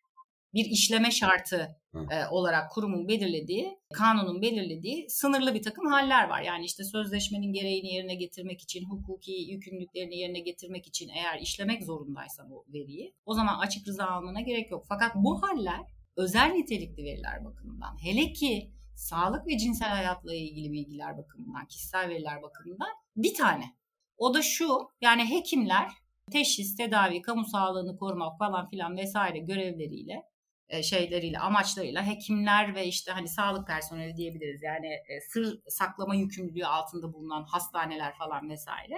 bir 0.54 0.66
işleme 0.66 1.12
şartı 1.12 1.76
e, 2.12 2.26
olarak 2.32 2.72
kurumun 2.72 3.08
belirlediği, 3.08 3.80
kanunun 3.94 4.42
belirlediği 4.42 5.10
sınırlı 5.10 5.54
bir 5.54 5.62
takım 5.62 5.86
haller 5.86 6.30
var. 6.30 6.42
Yani 6.42 6.66
işte 6.66 6.84
sözleşmenin 6.84 7.54
gereğini 7.54 7.94
yerine 7.94 8.16
getirmek 8.16 8.62
için, 8.62 8.86
hukuki 8.90 9.32
yükümlülüklerini 9.32 10.18
yerine 10.18 10.40
getirmek 10.40 10.88
için 10.88 11.10
eğer 11.10 11.40
işlemek 11.40 11.84
zorundaysan 11.84 12.52
o 12.52 12.66
veriyi 12.74 13.14
o 13.26 13.34
zaman 13.34 13.60
açık 13.60 13.88
rıza 13.88 14.06
almana 14.06 14.42
gerek 14.42 14.72
yok. 14.72 14.86
Fakat 14.90 15.16
bu 15.16 15.42
haller 15.42 15.80
özel 16.18 16.50
nitelikli 16.50 17.04
veriler 17.04 17.46
bakımından 17.46 18.04
hele 18.04 18.34
ki 18.34 18.72
sağlık 18.96 19.48
ve 19.48 19.58
cinsel 19.58 19.90
hayatla 19.90 20.36
ilgili 20.36 20.72
bilgiler 20.72 21.18
bakımından, 21.18 21.68
kişisel 21.68 22.10
veriler 22.10 22.42
bakımından 22.42 22.90
bir 23.16 23.34
tane. 23.34 23.76
O 24.18 24.34
da 24.34 24.42
şu 24.42 24.68
yani 25.02 25.30
hekimler 25.30 25.92
teşhis, 26.32 26.76
tedavi, 26.76 27.22
kamu 27.22 27.46
sağlığını 27.46 27.98
korumak 27.98 28.40
falan 28.40 28.70
filan 28.70 28.98
vesaire 28.98 29.40
görevleriyle 29.40 30.24
şeyleriyle, 30.84 31.40
amaçlarıyla 31.40 32.08
hekimler 32.08 32.76
ve 32.76 32.86
işte 32.86 33.12
hani 33.12 33.28
sağlık 33.28 33.68
personeli 33.68 34.18
diyebiliriz. 34.18 34.64
Yani 34.64 34.88
e, 34.88 35.22
sır 35.22 35.60
saklama 35.68 36.16
yükümlülüğü 36.16 36.66
altında 36.66 37.14
bulunan 37.14 37.44
hastaneler 37.44 38.16
falan 38.16 38.50
vesaire. 38.50 38.96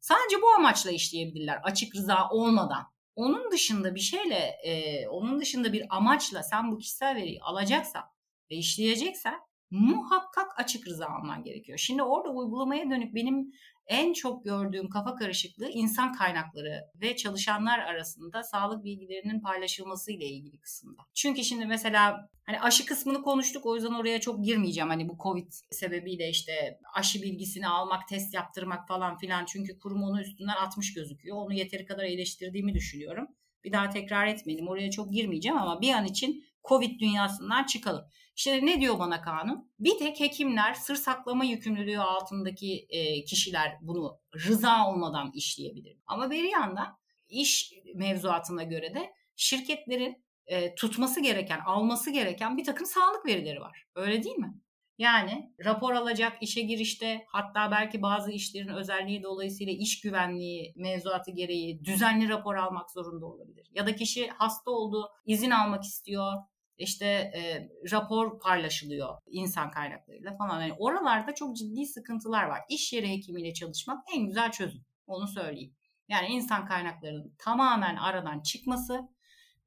Sadece 0.00 0.42
bu 0.42 0.50
amaçla 0.50 0.90
işleyebilirler 0.90 1.60
açık 1.62 1.94
rıza 1.94 2.28
olmadan. 2.28 2.86
Onun 3.16 3.50
dışında 3.50 3.94
bir 3.94 4.00
şeyle, 4.00 4.56
e, 4.64 5.08
onun 5.08 5.40
dışında 5.40 5.72
bir 5.72 5.96
amaçla 5.96 6.42
sen 6.42 6.72
bu 6.72 6.78
kişisel 6.78 7.16
veriyi 7.16 7.40
alacaksan 7.42 8.04
ve 8.50 8.54
işleyeceksen 8.54 9.40
muhakkak 9.70 10.60
açık 10.60 10.86
rıza 10.86 11.06
alman 11.06 11.44
gerekiyor. 11.44 11.78
Şimdi 11.78 12.02
orada 12.02 12.30
uygulamaya 12.30 12.90
dönük 12.90 13.14
benim 13.14 13.52
en 13.88 14.12
çok 14.12 14.44
gördüğüm 14.44 14.88
kafa 14.88 15.14
karışıklığı 15.14 15.70
insan 15.70 16.12
kaynakları 16.12 16.84
ve 17.00 17.16
çalışanlar 17.16 17.78
arasında 17.78 18.42
sağlık 18.42 18.84
bilgilerinin 18.84 19.40
paylaşılması 19.40 20.12
ile 20.12 20.26
ilgili 20.26 20.60
kısımda. 20.60 21.02
Çünkü 21.14 21.44
şimdi 21.44 21.66
mesela 21.66 22.28
hani 22.46 22.60
aşı 22.60 22.86
kısmını 22.86 23.22
konuştuk 23.22 23.66
o 23.66 23.74
yüzden 23.74 23.94
oraya 23.94 24.20
çok 24.20 24.44
girmeyeceğim. 24.44 24.88
Hani 24.88 25.08
bu 25.08 25.16
Covid 25.22 25.52
sebebiyle 25.70 26.28
işte 26.30 26.78
aşı 26.94 27.22
bilgisini 27.22 27.68
almak, 27.68 28.08
test 28.08 28.34
yaptırmak 28.34 28.88
falan 28.88 29.18
filan 29.18 29.44
çünkü 29.44 29.78
kurum 29.78 30.02
onu 30.02 30.20
üstünden 30.20 30.56
atmış 30.56 30.94
gözüküyor. 30.94 31.36
Onu 31.36 31.54
yeteri 31.54 31.86
kadar 31.86 32.04
eleştirdiğimi 32.04 32.74
düşünüyorum. 32.74 33.26
Bir 33.64 33.72
daha 33.72 33.90
tekrar 33.90 34.26
etmeyelim. 34.26 34.68
Oraya 34.68 34.90
çok 34.90 35.12
girmeyeceğim 35.12 35.58
ama 35.58 35.80
bir 35.80 35.92
an 35.92 36.04
için 36.04 36.44
Covid 36.68 37.00
dünyasından 37.00 37.64
çıkalım. 37.64 38.04
İşte 38.36 38.66
ne 38.66 38.80
diyor 38.80 38.98
bana 38.98 39.20
kanun? 39.20 39.70
Bir 39.78 39.98
tek 39.98 40.20
hekimler 40.20 40.74
sır 40.74 40.96
saklama 40.96 41.44
yükümlülüğü 41.44 41.98
altındaki 41.98 42.86
e, 42.90 43.24
kişiler 43.24 43.78
bunu 43.80 44.20
rıza 44.34 44.88
olmadan 44.88 45.30
işleyebilir. 45.34 45.98
Ama 46.06 46.30
bir 46.30 46.44
yandan 46.44 46.98
iş 47.28 47.72
mevzuatına 47.94 48.62
göre 48.62 48.94
de 48.94 49.12
şirketlerin 49.36 50.24
e, 50.46 50.74
tutması 50.74 51.20
gereken, 51.20 51.60
alması 51.60 52.10
gereken 52.10 52.56
bir 52.56 52.64
takım 52.64 52.86
sağlık 52.86 53.26
verileri 53.26 53.60
var. 53.60 53.86
Öyle 53.94 54.22
değil 54.22 54.36
mi? 54.36 54.54
Yani 54.98 55.52
rapor 55.64 55.92
alacak 55.92 56.42
işe 56.42 56.60
girişte 56.60 57.24
hatta 57.28 57.70
belki 57.70 58.02
bazı 58.02 58.32
işlerin 58.32 58.68
özelliği 58.68 59.22
dolayısıyla 59.22 59.72
iş 59.72 60.00
güvenliği 60.00 60.72
mevzuatı 60.76 61.30
gereği 61.30 61.84
düzenli 61.84 62.28
rapor 62.28 62.54
almak 62.54 62.90
zorunda 62.90 63.26
olabilir. 63.26 63.68
Ya 63.74 63.86
da 63.86 63.96
kişi 63.96 64.28
hasta 64.28 64.70
oldu, 64.70 65.10
izin 65.26 65.50
almak 65.50 65.84
istiyor, 65.84 66.32
işte 66.78 67.06
e, 67.06 67.68
rapor 67.92 68.40
paylaşılıyor 68.40 69.18
insan 69.26 69.70
kaynaklarıyla 69.70 70.36
falan. 70.36 70.62
Yani 70.62 70.72
oralarda 70.78 71.34
çok 71.34 71.56
ciddi 71.56 71.86
sıkıntılar 71.86 72.44
var. 72.44 72.60
İş 72.70 72.92
yeri 72.92 73.08
hekimiyle 73.08 73.54
çalışmak 73.54 74.04
en 74.16 74.26
güzel 74.26 74.52
çözüm. 74.52 74.84
Onu 75.06 75.28
söyleyeyim. 75.28 75.74
Yani 76.08 76.28
insan 76.28 76.66
kaynaklarının 76.66 77.34
tamamen 77.38 77.96
aradan 77.96 78.40
çıkması 78.40 79.08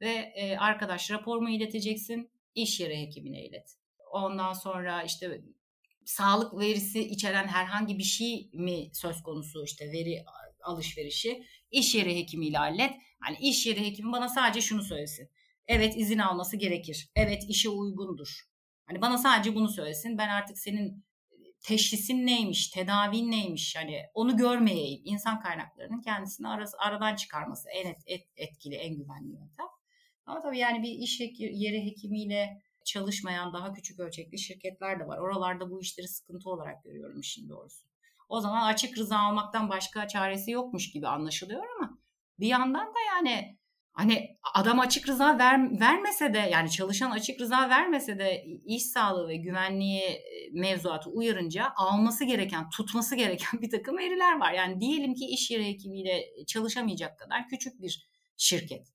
ve 0.02 0.34
e, 0.36 0.58
arkadaş 0.58 1.12
raporumu 1.12 1.50
ileteceksin, 1.50 2.32
iş 2.56 2.80
yeri 2.80 2.98
hekimine 2.98 3.46
ilet. 3.46 3.76
Ondan 4.12 4.54
sonra 4.54 5.04
işte 5.04 5.42
sağlık 6.06 6.60
verisi 6.60 7.00
içeren 7.00 7.48
herhangi 7.48 7.98
bir 7.98 8.04
şey 8.04 8.50
mi 8.54 8.90
söz 8.94 9.24
konusu 9.24 9.64
işte 9.66 9.92
veri 9.92 10.26
alışverişi 10.64 11.44
iş 11.72 11.96
yeri 11.96 12.16
hekimiyle 12.16 12.58
hallet. 12.58 12.94
Hani 13.20 13.38
iş 13.42 13.66
yeri 13.66 13.86
hekimi 13.86 14.12
bana 14.12 14.30
sadece 14.30 14.62
şunu 14.62 14.84
söylesin. 14.84 15.30
Evet 15.68 15.98
izin 15.98 16.18
alması 16.18 16.58
gerekir. 16.58 17.12
Evet 17.16 17.44
işe 17.48 17.70
uygundur. 17.70 18.42
Hani 18.86 19.02
bana 19.02 19.18
sadece 19.18 19.56
bunu 19.56 19.70
söylesin. 19.70 20.18
Ben 20.18 20.30
artık 20.30 20.58
senin 20.58 21.06
teşhisin 21.62 22.26
neymiş, 22.26 22.70
tedavin 22.70 23.32
neymiş 23.32 23.76
hani 23.76 24.02
onu 24.14 24.38
görmeyeyim. 24.38 25.02
İnsan 25.06 25.40
kaynaklarının 25.40 26.02
kendisini 26.02 26.48
arası, 26.48 26.78
aradan 26.78 27.16
çıkarması 27.16 27.70
en 27.70 27.88
et, 27.88 28.02
et, 28.06 28.28
etkili, 28.36 28.76
en 28.76 28.98
güvenli 28.98 29.34
yöntem. 29.34 29.66
Ama 30.26 30.42
tabii 30.42 30.58
yani 30.58 30.84
bir 30.84 30.92
iş 30.92 31.20
yeri 31.40 31.86
hekimiyle 31.86 32.62
çalışmayan 32.86 33.54
daha 33.54 33.74
küçük 33.74 34.00
ölçekli 34.00 34.40
şirketler 34.40 35.00
de 35.00 35.08
var. 35.08 35.18
Oralarda 35.18 35.72
bu 35.72 35.82
işleri 35.82 36.08
sıkıntı 36.08 36.50
olarak 36.50 36.84
görüyorum 36.84 37.20
işin 37.20 37.50
doğrusu. 37.50 37.88
O 38.30 38.42
zaman 38.42 38.66
açık 38.66 38.98
rıza 38.98 39.20
almaktan 39.20 39.70
başka 39.70 40.08
çaresi 40.08 40.52
yokmuş 40.52 40.92
gibi 40.92 41.08
anlaşılıyor 41.08 41.64
ama 41.78 42.00
bir 42.40 42.48
yandan 42.48 42.88
da 42.88 43.00
yani 43.16 43.58
hani 43.94 44.38
adam 44.54 44.80
açık 44.80 45.10
rıza 45.10 45.38
ver, 45.38 45.80
vermese 45.80 46.34
de 46.34 46.38
yani 46.38 46.72
çalışan 46.72 47.12
açık 47.12 47.42
rıza 47.42 47.70
vermese 47.70 48.20
de 48.20 48.46
iş 48.66 48.84
sağlığı 48.84 49.28
ve 49.28 49.36
güvenliği 49.36 50.02
e, 50.02 50.50
mevzuatı 50.54 51.10
uyarınca 51.10 51.74
alması 51.76 52.26
gereken, 52.26 52.70
tutması 52.70 53.16
gereken 53.16 53.52
bir 53.62 53.70
takım 53.70 53.98
veriler 53.98 54.40
var. 54.40 54.54
Yani 54.54 54.80
diyelim 54.82 55.14
ki 55.14 55.26
iş 55.26 55.52
yeri 55.52 55.68
hekimiyle 55.68 56.24
çalışamayacak 56.48 57.20
kadar 57.20 57.48
küçük 57.48 57.82
bir 57.82 58.08
şirket. 58.38 58.88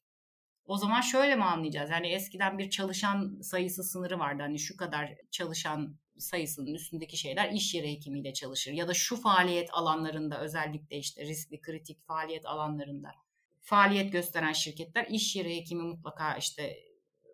O 0.65 0.77
zaman 0.77 1.01
şöyle 1.01 1.37
mi 1.37 1.45
anlayacağız? 1.45 1.91
Yani 1.91 2.09
eskiden 2.09 2.59
bir 2.59 2.71
çalışan 2.71 3.41
sayısı 3.43 3.85
sınırı 3.85 4.19
vardı. 4.19 4.43
Hani 4.43 4.59
şu 4.59 4.77
kadar 4.77 5.15
çalışan 5.31 5.99
sayısının 6.19 6.75
üstündeki 6.75 7.17
şeyler 7.17 7.53
iş 7.53 7.75
yeri 7.75 7.93
hekimiyle 7.93 8.33
çalışır. 8.33 8.73
Ya 8.73 8.89
da 8.89 8.95
şu 8.95 9.17
faaliyet 9.17 9.69
alanlarında 9.73 10.41
özellikle 10.41 10.99
işte 10.99 11.25
riskli 11.25 11.61
kritik 11.61 12.07
faaliyet 12.07 12.47
alanlarında 12.47 13.09
faaliyet 13.67 14.13
gösteren 14.13 14.53
şirketler 14.53 15.07
iş 15.11 15.37
yeri 15.37 15.57
hekimi 15.57 15.83
mutlaka 15.83 16.37
işte 16.37 16.77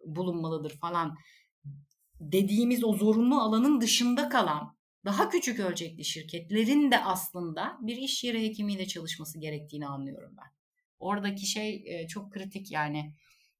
bulunmalıdır 0.07 0.79
falan 0.79 1.17
dediğimiz 2.21 2.85
o 2.85 2.93
zorunlu 2.93 3.41
alanın 3.41 3.81
dışında 3.81 4.29
kalan 4.29 4.77
daha 5.05 5.29
küçük 5.29 5.61
ölçekli 5.61 6.05
şirketlerin 6.05 6.91
de 6.91 7.05
aslında 7.05 7.79
bir 7.81 7.97
iş 7.97 8.25
yeri 8.25 8.43
hekimiyle 8.43 8.87
çalışması 8.87 9.39
gerektiğini 9.39 9.87
anlıyorum 9.87 10.35
ben. 10.37 10.49
Oradaki 10.99 11.47
şey 11.47 12.07
çok 12.07 12.33
kritik 12.33 12.71
yani 12.71 13.15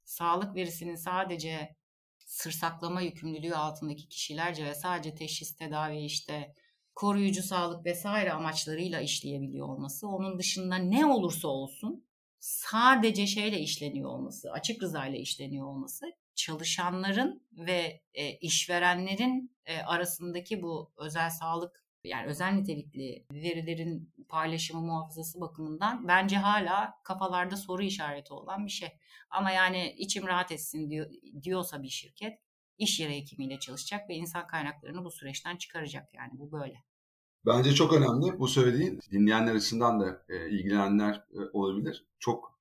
sağlık 0.05 0.55
verisinin 0.55 0.97
sadece 0.97 1.77
sır 2.19 2.53
saklama 2.53 3.01
yükümlülüğü 3.01 3.55
altındaki 3.55 4.09
kişilerce 4.09 4.65
ve 4.65 4.75
sadece 4.75 5.15
teşhis 5.15 5.57
tedavi 5.57 6.05
işte 6.05 6.55
koruyucu 6.95 7.43
sağlık 7.43 7.87
vesaire 7.87 8.33
amaçlarıyla 8.33 9.01
işleyebiliyor 9.01 9.69
olması 9.69 10.09
onun 10.09 10.39
dışında 10.39 10.77
ne 10.77 11.07
olursa 11.07 11.49
olsun 11.49 12.05
sadece 12.43 13.27
şeyle 13.27 13.61
işleniyor 13.61 14.11
olması, 14.11 14.53
açık 14.53 14.83
rıza 14.83 15.07
ile 15.07 15.19
işleniyor 15.19 15.67
olması 15.67 16.07
çalışanların 16.35 17.47
ve 17.53 18.03
e, 18.15 18.31
işverenlerin 18.33 19.57
e, 19.67 19.79
arasındaki 19.79 20.63
bu 20.63 20.93
özel 20.97 21.31
sağlık 21.31 21.85
yani 22.05 22.27
özel 22.27 22.53
nitelikli 22.53 23.27
verilerin 23.33 24.13
paylaşımı 24.29 24.83
muhafazası 24.83 25.41
bakımından 25.41 26.09
bence 26.09 26.37
hala 26.37 26.95
kafalarda 27.05 27.57
soru 27.57 27.83
işareti 27.83 28.33
olan 28.35 28.67
bir 28.67 28.71
şey. 28.71 28.89
Ama 29.31 29.51
yani 29.51 29.95
içim 29.99 30.27
rahat 30.27 30.53
etsin 30.53 30.91
diyor, 30.91 31.11
diyorsa 31.43 31.83
bir 31.83 31.89
şirket 31.89 32.39
iş 32.79 33.01
yeri 33.01 33.17
hekimiyle 33.17 33.59
çalışacak 33.59 34.09
ve 34.09 34.15
insan 34.15 34.47
kaynaklarını 34.47 35.05
bu 35.05 35.11
süreçten 35.11 35.57
çıkaracak 35.57 36.15
yani 36.15 36.31
bu 36.33 36.53
böyle. 36.53 36.83
Bence 37.47 37.75
çok 37.75 37.93
önemli 37.93 38.39
bu 38.39 38.49
söylediğin 38.49 39.01
dinleyenler 39.11 39.55
açısından 39.55 40.01
da 40.01 40.23
e, 40.29 40.51
ilgilenenler 40.51 41.15
e, 41.15 41.39
olabilir. 41.53 42.05
Çok 42.19 42.59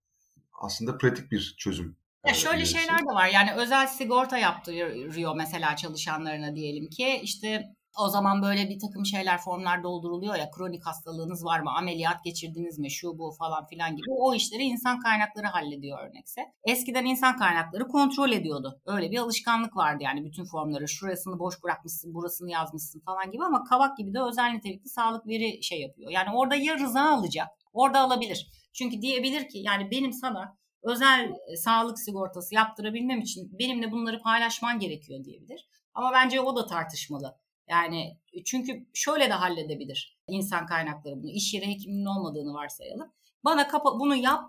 aslında 0.53 0.97
pratik 0.97 1.31
bir 1.31 1.55
çözüm. 1.57 1.95
Ya 2.27 2.33
şöyle 2.33 2.55
önerisi. 2.55 2.77
şeyler 2.77 2.99
de 2.99 3.13
var 3.15 3.27
yani 3.27 3.53
özel 3.53 3.87
sigorta 3.87 4.37
yaptırıyor 4.37 5.35
mesela 5.35 5.75
çalışanlarına 5.75 6.55
diyelim 6.55 6.89
ki 6.89 7.19
işte 7.23 7.75
o 7.99 8.09
zaman 8.09 8.41
böyle 8.41 8.69
bir 8.69 8.79
takım 8.79 9.05
şeyler 9.05 9.37
formlar 9.37 9.83
dolduruluyor 9.83 10.35
ya 10.35 10.51
kronik 10.51 10.85
hastalığınız 10.85 11.45
var 11.45 11.59
mı 11.59 11.71
ameliyat 11.77 12.23
geçirdiniz 12.23 12.79
mi 12.79 12.91
şu 12.91 13.17
bu 13.17 13.31
falan 13.31 13.65
filan 13.65 13.91
gibi 13.91 14.05
o 14.09 14.35
işleri 14.35 14.63
insan 14.63 14.99
kaynakları 14.99 15.47
hallediyor 15.47 16.09
örnekse. 16.09 16.41
Eskiden 16.63 17.05
insan 17.05 17.37
kaynakları 17.37 17.87
kontrol 17.87 18.31
ediyordu. 18.31 18.81
Öyle 18.85 19.11
bir 19.11 19.17
alışkanlık 19.17 19.77
vardı 19.77 20.03
yani 20.03 20.25
bütün 20.25 20.45
formları 20.45 20.87
şurasını 20.87 21.39
boş 21.39 21.63
bırakmışsın 21.63 22.13
burasını 22.13 22.51
yazmışsın 22.51 22.99
falan 22.99 23.31
gibi 23.31 23.43
ama 23.43 23.63
kavak 23.63 23.97
gibi 23.97 24.13
de 24.13 24.21
özel 24.21 24.51
nitelikli 24.51 24.89
sağlık 24.89 25.27
veri 25.27 25.63
şey 25.63 25.81
yapıyor. 25.81 26.11
Yani 26.11 26.29
orada 26.33 26.55
ya 26.55 26.79
rıza 26.79 27.01
alacak 27.01 27.47
orada 27.73 27.99
alabilir. 27.99 28.47
Çünkü 28.73 29.01
diyebilir 29.01 29.49
ki 29.49 29.57
yani 29.57 29.91
benim 29.91 30.13
sana 30.13 30.57
özel 30.83 31.31
sağlık 31.63 31.99
sigortası 31.99 32.55
yaptırabilmem 32.55 33.19
için 33.19 33.59
benimle 33.59 33.91
bunları 33.91 34.21
paylaşman 34.21 34.79
gerekiyor 34.79 35.23
diyebilir. 35.23 35.67
Ama 35.93 36.11
bence 36.13 36.41
o 36.41 36.55
da 36.55 36.65
tartışmalı. 36.65 37.40
Yani 37.71 38.17
çünkü 38.45 38.87
şöyle 38.93 39.29
de 39.29 39.33
halledebilir 39.33 40.19
insan 40.27 40.65
kaynakları 40.65 41.23
bunu. 41.23 41.31
İş 41.31 41.53
yeri 41.53 41.67
hekiminin 41.67 42.05
olmadığını 42.05 42.53
varsayalım. 42.53 43.11
Bana 43.43 43.67
kapa 43.67 43.99
bunu 43.99 44.15
yap, 44.15 44.43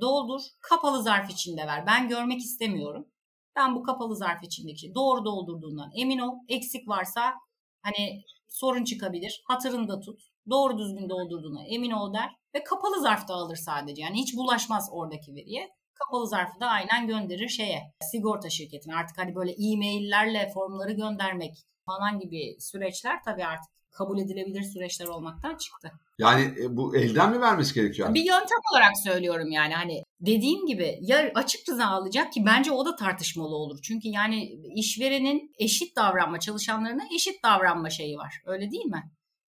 doldur, 0.00 0.42
kapalı 0.60 1.02
zarf 1.02 1.30
içinde 1.30 1.66
ver. 1.66 1.86
Ben 1.86 2.08
görmek 2.08 2.38
istemiyorum. 2.38 3.08
Ben 3.56 3.74
bu 3.74 3.82
kapalı 3.82 4.16
zarf 4.16 4.44
içindeki 4.44 4.94
doğru 4.94 5.24
doldurduğundan 5.24 5.90
emin 5.94 6.18
ol. 6.18 6.34
Eksik 6.48 6.88
varsa 6.88 7.34
hani 7.82 8.22
sorun 8.48 8.84
çıkabilir. 8.84 9.42
Hatırında 9.46 10.00
tut. 10.00 10.20
Doğru 10.50 10.78
düzgün 10.78 11.08
doldurduğuna 11.08 11.64
emin 11.64 11.90
ol 11.90 12.14
der. 12.14 12.30
Ve 12.54 12.64
kapalı 12.64 13.00
zarfta 13.00 13.34
alır 13.34 13.56
sadece. 13.56 14.02
Yani 14.02 14.18
hiç 14.18 14.36
bulaşmaz 14.36 14.88
oradaki 14.92 15.34
veriye. 15.34 15.68
Kapalı 15.94 16.28
zarfı 16.28 16.60
da 16.60 16.66
aynen 16.66 17.06
gönderir 17.06 17.48
şeye 17.48 17.94
sigorta 18.00 18.50
şirketine. 18.50 18.94
Artık 18.94 19.18
hani 19.18 19.34
böyle 19.34 19.52
e-maillerle 19.52 20.50
formları 20.54 20.92
göndermek 20.92 21.54
falan 21.88 22.20
gibi 22.20 22.56
süreçler 22.60 23.18
tabii 23.24 23.44
artık 23.44 23.78
kabul 23.98 24.18
edilebilir 24.18 24.62
süreçler 24.62 25.06
olmaktan 25.06 25.56
çıktı. 25.56 25.92
Yani 26.18 26.54
e, 26.62 26.76
bu 26.76 26.96
elden 26.96 27.30
mi 27.30 27.40
vermesi 27.40 27.74
gerekiyor? 27.74 28.14
Bir 28.14 28.24
yöntem 28.24 28.58
olarak 28.72 28.92
söylüyorum 29.04 29.50
yani 29.50 29.74
hani 29.74 30.02
dediğim 30.20 30.66
gibi 30.66 30.98
ya 31.00 31.30
açık 31.34 31.68
rıza 31.68 31.86
alacak 31.86 32.32
ki 32.32 32.42
bence 32.46 32.72
o 32.72 32.86
da 32.86 32.96
tartışmalı 32.96 33.56
olur. 33.56 33.78
Çünkü 33.82 34.08
yani 34.08 34.44
işverenin 34.74 35.52
eşit 35.58 35.96
davranma 35.96 36.40
çalışanlarına 36.40 37.02
eşit 37.14 37.44
davranma 37.44 37.90
şeyi 37.90 38.16
var. 38.16 38.34
Öyle 38.46 38.70
değil 38.70 38.86
mi? 38.86 39.02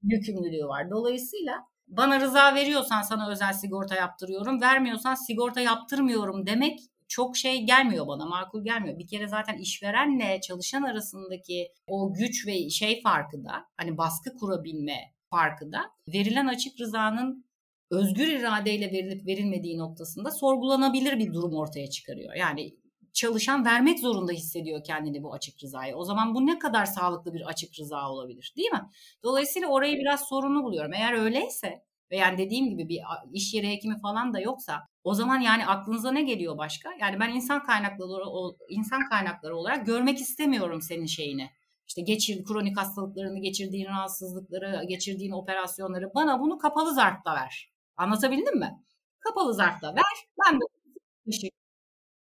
Yükümlülüğü 0.03 0.67
var. 0.67 0.91
Dolayısıyla 0.91 1.53
bana 1.87 2.21
rıza 2.21 2.55
veriyorsan 2.55 3.03
sana 3.03 3.31
özel 3.31 3.53
sigorta 3.53 3.95
yaptırıyorum, 3.95 4.61
vermiyorsan 4.61 5.15
sigorta 5.15 5.61
yaptırmıyorum 5.61 6.47
demek 6.47 6.79
çok 7.09 7.37
şey 7.37 7.63
gelmiyor 7.63 8.07
bana, 8.07 8.27
makul 8.27 8.65
gelmiyor. 8.65 8.99
Bir 8.99 9.07
kere 9.07 9.29
zaten 9.29 9.59
işverenle 9.59 10.41
çalışan 10.41 10.83
arasındaki 10.83 11.73
o 11.87 12.15
güç 12.15 12.47
ve 12.47 12.71
şey 12.71 13.03
farkı 13.03 13.45
da 13.45 13.65
hani 13.77 13.99
baskı 13.99 14.37
kurabilme 14.37 14.99
farkı 15.31 15.73
da 15.73 15.81
verilen 16.09 16.47
açık 16.47 16.81
rızanın 16.81 17.47
özgür 17.91 18.29
iradeyle 18.29 18.93
verilip 18.93 19.27
verilmediği 19.27 19.79
noktasında 19.79 20.31
sorgulanabilir 20.31 21.19
bir 21.19 21.35
durum 21.35 21.55
ortaya 21.57 21.91
çıkarıyor. 21.91 22.35
Yani 22.35 22.77
çalışan 23.13 23.65
vermek 23.65 23.99
zorunda 23.99 24.33
hissediyor 24.33 24.85
kendini 24.85 25.23
bu 25.23 25.33
açık 25.35 25.63
rızaya. 25.63 25.97
O 25.97 26.05
zaman 26.05 26.35
bu 26.35 26.47
ne 26.47 26.59
kadar 26.59 26.87
sağlıklı 26.87 27.35
bir 27.35 27.49
açık 27.49 27.79
rıza 27.79 28.11
olabilir 28.11 28.53
değil 28.57 28.71
mi? 28.71 28.83
Dolayısıyla 29.23 29.69
orayı 29.69 29.97
biraz 29.97 30.29
sorunlu 30.29 30.65
buluyorum. 30.65 30.93
Eğer 30.93 31.13
öyleyse 31.13 31.83
ve 32.11 32.17
yani 32.17 32.39
dediğim 32.39 32.71
gibi 32.71 32.89
bir 32.89 33.01
iş 33.33 33.55
yeri 33.55 33.69
hekimi 33.69 34.01
falan 34.01 34.35
da 34.35 34.41
yoksa 34.41 34.89
o 35.05 35.15
zaman 35.15 35.41
yani 35.41 35.67
aklınıza 35.67 36.13
ne 36.13 36.23
geliyor 36.23 36.59
başka? 36.59 36.91
Yani 37.01 37.21
ben 37.21 37.29
insan 37.35 37.63
kaynakları 37.63 38.57
insan 38.69 39.09
kaynakları 39.09 39.57
olarak 39.57 39.87
görmek 39.87 40.21
istemiyorum 40.21 40.83
senin 40.83 41.07
şeyini. 41.07 41.51
İşte 41.89 42.03
geçir 42.03 42.45
kronik 42.45 42.79
hastalıklarını, 42.79 43.41
geçirdiğin 43.41 43.87
rahatsızlıkları, 43.87 44.85
geçirdiğin 44.89 45.33
operasyonları 45.33 46.15
bana 46.15 46.41
bunu 46.41 46.59
kapalı 46.59 46.95
zarfta 46.95 47.35
ver. 47.35 47.73
Anlatabildim 47.97 48.59
mi? 48.59 48.85
Kapalı 49.21 49.55
zarfta 49.55 49.95
ver. 49.95 50.03
Ben 50.47 50.61
de 50.61 50.65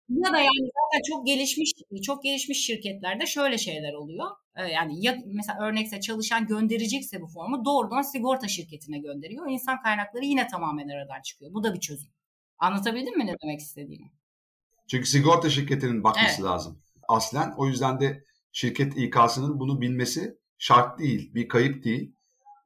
ya 0.09 0.33
da 0.33 0.39
yani 0.39 0.71
zaten 0.83 1.03
çok 1.09 1.27
gelişmiş 1.27 1.73
çok 2.03 2.23
gelişmiş 2.23 2.67
şirketlerde 2.67 3.27
şöyle 3.27 3.59
şeyler 3.59 3.93
oluyor. 3.93 4.27
Ee, 4.57 4.63
yani 4.63 5.05
ya 5.05 5.19
mesela 5.27 5.59
örnekse 5.61 6.01
çalışan 6.01 6.47
gönderecekse 6.47 7.21
bu 7.21 7.27
formu 7.27 7.65
doğrudan 7.65 8.03
sigorta 8.03 8.49
şirketine 8.49 8.99
gönderiyor. 8.99 9.51
İnsan 9.51 9.83
kaynakları 9.83 10.25
yine 10.25 10.47
tamamen 10.47 10.89
aradan 10.89 11.23
çıkıyor. 11.23 11.55
Bu 11.55 11.65
da 11.65 11.75
bir 11.75 11.81
çözüm. 11.81 12.11
Anlatabildim 12.59 13.19
mi 13.19 13.27
ne 13.27 13.35
demek 13.43 13.61
istediğimi? 13.61 14.13
Çünkü 14.87 15.07
sigorta 15.07 15.51
şirketinin 15.51 16.05
bakması 16.05 16.35
evet. 16.35 16.45
lazım. 16.45 16.83
Aslen 17.09 17.55
o 17.57 17.67
yüzden 17.67 18.01
de 18.01 18.25
şirket 18.53 18.97
İK'sının 18.97 19.61
bunu 19.61 19.81
bilmesi 19.81 20.39
şart 20.59 20.99
değil, 20.99 21.35
bir 21.35 21.49
kayıp 21.49 21.85
değil. 21.85 22.13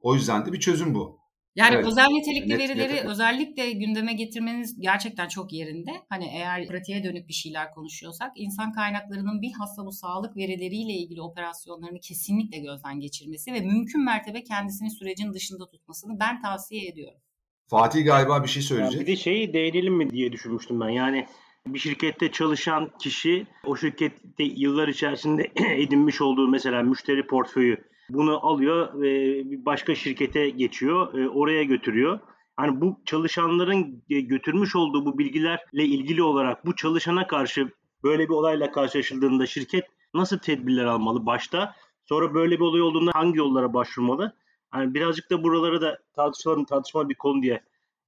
O 0.01 0.15
yüzden 0.15 0.47
de 0.47 0.53
bir 0.53 0.61
çözüm 0.61 0.95
bu. 0.95 1.22
Yani 1.57 1.75
evet. 1.75 1.87
özel 1.87 2.07
nitelikli 2.07 2.49
Net 2.49 2.59
verileri 2.59 2.93
yeterli. 2.93 3.09
özellikle 3.11 3.73
gündeme 3.73 4.13
getirmeniz 4.13 4.81
gerçekten 4.81 5.29
çok 5.29 5.53
yerinde. 5.53 5.91
Hani 6.09 6.25
eğer 6.35 6.67
pratiğe 6.67 7.05
dönük 7.05 7.29
bir 7.29 7.33
şeyler 7.33 7.71
konuşuyorsak 7.71 8.33
insan 8.35 8.73
kaynaklarının 8.73 9.43
bilhassa 9.43 9.87
bu 9.87 9.93
sağlık 9.93 10.37
verileriyle 10.37 10.93
ilgili 10.93 11.23
operasyonlarını 11.23 12.01
kesinlikle 12.01 12.59
gözden 12.59 13.01
geçirmesi 13.01 13.53
ve 13.53 13.61
mümkün 13.61 14.05
mertebe 14.05 14.43
kendisini 14.45 14.91
sürecin 14.91 15.33
dışında 15.33 15.69
tutmasını 15.69 16.21
ben 16.21 16.43
tavsiye 16.43 16.89
ediyorum. 16.89 17.21
Fatih 17.67 18.05
galiba 18.05 18.43
bir 18.43 18.49
şey 18.49 18.63
söyleyecek. 18.63 19.01
Ya 19.01 19.07
bir 19.07 19.13
de 19.13 19.17
şeyi 19.17 19.53
değinelim 19.53 19.95
mi 19.95 20.11
diye 20.11 20.33
düşünmüştüm 20.33 20.81
ben. 20.81 20.89
Yani 20.89 21.27
bir 21.67 21.79
şirkette 21.79 22.33
çalışan 22.33 22.91
kişi 23.01 23.47
o 23.67 23.77
şirkette 23.77 24.45
yıllar 24.45 24.89
içerisinde 24.89 25.53
edinmiş 25.77 26.21
olduğu 26.21 26.49
mesela 26.49 26.83
müşteri 26.83 27.27
portföyü 27.27 27.92
bunu 28.15 28.47
alıyor 28.47 29.01
ve 29.01 29.43
başka 29.67 29.95
şirkete 29.95 30.51
geçiyor, 30.51 31.15
e, 31.15 31.29
oraya 31.29 31.63
götürüyor. 31.63 32.21
Hani 32.57 32.81
bu 32.81 33.01
çalışanların 33.05 34.03
götürmüş 34.09 34.77
olduğu 34.77 35.07
bu 35.07 35.19
bilgilerle 35.19 35.85
ilgili 35.85 36.23
olarak 36.23 36.67
bu 36.67 36.77
çalışana 36.77 37.27
karşı 37.27 37.69
böyle 38.05 38.25
bir 38.25 38.35
olayla 38.35 38.73
karşılaşıldığında 38.73 39.47
şirket 39.47 39.85
nasıl 40.15 40.39
tedbirler 40.39 40.85
almalı 40.85 41.27
başta? 41.27 41.75
Sonra 42.05 42.35
böyle 42.35 42.55
bir 42.55 42.61
olay 42.61 42.83
olduğunda 42.83 43.11
hangi 43.15 43.39
yollara 43.39 43.75
başvurmalı? 43.75 44.33
Hani 44.71 44.95
birazcık 44.95 45.31
da 45.31 45.43
buraları 45.43 45.81
da 45.81 45.99
tartışmalı, 46.17 46.67
tartışmalı 46.67 47.09
bir 47.09 47.15
konu 47.15 47.43
diye 47.43 47.63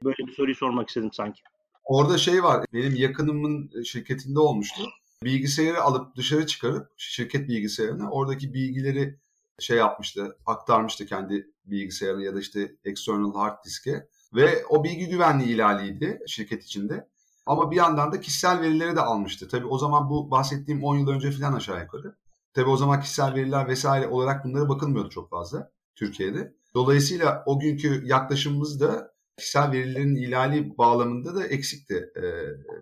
böyle 0.04 0.26
bir 0.26 0.32
soruyu 0.32 0.54
sormak 0.54 0.88
istedim 0.88 1.10
sanki. 1.12 1.42
Orada 1.84 2.18
şey 2.18 2.42
var, 2.42 2.66
benim 2.72 2.94
yakınımın 2.94 3.82
şirketinde 3.82 4.38
olmuştu. 4.38 4.82
Bilgisayarı 5.24 5.82
alıp 5.82 6.16
dışarı 6.16 6.46
çıkarıp 6.46 6.88
şirket 6.96 7.48
bilgisayarını 7.48 8.10
oradaki 8.10 8.54
bilgileri 8.54 9.18
şey 9.58 9.78
yapmıştı, 9.78 10.36
aktarmıştı 10.46 11.06
kendi 11.06 11.50
bilgisayarına 11.64 12.22
ya 12.22 12.34
da 12.34 12.40
işte 12.40 12.76
external 12.84 13.34
hard 13.34 13.64
diske 13.64 14.08
ve 14.34 14.66
o 14.68 14.84
bilgi 14.84 15.08
güvenliği 15.08 15.54
ihlaliydi 15.54 16.20
şirket 16.26 16.64
içinde. 16.64 17.08
Ama 17.46 17.70
bir 17.70 17.76
yandan 17.76 18.12
da 18.12 18.20
kişisel 18.20 18.60
verileri 18.60 18.96
de 18.96 19.00
almıştı. 19.00 19.48
Tabii 19.48 19.66
o 19.66 19.78
zaman 19.78 20.10
bu 20.10 20.30
bahsettiğim 20.30 20.84
10 20.84 20.96
yıl 20.96 21.08
önce 21.08 21.30
falan 21.30 21.52
aşağı 21.52 21.80
yukarı. 21.80 22.16
Tabii 22.54 22.70
o 22.70 22.76
zaman 22.76 23.00
kişisel 23.00 23.34
veriler 23.34 23.68
vesaire 23.68 24.08
olarak 24.08 24.44
bunlara 24.44 24.68
bakılmıyordu 24.68 25.10
çok 25.10 25.30
fazla 25.30 25.70
Türkiye'de. 25.94 26.54
Dolayısıyla 26.74 27.42
o 27.46 27.60
günkü 27.60 28.02
yaklaşımımız 28.06 28.80
da 28.80 29.13
kişisel 29.36 29.72
verilerin 29.72 30.16
ihlali 30.16 30.78
bağlamında 30.78 31.34
da 31.34 31.46
eksikti 31.46 32.12
e, 32.16 32.22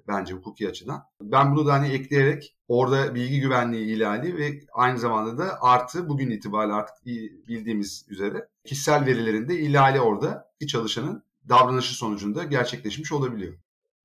bence 0.09 0.35
hukuki 0.35 0.69
açıdan. 0.69 1.03
Ben 1.23 1.57
bunu 1.57 1.67
da 1.67 1.73
hani 1.73 1.89
ekleyerek 1.89 2.57
orada 2.69 3.15
bilgi 3.15 3.41
güvenliği 3.41 3.97
ihlali 3.97 4.37
ve 4.37 4.61
aynı 4.73 4.99
zamanda 4.99 5.39
da 5.39 5.63
artı 5.63 6.09
bugün 6.09 6.31
itibariyle 6.31 6.75
artık 6.75 7.07
bildiğimiz 7.49 8.07
üzere 8.09 8.49
kişisel 8.65 9.07
verilerin 9.07 9.49
de 9.49 9.61
ihlali 9.61 10.01
orada 10.01 10.53
bir 10.61 10.67
çalışanın 10.67 11.25
davranışı 11.49 11.95
sonucunda 11.95 12.45
gerçekleşmiş 12.45 13.13
olabiliyor. 13.13 13.55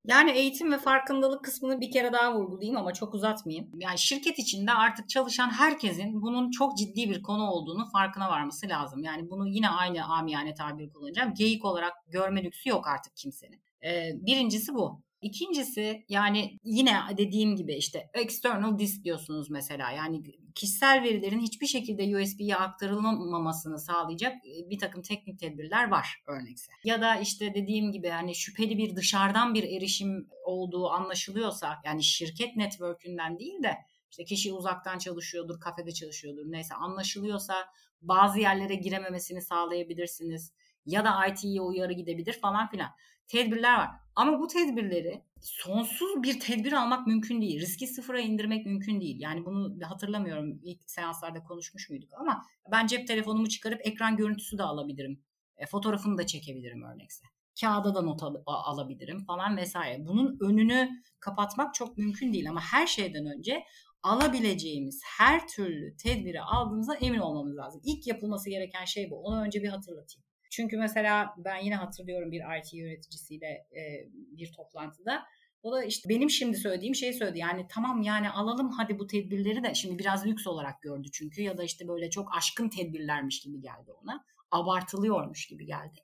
Yani 0.08 0.32
eğitim 0.32 0.72
ve 0.72 0.78
farkındalık 0.78 1.44
kısmını 1.44 1.82
bir 1.82 1.92
kere 1.92 2.14
daha 2.14 2.36
vurgulayayım 2.36 2.78
ama 2.78 2.94
çok 2.94 3.14
uzatmayayım. 3.14 3.70
Yani 3.80 4.00
şirket 4.00 4.40
içinde 4.40 4.72
artık 4.72 5.10
çalışan 5.10 5.50
herkesin 5.50 6.22
bunun 6.22 6.52
çok 6.52 6.78
ciddi 6.78 7.10
bir 7.10 7.22
konu 7.22 7.50
olduğunu 7.50 7.86
farkına 7.94 8.30
varması 8.30 8.68
lazım. 8.70 9.04
Yani 9.04 9.30
bunu 9.30 9.48
yine 9.48 9.70
aynı 9.70 10.06
amiyane 10.06 10.54
tabir 10.54 10.90
kullanacağım. 10.90 11.34
Geyik 11.34 11.66
olarak 11.66 11.94
görme 12.08 12.44
lüksü 12.44 12.70
yok 12.70 12.88
artık 12.88 13.16
kimsenin. 13.16 13.62
Ee, 13.86 14.12
birincisi 14.14 14.74
bu. 14.74 15.02
İkincisi 15.22 16.06
yani 16.10 16.60
yine 16.64 16.94
dediğim 17.18 17.56
gibi 17.56 17.76
işte 17.76 18.10
external 18.14 18.80
disk 18.80 19.04
diyorsunuz 19.04 19.50
mesela. 19.50 19.92
Yani 19.92 20.24
kişisel 20.58 21.04
verilerin 21.04 21.40
hiçbir 21.40 21.68
şekilde 21.68 22.18
USB'ye 22.18 22.56
aktarılmamasını 22.56 23.80
sağlayacak 23.80 24.36
e, 24.36 24.70
bir 24.70 24.80
takım 24.80 25.02
teknik 25.02 25.40
tedbirler 25.40 25.92
var 25.92 26.24
örnekse. 26.28 26.72
Ya 26.84 27.02
da 27.02 27.16
işte 27.16 27.54
dediğim 27.54 27.92
gibi 27.92 28.10
hani 28.10 28.36
şüpheli 28.36 28.78
bir 28.78 28.96
dışarıdan 28.96 29.54
bir 29.54 29.64
erişim 29.64 30.30
olduğu 30.46 30.90
anlaşılıyorsa 30.90 31.82
yani 31.86 32.04
şirket 32.04 32.56
network'ünden 32.56 33.40
değil 33.40 33.64
de 33.64 33.78
işte 34.12 34.26
kişi 34.26 34.54
uzaktan 34.54 34.98
çalışıyordur, 34.98 35.60
kafede 35.60 35.92
çalışıyordur 35.92 36.52
neyse 36.52 36.76
anlaşılıyorsa 36.76 37.54
bazı 38.02 38.40
yerlere 38.40 38.76
girememesini 38.76 39.42
sağlayabilirsiniz. 39.42 40.54
Ya 40.86 41.06
da 41.06 41.28
IT'ye 41.28 41.62
uyarı 41.62 41.94
gidebilir 41.94 42.40
falan 42.42 42.70
filan 42.70 42.90
tedbirler 43.28 43.78
var. 43.78 43.90
Ama 44.16 44.40
bu 44.40 44.48
tedbirleri 44.48 45.22
sonsuz 45.42 46.24
bir 46.24 46.40
tedbir 46.40 46.74
almak 46.74 47.08
mümkün 47.08 47.42
değil. 47.42 47.60
Riski 47.60 47.88
sıfıra 47.88 48.20
indirmek 48.20 48.66
mümkün 48.66 49.02
değil. 49.02 49.16
Yani 49.20 49.46
bunu 49.46 49.78
hatırlamıyorum 49.84 50.60
ilk 50.64 50.92
seanslarda 50.92 51.44
konuşmuş 51.44 51.90
muyduk 51.90 52.10
ama 52.20 52.46
ben 52.72 52.88
cep 52.88 53.08
telefonumu 53.08 53.50
çıkarıp 53.50 53.82
ekran 53.88 54.18
görüntüsü 54.18 54.58
de 54.58 54.64
alabilirim. 54.64 55.24
E, 55.58 55.66
fotoğrafını 55.66 56.18
da 56.18 56.26
çekebilirim 56.26 56.84
örnekse. 56.84 57.26
Kağıda 57.62 57.96
da 57.96 58.02
not 58.02 58.24
al- 58.24 58.44
alabilirim 58.46 59.26
falan 59.26 59.58
vesaire. 59.58 60.06
Bunun 60.08 60.38
önünü 60.42 60.90
kapatmak 61.20 61.74
çok 61.74 61.98
mümkün 61.98 62.34
değil 62.34 62.50
ama 62.50 62.62
her 62.62 62.88
şeyden 62.88 63.26
önce 63.26 63.64
alabileceğimiz 64.04 65.02
her 65.18 65.48
türlü 65.48 65.98
tedbiri 65.98 66.42
aldığımıza 66.42 66.96
emin 66.96 67.20
olmamız 67.20 67.58
lazım. 67.58 67.82
İlk 67.84 68.08
yapılması 68.08 68.50
gereken 68.50 68.86
şey 68.86 69.12
bu. 69.12 69.24
Onu 69.24 69.42
önce 69.42 69.64
bir 69.64 69.70
hatırlatayım. 69.70 70.27
Çünkü 70.50 70.78
mesela 70.78 71.34
ben 71.38 71.58
yine 71.58 71.76
hatırlıyorum 71.76 72.32
bir 72.32 72.42
IT 72.60 72.74
yöneticisiyle 72.74 73.48
e, 73.48 73.82
bir 74.14 74.52
toplantıda. 74.52 75.24
O 75.64 75.72
da 75.72 75.84
işte 75.84 76.10
benim 76.10 76.30
şimdi 76.30 76.58
söylediğim 76.58 76.96
şeyi 76.96 77.14
söyledi. 77.14 77.40
Yani 77.40 77.66
tamam 77.70 78.02
yani 78.02 78.30
alalım 78.30 78.70
hadi 78.70 79.00
bu 79.00 79.08
tedbirleri 79.08 79.64
de 79.64 79.74
şimdi 79.74 80.00
biraz 80.00 80.26
lüks 80.26 80.48
olarak 80.48 80.82
gördü 80.82 81.08
çünkü 81.14 81.42
ya 81.42 81.58
da 81.58 81.64
işte 81.64 81.88
böyle 81.88 82.10
çok 82.10 82.38
aşkın 82.38 82.70
tedbirlermiş 82.70 83.42
gibi 83.42 83.62
geldi 83.62 83.92
ona. 84.04 84.26
Abartılıyormuş 84.52 85.48
gibi 85.48 85.66
geldi. 85.66 86.00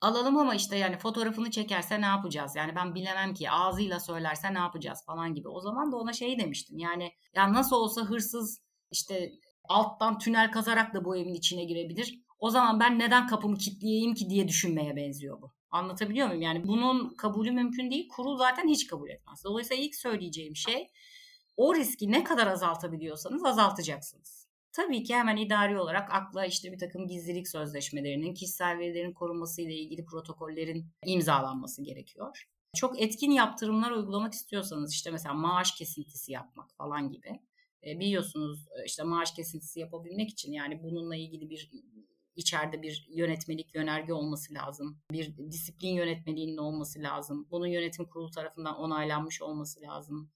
Alalım 0.00 0.36
ama 0.36 0.54
işte 0.54 0.76
yani 0.76 0.98
fotoğrafını 0.98 1.50
çekerse 1.50 2.00
ne 2.00 2.06
yapacağız? 2.06 2.56
Yani 2.56 2.76
ben 2.76 2.94
bilemem 2.94 3.34
ki 3.34 3.50
ağzıyla 3.50 4.00
söylerse 4.00 4.54
ne 4.54 4.58
yapacağız 4.58 5.04
falan 5.06 5.34
gibi. 5.34 5.48
O 5.48 5.60
zaman 5.60 5.92
da 5.92 5.96
ona 5.96 6.12
şey 6.12 6.38
demiştim. 6.38 6.78
Yani 6.78 7.12
ya 7.34 7.52
nasıl 7.52 7.76
olsa 7.76 8.02
hırsız 8.02 8.60
işte 8.90 9.32
alttan 9.68 10.18
tünel 10.18 10.52
kazarak 10.52 10.94
da 10.94 11.04
bu 11.04 11.16
evin 11.16 11.34
içine 11.34 11.64
girebilir. 11.64 12.25
O 12.38 12.50
zaman 12.50 12.80
ben 12.80 12.98
neden 12.98 13.26
kapımı 13.26 13.58
kilitleyeyim 13.58 14.14
ki 14.14 14.30
diye 14.30 14.48
düşünmeye 14.48 14.96
benziyor 14.96 15.42
bu. 15.42 15.52
Anlatabiliyor 15.70 16.26
muyum? 16.26 16.42
Yani 16.42 16.66
bunun 16.68 17.14
kabulü 17.14 17.50
mümkün 17.50 17.90
değil. 17.90 18.08
Kurul 18.08 18.38
zaten 18.38 18.68
hiç 18.68 18.86
kabul 18.86 19.10
etmez. 19.10 19.44
Dolayısıyla 19.44 19.82
ilk 19.82 19.94
söyleyeceğim 19.94 20.56
şey 20.56 20.90
o 21.56 21.74
riski 21.74 22.12
ne 22.12 22.24
kadar 22.24 22.46
azaltabiliyorsanız 22.46 23.44
azaltacaksınız. 23.44 24.46
Tabii 24.72 25.02
ki 25.02 25.14
hemen 25.14 25.36
idari 25.36 25.80
olarak 25.80 26.14
akla 26.14 26.46
işte 26.46 26.72
bir 26.72 26.78
takım 26.78 27.06
gizlilik 27.06 27.48
sözleşmelerinin, 27.48 28.34
kişisel 28.34 28.78
verilerin 28.78 29.12
korunması 29.12 29.62
ile 29.62 29.74
ilgili 29.74 30.04
protokollerin 30.04 30.86
imzalanması 31.06 31.82
gerekiyor. 31.82 32.46
Çok 32.76 33.02
etkin 33.02 33.30
yaptırımlar 33.30 33.90
uygulamak 33.90 34.34
istiyorsanız 34.34 34.92
işte 34.92 35.10
mesela 35.10 35.34
maaş 35.34 35.72
kesintisi 35.72 36.32
yapmak 36.32 36.74
falan 36.74 37.10
gibi. 37.10 37.40
E, 37.86 38.00
biliyorsunuz 38.00 38.66
işte 38.86 39.02
maaş 39.02 39.34
kesintisi 39.34 39.80
yapabilmek 39.80 40.30
için 40.30 40.52
yani 40.52 40.82
bununla 40.82 41.16
ilgili 41.16 41.50
bir 41.50 41.70
içeride 42.36 42.82
bir 42.82 43.06
yönetmelik 43.10 43.74
yönerge 43.74 44.12
olması 44.12 44.54
lazım. 44.54 44.98
Bir 45.12 45.36
disiplin 45.50 45.94
yönetmeliğinin 45.94 46.56
olması 46.56 47.02
lazım. 47.02 47.48
Bunun 47.50 47.66
yönetim 47.66 48.04
kurulu 48.04 48.30
tarafından 48.30 48.76
onaylanmış 48.76 49.42
olması 49.42 49.80
lazım. 49.80 50.30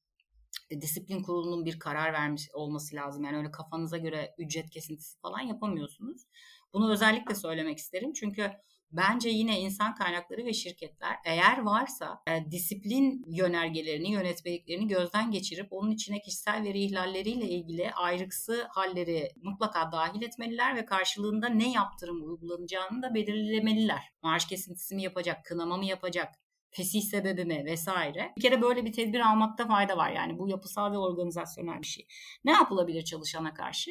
E, 0.71 0.81
disiplin 0.81 1.23
kurulunun 1.23 1.65
bir 1.65 1.79
karar 1.79 2.13
vermiş 2.13 2.51
olması 2.53 2.97
lazım. 2.97 3.25
Yani 3.25 3.37
öyle 3.37 3.51
kafanıza 3.51 3.99
göre 3.99 4.35
ücret 4.39 4.71
kesintisi 4.71 5.19
falan 5.21 5.41
yapamıyorsunuz. 5.41 6.27
Bunu 6.73 6.93
özellikle 6.93 7.35
söylemek 7.35 7.79
isterim 7.79 8.13
çünkü 8.13 8.51
Bence 8.93 9.29
yine 9.29 9.61
insan 9.61 9.95
kaynakları 9.95 10.45
ve 10.45 10.53
şirketler 10.53 11.17
eğer 11.25 11.59
varsa 11.59 12.23
e, 12.29 12.51
disiplin 12.51 13.25
yönergelerini, 13.29 14.13
yönetmeliklerini 14.13 14.89
gözden 14.89 15.31
geçirip 15.31 15.73
onun 15.73 15.91
içine 15.91 16.21
kişisel 16.21 16.63
veri 16.65 16.79
ihlalleriyle 16.79 17.49
ilgili 17.49 17.93
ayrıksı 17.93 18.67
halleri 18.71 19.29
mutlaka 19.43 19.93
dahil 19.93 20.23
etmeliler 20.23 20.77
ve 20.77 20.85
karşılığında 20.85 21.49
ne 21.49 21.73
yaptırım 21.73 22.25
uygulanacağını 22.25 23.03
da 23.03 23.15
belirlemeliler. 23.15 24.13
Maaş 24.23 24.47
kesintisi 24.47 24.95
mi 24.95 25.03
yapacak, 25.03 25.45
kınama 25.45 25.77
mı 25.77 25.85
yapacak, 25.85 26.35
fesih 26.71 27.03
sebebi 27.03 27.45
mi 27.45 27.65
vesaire. 27.65 28.33
Bir 28.37 28.43
kere 28.43 28.63
böyle 28.63 28.85
bir 28.85 28.93
tedbir 28.93 29.21
almakta 29.21 29.67
fayda 29.67 29.97
var. 29.97 30.11
Yani 30.11 30.39
bu 30.39 30.49
yapısal 30.49 30.93
ve 30.93 30.99
organizasyonel 30.99 31.81
bir 31.81 31.87
şey. 31.87 32.07
Ne 32.45 32.53
yapılabilir 32.53 33.05
çalışana 33.05 33.55
karşı? 33.55 33.91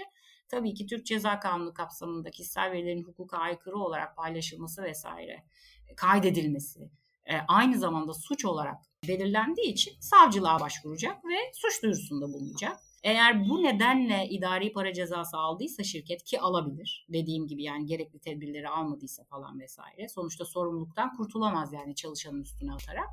Tabii 0.49 0.73
ki 0.73 0.85
Türk 0.85 1.05
Ceza 1.05 1.39
Kanunu 1.39 1.73
kapsamında 1.73 2.31
kişisel 2.31 2.71
verilerin 2.71 3.03
hukuka 3.03 3.37
aykırı 3.37 3.77
olarak 3.77 4.17
paylaşılması 4.17 4.83
vesaire 4.83 5.43
e, 5.87 5.95
kaydedilmesi 5.95 6.89
e, 7.25 7.33
aynı 7.47 7.77
zamanda 7.77 8.13
suç 8.13 8.45
olarak 8.45 8.77
belirlendiği 9.07 9.67
için 9.67 9.93
savcılığa 9.99 10.59
başvuracak 10.59 11.25
ve 11.25 11.35
suç 11.53 11.83
duyurusunda 11.83 12.33
bulunacak. 12.33 12.79
Eğer 13.03 13.49
bu 13.49 13.63
nedenle 13.63 14.27
idari 14.29 14.73
para 14.73 14.93
cezası 14.93 15.37
aldıysa 15.37 15.83
şirket 15.83 16.23
ki 16.23 16.39
alabilir 16.41 17.05
dediğim 17.09 17.47
gibi 17.47 17.63
yani 17.63 17.85
gerekli 17.85 18.19
tedbirleri 18.19 18.69
almadıysa 18.69 19.23
falan 19.23 19.59
vesaire 19.59 20.09
sonuçta 20.09 20.45
sorumluluktan 20.45 21.15
kurtulamaz 21.17 21.73
yani 21.73 21.95
çalışanın 21.95 22.41
üstüne 22.41 22.73
atarak. 22.73 23.09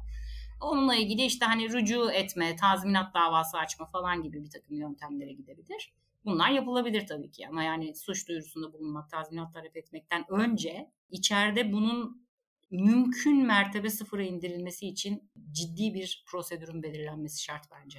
Onunla 0.60 0.94
ilgili 0.94 1.24
işte 1.24 1.44
hani 1.46 1.72
rücu 1.72 2.10
etme, 2.10 2.56
tazminat 2.56 3.14
davası 3.14 3.58
açma 3.58 3.86
falan 3.86 4.22
gibi 4.22 4.44
bir 4.44 4.50
takım 4.50 4.76
yöntemlere 4.76 5.32
gidebilir. 5.32 5.92
Bunlar 6.26 6.50
yapılabilir 6.50 7.06
tabii 7.06 7.30
ki 7.30 7.48
ama 7.48 7.62
yani 7.62 7.94
suç 7.94 8.28
duyurusunda 8.28 8.72
bulunmak, 8.72 9.10
tazminat 9.10 9.52
talep 9.52 9.76
etmekten 9.76 10.24
önce 10.28 10.90
içeride 11.10 11.72
bunun 11.72 12.26
mümkün 12.70 13.46
mertebe 13.46 13.90
sıfıra 13.90 14.22
indirilmesi 14.22 14.86
için 14.88 15.30
ciddi 15.52 15.94
bir 15.94 16.24
prosedürün 16.26 16.82
belirlenmesi 16.82 17.42
şart 17.42 17.64
bence. 17.70 17.98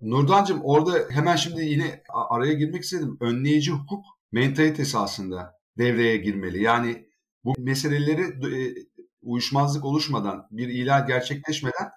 Nurdancığım 0.00 0.60
orada 0.62 0.98
hemen 1.10 1.36
şimdi 1.36 1.64
yine 1.64 2.02
araya 2.08 2.52
girmek 2.52 2.82
istedim. 2.82 3.16
Önleyici 3.20 3.70
hukuk 3.70 4.04
mentalitesi 4.32 4.98
aslında 4.98 5.60
devreye 5.78 6.16
girmeli. 6.16 6.62
Yani 6.62 7.06
bu 7.44 7.54
meseleleri 7.58 8.22
e, 8.22 8.74
uyuşmazlık 9.22 9.84
oluşmadan, 9.84 10.46
bir 10.50 10.68
ihlal 10.68 11.06
gerçekleşmeden 11.06 11.90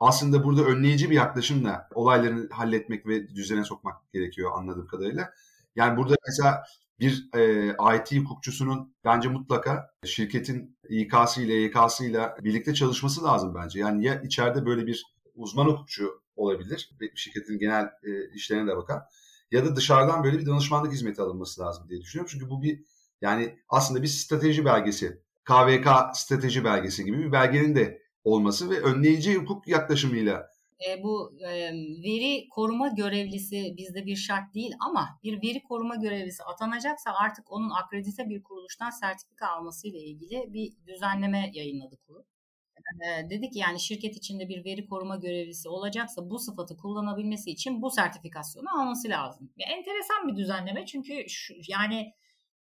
aslında 0.00 0.44
burada 0.44 0.64
önleyici 0.64 1.10
bir 1.10 1.14
yaklaşımla 1.14 1.88
olayları 1.94 2.48
halletmek 2.52 3.06
ve 3.06 3.28
düzene 3.34 3.64
sokmak 3.64 4.12
gerekiyor 4.12 4.50
anladığım 4.54 4.86
kadarıyla. 4.86 5.30
Yani 5.76 5.96
burada 5.96 6.14
mesela 6.28 6.64
bir 7.00 7.28
e, 7.34 7.68
IT 7.96 8.12
hukukçusunun 8.12 8.94
bence 9.04 9.28
mutlaka 9.28 9.90
şirketin 10.04 10.78
İK'sı 10.88 11.42
ile 11.42 11.54
EYK'sı 11.54 12.04
ile 12.04 12.34
birlikte 12.44 12.74
çalışması 12.74 13.24
lazım 13.24 13.54
bence. 13.54 13.80
Yani 13.80 14.04
ya 14.04 14.22
içeride 14.22 14.66
böyle 14.66 14.86
bir 14.86 15.04
uzman 15.34 15.66
hukukçu 15.66 16.22
olabilir, 16.36 16.90
şirketin 17.14 17.58
genel 17.58 17.84
e, 17.84 18.30
işlerine 18.34 18.70
de 18.70 18.76
bakan 18.76 19.02
ya 19.50 19.64
da 19.64 19.76
dışarıdan 19.76 20.24
böyle 20.24 20.38
bir 20.38 20.46
danışmanlık 20.46 20.92
hizmeti 20.92 21.22
alınması 21.22 21.60
lazım 21.60 21.88
diye 21.88 22.00
düşünüyorum. 22.00 22.30
Çünkü 22.32 22.50
bu 22.50 22.62
bir 22.62 22.84
yani 23.20 23.58
aslında 23.68 24.02
bir 24.02 24.06
strateji 24.06 24.64
belgesi, 24.64 25.20
KVK 25.44 25.88
strateji 26.14 26.64
belgesi 26.64 27.04
gibi 27.04 27.18
bir 27.18 27.32
belgenin 27.32 27.76
de 27.76 27.99
olması 28.24 28.70
ve 28.70 28.80
önleyici 28.80 29.34
hukuk 29.34 29.68
yaklaşımıyla 29.68 30.50
e, 30.88 31.02
bu 31.02 31.32
e, 31.40 31.72
veri 32.02 32.48
koruma 32.48 32.88
görevlisi 32.88 33.74
bizde 33.76 34.06
bir 34.06 34.16
şart 34.16 34.54
değil 34.54 34.72
ama 34.80 35.18
bir 35.22 35.42
veri 35.42 35.62
koruma 35.62 35.96
görevlisi 35.96 36.42
atanacaksa 36.42 37.10
artık 37.14 37.52
onun 37.52 37.70
akredite 37.70 38.28
bir 38.28 38.42
kuruluştan 38.42 38.90
sertifika 38.90 39.48
alması 39.48 39.88
ile 39.88 39.98
ilgili 39.98 40.52
bir 40.52 40.72
düzenleme 40.86 41.50
yayınladı 41.54 41.96
kurul. 42.06 42.22
E, 42.90 43.30
dedi 43.30 43.50
ki 43.50 43.58
yani 43.58 43.80
şirket 43.80 44.16
içinde 44.16 44.48
bir 44.48 44.64
veri 44.64 44.86
koruma 44.86 45.16
görevlisi 45.16 45.68
olacaksa 45.68 46.30
bu 46.30 46.38
sıfatı 46.38 46.76
kullanabilmesi 46.76 47.50
için 47.50 47.82
bu 47.82 47.90
sertifikasyonu 47.90 48.80
alması 48.80 49.08
lazım. 49.08 49.52
Ve 49.58 49.62
enteresan 49.62 50.28
bir 50.28 50.36
düzenleme 50.36 50.86
çünkü 50.86 51.24
şu, 51.28 51.54
yani 51.68 52.12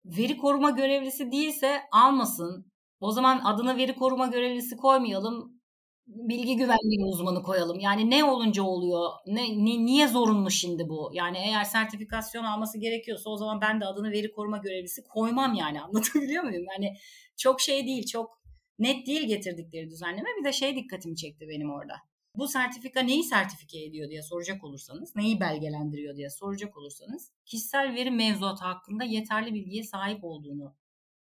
veri 0.06 0.38
koruma 0.38 0.70
görevlisi 0.70 1.32
değilse 1.32 1.82
almasın, 1.92 2.73
o 3.04 3.12
zaman 3.12 3.42
adına 3.44 3.78
veri 3.78 3.96
koruma 3.96 4.28
görevlisi 4.28 4.78
koymayalım. 4.78 5.62
Bilgi 6.08 6.58
güvenliği 6.58 7.06
uzmanı 7.06 7.44
koyalım. 7.44 7.80
Yani 7.80 8.10
ne 8.10 8.24
olunca 8.24 8.64
oluyor? 8.64 9.10
Ne, 9.28 9.42
ne 9.42 9.86
niye 9.86 10.08
zorunlu 10.08 10.52
şimdi 10.52 10.90
bu? 10.90 11.12
Yani 11.14 11.38
eğer 11.38 11.64
sertifikasyon 11.64 12.44
alması 12.44 12.80
gerekiyorsa 12.80 13.30
o 13.30 13.38
zaman 13.38 13.62
ben 13.62 13.82
de 13.82 13.86
adını 13.86 14.12
veri 14.12 14.32
koruma 14.32 14.58
görevlisi 14.58 15.04
koymam 15.04 15.54
yani. 15.54 15.82
Anlatabiliyor 15.84 16.44
muyum? 16.44 16.64
Yani 16.74 16.96
çok 17.38 17.62
şey 17.62 17.86
değil, 17.86 18.06
çok 18.06 18.42
net 18.80 19.08
değil 19.08 19.28
getirdikleri 19.28 19.90
düzenleme. 19.90 20.30
Bir 20.40 20.46
de 20.46 20.52
şey 20.52 20.76
dikkatimi 20.76 21.16
çekti 21.16 21.46
benim 21.50 21.72
orada. 21.72 21.96
Bu 22.36 22.48
sertifika 22.48 23.00
neyi 23.02 23.24
sertifike 23.24 23.84
ediyor 23.84 24.10
diye 24.10 24.22
soracak 24.22 24.64
olursanız, 24.64 25.16
neyi 25.16 25.40
belgelendiriyor 25.40 26.16
diye 26.16 26.30
soracak 26.30 26.78
olursanız, 26.78 27.32
kişisel 27.46 27.96
veri 27.96 28.12
mevzuatı 28.12 28.64
hakkında 28.64 29.04
yeterli 29.04 29.54
bilgiye 29.54 29.84
sahip 29.84 30.24
olduğunu 30.24 30.76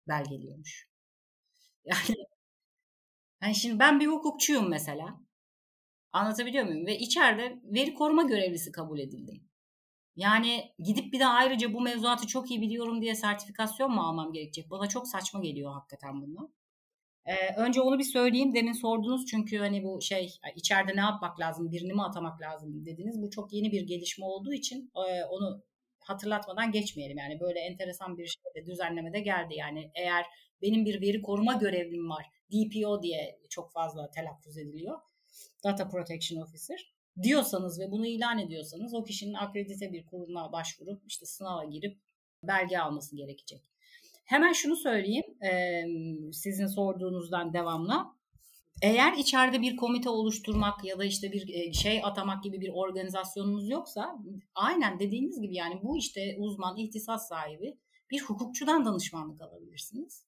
belgeliyormuş. 0.09 0.92
Yani, 1.85 2.27
yani 3.43 3.55
şimdi 3.55 3.79
ben 3.79 4.01
bir 4.01 4.07
hukukçuyum 4.07 4.69
mesela. 4.69 5.21
Anlatabiliyor 6.13 6.65
muyum? 6.65 6.87
Ve 6.87 6.99
içeride 6.99 7.61
veri 7.65 7.95
koruma 7.95 8.23
görevlisi 8.23 8.73
kabul 8.73 8.99
edildim. 8.99 9.49
Yani 10.17 10.75
gidip 10.79 11.13
bir 11.13 11.21
de 11.21 11.27
ayrıca 11.27 11.75
bu 11.75 11.81
mevzuatı 11.81 12.27
çok 12.27 12.51
iyi 12.51 12.61
biliyorum 12.61 13.03
diye 13.03 13.15
sertifikasyon 13.15 13.91
mu 13.93 14.01
almam 14.01 14.33
gerekecek? 14.33 14.71
Bana 14.71 14.89
çok 14.89 15.09
saçma 15.09 15.41
geliyor 15.41 15.73
hakikaten 15.73 16.23
bunlar. 16.23 16.47
Ee, 17.27 17.55
önce 17.57 17.81
onu 17.81 17.99
bir 17.99 18.05
söyleyeyim. 18.05 18.55
Demin 18.55 18.73
sordunuz 18.73 19.27
çünkü 19.27 19.59
hani 19.59 19.85
bu 19.85 20.01
şey 20.03 20.31
içeride 20.57 20.97
ne 20.97 21.01
yapmak 21.01 21.41
lazım, 21.41 21.73
birini 21.73 21.93
mi 21.93 22.03
atamak 22.03 22.41
lazım 22.41 22.87
dediniz. 22.87 23.23
Bu 23.23 23.31
çok 23.31 23.53
yeni 23.53 23.73
bir 23.73 23.83
gelişme 23.83 24.25
olduğu 24.27 24.53
için 24.53 24.91
e, 24.97 25.25
onu 25.25 25.63
hatırlatmadan 26.01 26.73
geçmeyelim. 26.73 27.19
Yani 27.19 27.41
böyle 27.41 27.61
enteresan 27.61 28.19
bir 28.19 28.27
şey 28.27 28.43
de 28.57 28.67
düzenlemede 28.67 29.21
geldi. 29.21 29.55
Yani 29.55 29.91
eğer 29.95 30.27
benim 30.63 30.85
bir 30.85 31.01
veri 31.01 31.23
koruma 31.23 31.53
görevlim 31.53 32.11
var. 32.11 32.27
DPO 32.53 33.03
diye 33.03 33.41
çok 33.51 33.73
fazla 33.73 34.11
telaffuz 34.11 34.59
ediliyor. 34.59 34.99
Data 35.65 35.89
Protection 35.89 36.43
Officer 36.43 36.95
diyorsanız 37.23 37.81
ve 37.81 37.91
bunu 37.91 38.07
ilan 38.07 38.39
ediyorsanız 38.39 38.95
o 38.95 39.05
kişinin 39.05 39.35
akredite 39.35 39.93
bir 39.93 40.07
kurumuna 40.07 40.53
başvurup 40.53 41.03
işte 41.07 41.27
sınava 41.27 41.65
girip 41.65 41.99
belge 42.43 42.79
alması 42.79 43.17
gerekecek. 43.17 43.63
Hemen 44.25 44.53
şunu 44.53 44.77
söyleyeyim 44.77 45.25
sizin 46.33 46.67
sorduğunuzdan 46.67 47.53
devamla. 47.53 48.17
Eğer 48.83 49.13
içeride 49.13 49.61
bir 49.63 49.77
komite 49.77 50.09
oluşturmak 50.09 50.85
ya 50.85 50.99
da 50.99 51.05
işte 51.05 51.33
bir 51.33 51.73
şey 51.73 52.01
atamak 52.05 52.43
gibi 52.43 52.61
bir 52.61 52.71
organizasyonunuz 52.75 53.69
yoksa 53.69 54.19
aynen 54.55 54.99
dediğiniz 54.99 55.41
gibi 55.41 55.55
yani 55.55 55.81
bu 55.83 55.99
işte 55.99 56.37
uzman, 56.39 56.77
ihtisas 56.77 57.29
sahibi 57.29 57.79
bir 58.11 58.21
hukukçudan 58.21 58.85
danışmanlık 58.85 59.41
alabilirsiniz. 59.41 60.27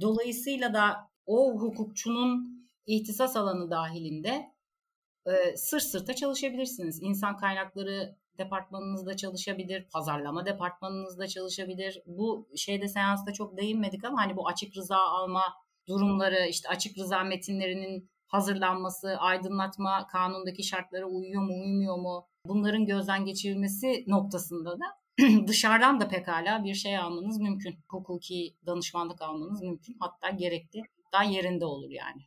Dolayısıyla 0.00 0.74
da 0.74 1.10
o 1.26 1.60
hukukçunun 1.60 2.58
ihtisas 2.86 3.36
alanı 3.36 3.70
dahilinde 3.70 4.52
e, 5.26 5.56
sırt 5.56 5.82
sırta 5.82 6.14
çalışabilirsiniz. 6.14 7.02
İnsan 7.02 7.36
kaynakları 7.36 8.16
departmanınızda 8.38 9.16
çalışabilir, 9.16 9.88
pazarlama 9.92 10.46
departmanınızda 10.46 11.26
çalışabilir. 11.26 12.02
Bu 12.06 12.48
şeyde 12.56 12.88
seansta 12.88 13.32
çok 13.32 13.56
değinmedik 13.56 14.04
ama 14.04 14.22
hani 14.22 14.36
bu 14.36 14.48
açık 14.48 14.76
rıza 14.76 14.96
alma 14.96 15.42
durumları, 15.88 16.46
işte 16.46 16.68
açık 16.68 16.98
rıza 16.98 17.24
metinlerinin 17.24 18.10
hazırlanması, 18.26 19.16
aydınlatma 19.18 20.06
kanundaki 20.06 20.62
şartlara 20.62 21.06
uyuyor 21.06 21.42
mu, 21.42 21.52
uymuyor 21.52 21.96
mu? 21.96 22.26
Bunların 22.44 22.86
gözden 22.86 23.24
geçirilmesi 23.24 24.04
noktasında 24.06 24.70
da 24.70 24.84
dışarıdan 25.46 26.00
da 26.00 26.08
pekala 26.08 26.64
bir 26.64 26.74
şey 26.74 26.98
almanız 26.98 27.38
mümkün. 27.38 27.78
Hukuki 27.88 28.56
danışmanlık 28.66 29.22
almanız 29.22 29.62
mümkün. 29.62 29.96
Hatta 30.00 30.30
gerekli, 30.30 30.82
hatta 31.04 31.24
yerinde 31.24 31.64
olur 31.64 31.90
yani. 31.90 32.22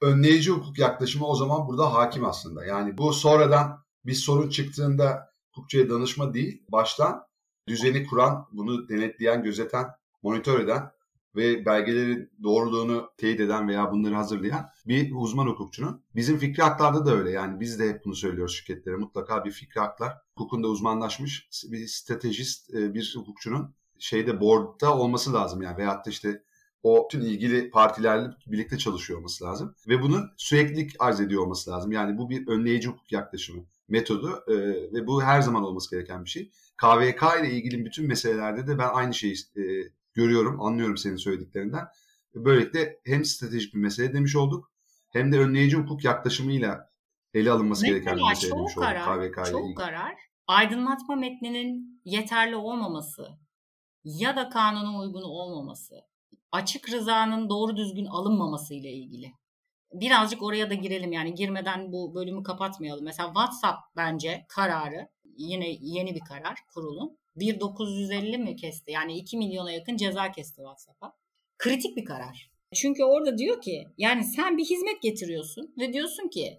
Önleyici 0.00 0.50
hukuk 0.50 0.78
yaklaşımı 0.78 1.26
o 1.26 1.34
zaman 1.34 1.68
burada 1.68 1.94
hakim 1.94 2.24
aslında. 2.24 2.64
Yani 2.64 2.98
bu 2.98 3.12
sonradan 3.12 3.84
bir 4.06 4.14
sorun 4.14 4.48
çıktığında 4.48 5.32
hukukçuya 5.50 5.90
danışma 5.90 6.34
değil, 6.34 6.62
baştan 6.68 7.26
düzeni 7.68 8.06
kuran, 8.06 8.48
bunu 8.52 8.88
denetleyen, 8.88 9.42
gözeten, 9.42 9.86
monitör 10.22 10.60
eden 10.60 10.90
ve 11.36 11.66
belgelerin 11.66 12.30
doğruluğunu 12.42 13.10
teyit 13.16 13.40
eden 13.40 13.68
veya 13.68 13.92
bunları 13.92 14.14
hazırlayan 14.14 14.68
bir 14.86 15.12
uzman 15.14 15.46
hukukçunun. 15.46 16.02
Bizim 16.14 16.38
fikri 16.38 16.62
haklarda 16.62 17.06
da 17.06 17.14
öyle. 17.14 17.30
Yani 17.30 17.60
biz 17.60 17.78
de 17.78 17.88
hep 17.88 18.04
bunu 18.04 18.14
söylüyoruz 18.14 18.54
şirketlere. 18.54 18.96
Mutlaka 18.96 19.44
bir 19.44 19.50
fikri 19.50 19.80
haklar 19.80 20.12
hukukunda 20.34 20.68
uzmanlaşmış 20.68 21.48
bir 21.64 21.86
stratejist 21.86 22.74
e, 22.74 22.94
bir 22.94 23.14
hukukçunun 23.16 23.74
şeyde 23.98 24.40
board'da 24.40 24.98
olması 24.98 25.32
lazım 25.32 25.62
yani 25.62 25.78
veyahut 25.78 26.06
da 26.06 26.10
işte 26.10 26.42
o 26.82 27.08
tüm 27.10 27.20
ilgili 27.20 27.70
partilerle 27.70 28.30
birlikte 28.46 28.78
çalışıyor 28.78 29.18
olması 29.18 29.44
lazım. 29.44 29.74
Ve 29.88 30.02
bunun 30.02 30.30
süreklilik 30.36 30.92
arz 30.98 31.20
ediyor 31.20 31.42
olması 31.42 31.70
lazım. 31.70 31.92
Yani 31.92 32.18
bu 32.18 32.30
bir 32.30 32.48
önleyici 32.48 32.88
hukuk 32.88 33.12
yaklaşımı, 33.12 33.64
metodu 33.88 34.44
e, 34.48 34.54
ve 34.92 35.06
bu 35.06 35.22
her 35.22 35.40
zaman 35.40 35.62
olması 35.62 35.90
gereken 35.90 36.24
bir 36.24 36.30
şey. 36.30 36.50
KVK 36.76 37.22
ile 37.40 37.50
ilgili 37.50 37.84
bütün 37.84 38.06
meselelerde 38.06 38.66
de 38.66 38.78
ben 38.78 38.88
aynı 38.92 39.14
şeyi 39.14 39.34
e, 39.56 39.62
görüyorum, 40.16 40.60
anlıyorum 40.60 40.96
senin 40.96 41.16
söylediklerinden. 41.16 41.84
Böylelikle 42.34 43.00
hem 43.04 43.24
stratejik 43.24 43.74
bir 43.74 43.78
mesele 43.78 44.12
demiş 44.12 44.36
olduk 44.36 44.72
hem 45.12 45.32
de 45.32 45.38
önleyici 45.38 45.76
hukuk 45.76 46.04
yaklaşımıyla 46.04 46.90
ele 47.34 47.50
alınması 47.50 47.82
Mesela 47.82 47.98
gereken 47.98 48.16
bir 48.16 48.28
mesele 48.28 48.50
demiş 48.50 48.76
olduk 48.76 48.86
karar, 48.86 49.20
KVK 49.20 49.50
çoğu 49.50 49.60
ilgili. 49.60 49.74
karar 49.74 50.14
aydınlatma 50.46 51.16
metninin 51.16 52.00
yeterli 52.04 52.56
olmaması 52.56 53.28
ya 54.04 54.36
da 54.36 54.48
kanuna 54.48 54.98
uygun 54.98 55.22
olmaması, 55.22 55.94
açık 56.52 56.90
rızanın 56.90 57.48
doğru 57.48 57.76
düzgün 57.76 58.06
alınmaması 58.06 58.74
ile 58.74 58.92
ilgili. 58.92 59.32
Birazcık 59.92 60.42
oraya 60.42 60.70
da 60.70 60.74
girelim 60.74 61.12
yani 61.12 61.34
girmeden 61.34 61.92
bu 61.92 62.14
bölümü 62.14 62.42
kapatmayalım. 62.42 63.04
Mesela 63.04 63.28
WhatsApp 63.28 63.78
bence 63.96 64.46
kararı 64.48 65.08
yine 65.24 65.68
yeni 65.80 66.14
bir 66.14 66.20
karar 66.20 66.58
kurulun. 66.74 67.18
1950 67.36 68.38
mi 68.38 68.56
kesti? 68.56 68.90
Yani 68.90 69.18
2 69.18 69.36
milyona 69.36 69.72
yakın 69.72 69.96
ceza 69.96 70.32
kesti 70.32 70.56
WhatsApp'a. 70.56 71.12
Kritik 71.58 71.96
bir 71.96 72.04
karar. 72.04 72.50
Çünkü 72.74 73.04
orada 73.04 73.38
diyor 73.38 73.60
ki 73.60 73.84
yani 73.98 74.24
sen 74.24 74.58
bir 74.58 74.64
hizmet 74.64 75.02
getiriyorsun 75.02 75.74
ve 75.78 75.92
diyorsun 75.92 76.28
ki 76.28 76.58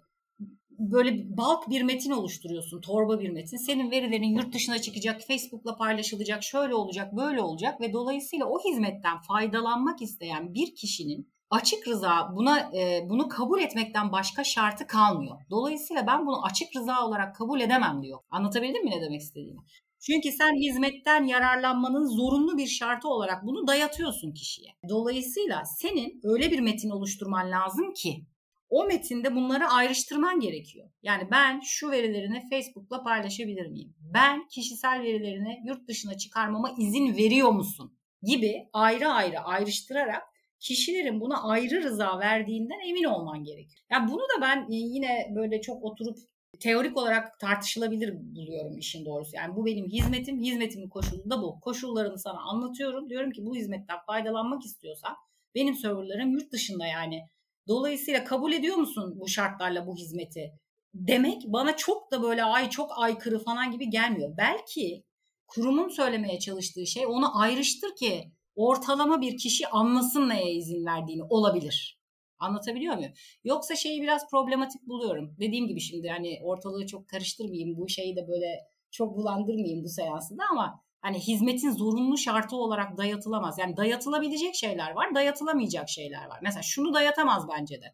böyle 0.79 1.37
bulk 1.37 1.69
bir 1.69 1.81
metin 1.81 2.11
oluşturuyorsun, 2.11 2.81
torba 2.81 3.19
bir 3.19 3.29
metin. 3.29 3.57
Senin 3.57 3.91
verilerin 3.91 4.35
yurt 4.35 4.53
dışına 4.53 4.81
çıkacak, 4.81 5.21
Facebook'la 5.21 5.75
paylaşılacak, 5.75 6.43
şöyle 6.43 6.75
olacak, 6.75 7.15
böyle 7.15 7.41
olacak 7.41 7.81
ve 7.81 7.93
dolayısıyla 7.93 8.45
o 8.45 8.59
hizmetten 8.59 9.21
faydalanmak 9.21 10.01
isteyen 10.01 10.53
bir 10.53 10.75
kişinin 10.75 11.31
açık 11.49 11.87
rıza 11.87 12.31
buna 12.35 12.59
e, 12.59 13.09
bunu 13.09 13.27
kabul 13.27 13.61
etmekten 13.61 14.11
başka 14.11 14.43
şartı 14.43 14.87
kalmıyor. 14.87 15.41
Dolayısıyla 15.49 16.07
ben 16.07 16.25
bunu 16.25 16.45
açık 16.45 16.75
rıza 16.75 17.05
olarak 17.07 17.35
kabul 17.35 17.61
edemem 17.61 18.03
diyor. 18.03 18.19
Anlatabildim 18.29 18.83
mi 18.83 18.91
ne 18.91 19.01
demek 19.01 19.21
istediğimi? 19.21 19.61
Çünkü 20.07 20.31
sen 20.31 20.53
hizmetten 20.55 21.23
yararlanmanın 21.23 22.05
zorunlu 22.05 22.57
bir 22.57 22.67
şartı 22.67 23.07
olarak 23.07 23.45
bunu 23.45 23.67
dayatıyorsun 23.67 24.31
kişiye. 24.31 24.69
Dolayısıyla 24.89 25.63
senin 25.65 26.21
öyle 26.23 26.51
bir 26.51 26.59
metin 26.59 26.89
oluşturman 26.89 27.51
lazım 27.51 27.93
ki 27.93 28.25
o 28.69 28.85
metinde 28.85 29.35
bunları 29.35 29.67
ayrıştırman 29.67 30.39
gerekiyor. 30.39 30.89
Yani 31.03 31.27
ben 31.31 31.59
şu 31.63 31.91
verilerini 31.91 32.49
Facebook'la 32.49 33.03
paylaşabilir 33.03 33.67
miyim? 33.67 33.95
Ben 34.13 34.47
kişisel 34.47 35.01
verilerini 35.01 35.61
yurt 35.65 35.87
dışına 35.87 36.17
çıkarmama 36.17 36.75
izin 36.79 37.17
veriyor 37.17 37.51
musun? 37.51 37.97
Gibi 38.23 38.69
ayrı 38.73 39.07
ayrı 39.07 39.39
ayrıştırarak 39.39 40.23
kişilerin 40.59 41.21
buna 41.21 41.43
ayrı 41.43 41.83
rıza 41.83 42.19
verdiğinden 42.19 42.89
emin 42.89 43.03
olman 43.03 43.43
gerekiyor. 43.43 43.85
Yani 43.91 44.11
bunu 44.11 44.21
da 44.21 44.41
ben 44.41 44.65
yine 44.69 45.31
böyle 45.35 45.61
çok 45.61 45.83
oturup 45.83 46.17
teorik 46.59 46.97
olarak 46.97 47.39
tartışılabilir 47.39 48.13
buluyorum 48.35 48.77
işin 48.77 49.05
doğrusu. 49.05 49.35
Yani 49.35 49.55
bu 49.55 49.65
benim 49.65 49.85
hizmetim, 49.85 50.39
hizmetimin 50.39 50.89
koşulu 50.89 51.29
da 51.29 51.41
bu. 51.41 51.59
Koşullarını 51.59 52.19
sana 52.19 52.41
anlatıyorum. 52.41 53.09
Diyorum 53.09 53.31
ki 53.31 53.45
bu 53.45 53.55
hizmetten 53.55 53.97
faydalanmak 54.07 54.65
istiyorsan 54.65 55.15
benim 55.55 55.75
serverlarım 55.75 56.31
yurt 56.31 56.51
dışında 56.51 56.85
yani. 56.85 57.21
Dolayısıyla 57.67 58.23
kabul 58.23 58.53
ediyor 58.53 58.75
musun 58.75 59.13
bu 59.19 59.27
şartlarla 59.27 59.87
bu 59.87 59.95
hizmeti? 59.95 60.51
Demek 60.93 61.41
bana 61.45 61.75
çok 61.75 62.11
da 62.11 62.23
böyle 62.23 62.43
ay 62.43 62.69
çok 62.69 62.91
aykırı 62.97 63.39
falan 63.39 63.71
gibi 63.71 63.89
gelmiyor. 63.89 64.33
Belki 64.37 65.03
kurumun 65.47 65.89
söylemeye 65.89 66.39
çalıştığı 66.39 66.87
şey 66.87 67.05
onu 67.05 67.39
ayrıştır 67.39 67.95
ki 67.95 68.31
ortalama 68.55 69.21
bir 69.21 69.37
kişi 69.37 69.67
anlasın 69.67 70.29
neye 70.29 70.53
izin 70.53 70.85
verdiğini 70.85 71.23
olabilir. 71.23 71.99
Anlatabiliyor 72.39 72.95
muyum? 72.95 73.11
Yoksa 73.43 73.75
şeyi 73.75 74.01
biraz 74.01 74.29
problematik 74.29 74.87
buluyorum. 74.87 75.35
Dediğim 75.39 75.67
gibi 75.67 75.79
şimdi 75.79 76.09
hani 76.09 76.39
ortalığı 76.43 76.85
çok 76.85 77.07
karıştırmayayım. 77.07 77.77
Bu 77.77 77.89
şeyi 77.89 78.15
de 78.15 78.27
böyle 78.27 78.47
çok 78.91 79.17
bulandırmayayım 79.17 79.83
bu 79.83 79.89
seansında 79.89 80.43
ama 80.51 80.81
hani 81.01 81.19
hizmetin 81.19 81.71
zorunlu 81.71 82.17
şartı 82.17 82.55
olarak 82.55 82.97
dayatılamaz. 82.97 83.57
Yani 83.59 83.77
dayatılabilecek 83.77 84.55
şeyler 84.55 84.91
var, 84.91 85.15
dayatılamayacak 85.15 85.89
şeyler 85.89 86.25
var. 86.25 86.39
Mesela 86.43 86.61
şunu 86.61 86.93
dayatamaz 86.93 87.43
bence 87.57 87.81
de. 87.81 87.85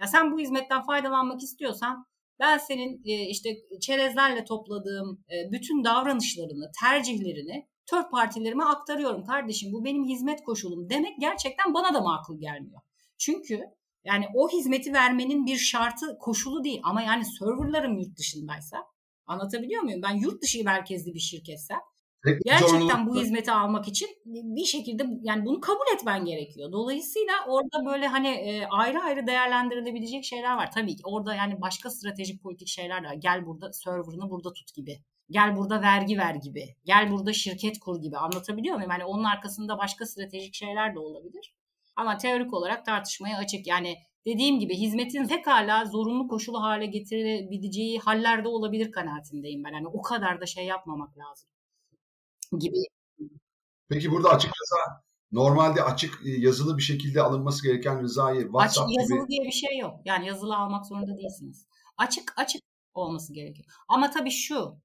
Ya 0.00 0.06
sen 0.06 0.32
bu 0.32 0.38
hizmetten 0.38 0.82
faydalanmak 0.82 1.42
istiyorsan 1.42 2.06
ben 2.40 2.58
senin 2.58 3.02
işte 3.28 3.56
çerezlerle 3.80 4.44
topladığım 4.44 5.24
bütün 5.52 5.84
davranışlarını, 5.84 6.70
tercihlerini 6.80 7.68
tört 7.86 8.10
partilerime 8.10 8.64
aktarıyorum 8.64 9.24
kardeşim. 9.24 9.72
Bu 9.72 9.84
benim 9.84 10.04
hizmet 10.04 10.42
koşulum 10.42 10.90
demek 10.90 11.20
gerçekten 11.20 11.74
bana 11.74 11.94
da 11.94 12.00
makul 12.00 12.40
gelmiyor. 12.40 12.80
Çünkü 13.18 13.60
yani 14.04 14.26
o 14.34 14.48
hizmeti 14.48 14.92
vermenin 14.92 15.46
bir 15.46 15.56
şartı, 15.56 16.18
koşulu 16.18 16.64
değil. 16.64 16.80
Ama 16.84 17.02
yani 17.02 17.24
serverlarım 17.24 17.98
yurt 17.98 18.18
dışındaysa 18.18 18.76
anlatabiliyor 19.26 19.82
muyum? 19.82 20.02
Ben 20.02 20.14
yurt 20.16 20.42
dışı 20.42 20.64
merkezli 20.64 21.14
bir 21.14 21.20
şirketsem 21.20 21.80
gerçekten 22.44 23.06
bu 23.06 23.20
hizmeti 23.20 23.52
almak 23.52 23.88
için 23.88 24.08
bir 24.26 24.64
şekilde 24.64 25.06
yani 25.22 25.44
bunu 25.44 25.60
kabul 25.60 25.94
etmen 25.94 26.24
gerekiyor. 26.24 26.72
Dolayısıyla 26.72 27.32
orada 27.48 27.86
böyle 27.86 28.06
hani 28.06 28.28
e, 28.28 28.66
ayrı 28.66 29.00
ayrı 29.00 29.26
değerlendirilebilecek 29.26 30.24
şeyler 30.24 30.56
var. 30.56 30.70
Tabii 30.70 30.96
ki 30.96 31.02
orada 31.04 31.34
yani 31.34 31.60
başka 31.60 31.90
stratejik 31.90 32.42
politik 32.42 32.68
şeyler 32.68 33.04
de 33.04 33.06
var. 33.06 33.14
Gel 33.14 33.46
burada 33.46 33.72
serverını 33.72 34.30
burada 34.30 34.52
tut 34.52 34.74
gibi. 34.74 34.98
Gel 35.30 35.56
burada 35.56 35.82
vergi 35.82 36.18
ver 36.18 36.34
gibi. 36.34 36.76
Gel 36.84 37.10
burada 37.10 37.32
şirket 37.32 37.78
kur 37.78 38.02
gibi. 38.02 38.16
Anlatabiliyor 38.16 38.76
muyum? 38.76 38.90
Yani 38.90 39.04
onun 39.04 39.24
arkasında 39.24 39.78
başka 39.78 40.06
stratejik 40.06 40.54
şeyler 40.54 40.94
de 40.94 40.98
olabilir. 40.98 41.54
Ama 41.96 42.16
teorik 42.16 42.54
olarak 42.54 42.86
tartışmaya 42.86 43.38
açık. 43.38 43.66
Yani 43.66 43.96
dediğim 44.26 44.58
gibi 44.58 44.74
hizmetin 44.76 45.28
pekala 45.28 45.84
zorunlu 45.84 46.28
koşulu 46.28 46.62
hale 46.62 46.86
getirebileceği 46.86 47.98
hallerde 47.98 48.48
olabilir 48.48 48.92
kanaatindeyim 48.92 49.64
ben. 49.64 49.72
Yani 49.72 49.88
o 49.88 50.02
kadar 50.02 50.40
da 50.40 50.46
şey 50.46 50.66
yapmamak 50.66 51.18
lazım 51.18 51.48
gibi. 52.58 52.76
Peki 53.88 54.10
burada 54.10 54.28
açık 54.28 54.50
rıza 54.50 55.02
normalde 55.32 55.82
açık 55.82 56.20
yazılı 56.24 56.76
bir 56.76 56.82
şekilde 56.82 57.22
alınması 57.22 57.62
gereken 57.62 58.02
rızayı 58.02 58.42
WhatsApp 58.42 58.88
açık, 58.88 59.00
yazılı 59.00 59.18
gibi... 59.18 59.28
diye 59.28 59.44
bir 59.44 59.52
şey 59.52 59.78
yok. 59.78 60.00
Yani 60.04 60.26
yazılı 60.26 60.56
almak 60.56 60.86
zorunda 60.86 61.16
değilsiniz. 61.16 61.66
Açık 61.96 62.32
açık 62.36 62.62
olması 62.94 63.32
gerekiyor. 63.32 63.66
Ama 63.88 64.10
tabii 64.10 64.30
şu 64.30 64.78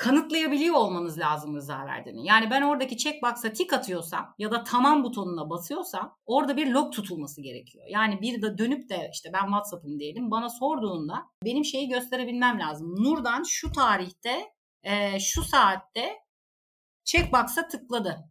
kanıtlayabiliyor 0.00 0.74
olmanız 0.74 1.18
lazım 1.18 1.56
rıza 1.56 1.86
verdiğini. 1.86 2.26
Yani 2.26 2.50
ben 2.50 2.62
oradaki 2.62 2.96
checkbox'a 2.96 3.52
tik 3.52 3.72
atıyorsam 3.72 4.34
ya 4.38 4.50
da 4.50 4.64
tamam 4.64 5.04
butonuna 5.04 5.50
basıyorsam 5.50 6.16
orada 6.26 6.56
bir 6.56 6.66
log 6.66 6.92
tutulması 6.92 7.42
gerekiyor. 7.42 7.84
Yani 7.88 8.20
bir 8.20 8.42
de 8.42 8.58
dönüp 8.58 8.88
de 8.88 9.10
işte 9.12 9.30
ben 9.32 9.44
WhatsApp'ım 9.44 9.98
diyelim 9.98 10.30
bana 10.30 10.48
sorduğunda 10.48 11.26
benim 11.44 11.64
şeyi 11.64 11.88
gösterebilmem 11.88 12.60
lazım. 12.60 13.04
Nur'dan 13.04 13.42
şu 13.42 13.72
tarihte 13.72 14.52
e, 14.82 15.20
şu 15.20 15.42
saatte 15.42 16.12
checkbox'a 17.04 17.68
tıkladı. 17.68 18.30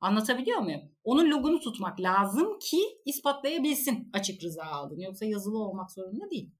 Anlatabiliyor 0.00 0.58
muyum? 0.58 0.82
Onun 1.04 1.30
logunu 1.30 1.60
tutmak 1.60 2.00
lazım 2.00 2.58
ki 2.58 2.80
ispatlayabilsin 3.04 4.10
açık 4.12 4.42
rıza 4.42 4.64
aldığını. 4.64 5.02
Yoksa 5.02 5.24
yazılı 5.24 5.58
olmak 5.58 5.90
zorunda 5.90 6.30
değil. 6.30 6.50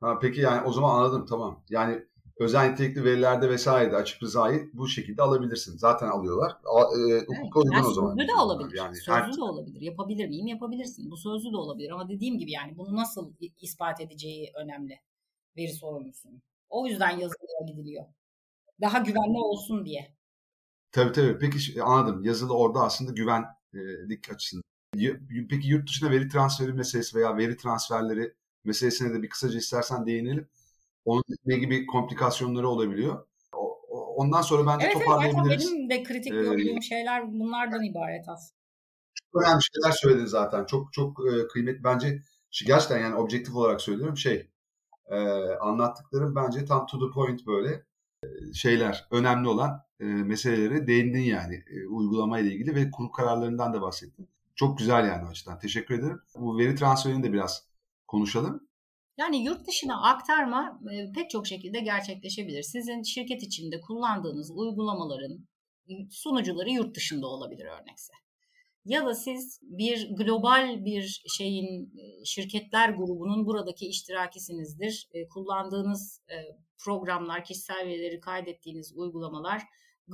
Ha, 0.00 0.18
peki 0.18 0.40
yani 0.40 0.66
o 0.66 0.72
zaman 0.72 0.96
anladım 0.96 1.26
tamam. 1.26 1.64
Yani 1.70 2.10
özel 2.40 2.70
nitelikli 2.70 3.04
verilerde 3.04 3.50
vesairede 3.50 3.96
açık 3.96 4.22
rızayı 4.22 4.70
bu 4.72 4.88
şekilde 4.88 5.22
alabilirsin. 5.22 5.78
Zaten 5.78 6.08
alıyorlar. 6.08 6.50
E, 6.50 7.12
evet, 7.12 7.28
uygun 7.28 7.72
yani 7.72 7.86
o 7.86 7.92
zaman. 7.92 8.16
Sözlü 8.16 8.28
de 8.28 8.34
olabilir. 8.34 8.78
Yani 8.78 8.96
sözlü 8.96 9.12
her... 9.12 9.36
de 9.36 9.42
olabilir. 9.42 9.80
Yapabilir 9.80 10.28
miyim? 10.28 10.46
Yapabilirsin. 10.46 11.10
Bu 11.10 11.16
sözlü 11.16 11.52
de 11.52 11.56
olabilir. 11.56 11.90
Ama 11.90 12.08
dediğim 12.08 12.38
gibi 12.38 12.52
yani 12.52 12.78
bunu 12.78 12.96
nasıl 12.96 13.32
ispat 13.60 14.00
edeceği 14.00 14.52
önemli. 14.56 15.00
Veri 15.56 15.72
sorumlusunun. 15.72 16.42
O 16.68 16.86
yüzden 16.86 17.10
yazılıya 17.10 17.66
gidiliyor. 17.66 18.04
Daha 18.80 18.98
güvenli 18.98 19.38
olsun 19.38 19.84
diye. 19.84 20.16
Tabii 20.92 21.12
tabii. 21.12 21.38
Peki 21.38 21.82
anladım. 21.82 22.24
Yazılı 22.24 22.54
orada 22.54 22.80
aslında 22.80 23.12
güvenlik 23.12 24.32
açısından. 24.32 24.64
Peki 25.50 25.68
yurt 25.68 25.88
dışına 25.88 26.10
veri 26.10 26.28
transferi 26.28 26.72
meselesi 26.72 27.16
veya 27.16 27.36
veri 27.36 27.56
transferleri 27.56 28.34
meselesine 28.64 29.14
de 29.14 29.22
bir 29.22 29.28
kısaca 29.28 29.58
istersen 29.58 30.06
değinelim. 30.06 30.48
Onun 31.04 31.22
ne 31.46 31.56
gibi 31.56 31.86
komplikasyonları 31.86 32.68
olabiliyor? 32.68 33.26
Ondan 34.16 34.42
sonra 34.42 34.66
bence 34.66 34.86
evet, 34.86 34.94
toparlayabiliriz. 34.94 35.64
Evet, 35.64 35.74
benim 35.76 35.90
de 35.90 36.02
kritik 36.02 36.32
gördüğüm 36.32 36.78
ee, 36.78 36.80
şeyler 36.80 37.32
bunlardan 37.32 37.84
ibaret 37.84 38.28
aslında. 38.28 38.60
Çok 39.14 39.42
önemli 39.42 39.60
şeyler 39.62 39.96
söyledin 39.96 40.26
zaten. 40.26 40.64
Çok 40.64 40.92
çok 40.92 41.20
kıymetli. 41.52 41.84
Bence 41.84 42.22
gerçekten 42.66 42.98
yani 42.98 43.14
objektif 43.14 43.54
olarak 43.54 43.80
söylüyorum 43.80 44.16
şey 44.16 44.50
e, 45.10 45.16
anlattıklarım 45.60 46.34
bence 46.34 46.64
tam 46.64 46.86
to 46.86 46.98
the 46.98 47.14
point 47.14 47.46
böyle 47.46 47.82
şeyler 48.54 49.06
önemli 49.10 49.48
olan 49.48 49.84
e, 50.00 50.04
meseleleri 50.04 50.86
değindin 50.86 51.20
yani 51.20 51.64
e, 51.70 51.86
uygulama 51.86 52.38
ile 52.38 52.52
ilgili 52.52 52.74
ve 52.74 52.90
kurul 52.90 53.08
kararlarından 53.08 53.74
da 53.74 53.82
bahsettin. 53.82 54.28
Çok 54.54 54.78
güzel 54.78 55.06
yani 55.08 55.26
o 55.26 55.28
açıdan. 55.28 55.58
Teşekkür 55.58 55.98
ederim. 55.98 56.20
Bu 56.36 56.58
veri 56.58 56.74
transferini 56.74 57.22
de 57.22 57.32
biraz 57.32 57.66
konuşalım. 58.06 58.69
Yani 59.20 59.44
yurt 59.44 59.66
dışına 59.66 60.02
aktarma 60.02 60.80
e, 60.92 61.12
pek 61.12 61.30
çok 61.30 61.46
şekilde 61.46 61.80
gerçekleşebilir. 61.80 62.62
Sizin 62.62 63.02
şirket 63.02 63.42
içinde 63.42 63.80
kullandığınız 63.80 64.50
uygulamaların 64.50 65.48
sunucuları 66.10 66.70
yurt 66.70 66.96
dışında 66.96 67.26
olabilir 67.26 67.64
örnekse. 67.64 68.12
Ya 68.84 69.06
da 69.06 69.14
siz 69.14 69.60
bir 69.62 70.16
global 70.16 70.84
bir 70.84 71.22
şeyin 71.28 71.94
şirketler 72.24 72.88
grubunun 72.88 73.46
buradaki 73.46 73.86
iştirakisinizdir. 73.86 75.08
Kullandığınız 75.34 76.22
programlar, 76.84 77.44
kişisel 77.44 77.86
verileri 77.86 78.20
kaydettiğiniz 78.20 78.92
uygulamalar 78.96 79.62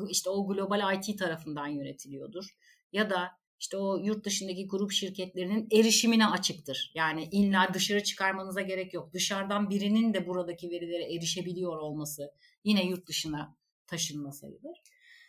işte 0.09 0.31
o 0.31 0.47
global 0.47 0.95
IT 0.95 1.19
tarafından 1.19 1.67
yönetiliyordur. 1.67 2.45
Ya 2.93 3.11
da 3.11 3.31
işte 3.61 3.77
o 3.77 3.97
yurt 3.97 4.25
dışındaki 4.25 4.69
grup 4.69 4.93
şirketlerinin 4.93 5.69
erişimine 5.73 6.27
açıktır. 6.27 6.93
Yani 6.95 7.29
illa 7.33 7.75
dışarı 7.75 8.03
çıkarmanıza 8.03 8.61
gerek 8.61 8.95
yok. 8.95 9.13
Dışarıdan 9.13 9.71
birinin 9.71 10.15
de 10.15 10.27
buradaki 10.27 10.71
verilere 10.71 11.15
erişebiliyor 11.15 11.77
olması 11.77 12.33
yine 12.65 12.87
yurt 12.87 13.09
dışına 13.09 13.57
taşınma 13.87 14.33
sayılır. 14.33 14.83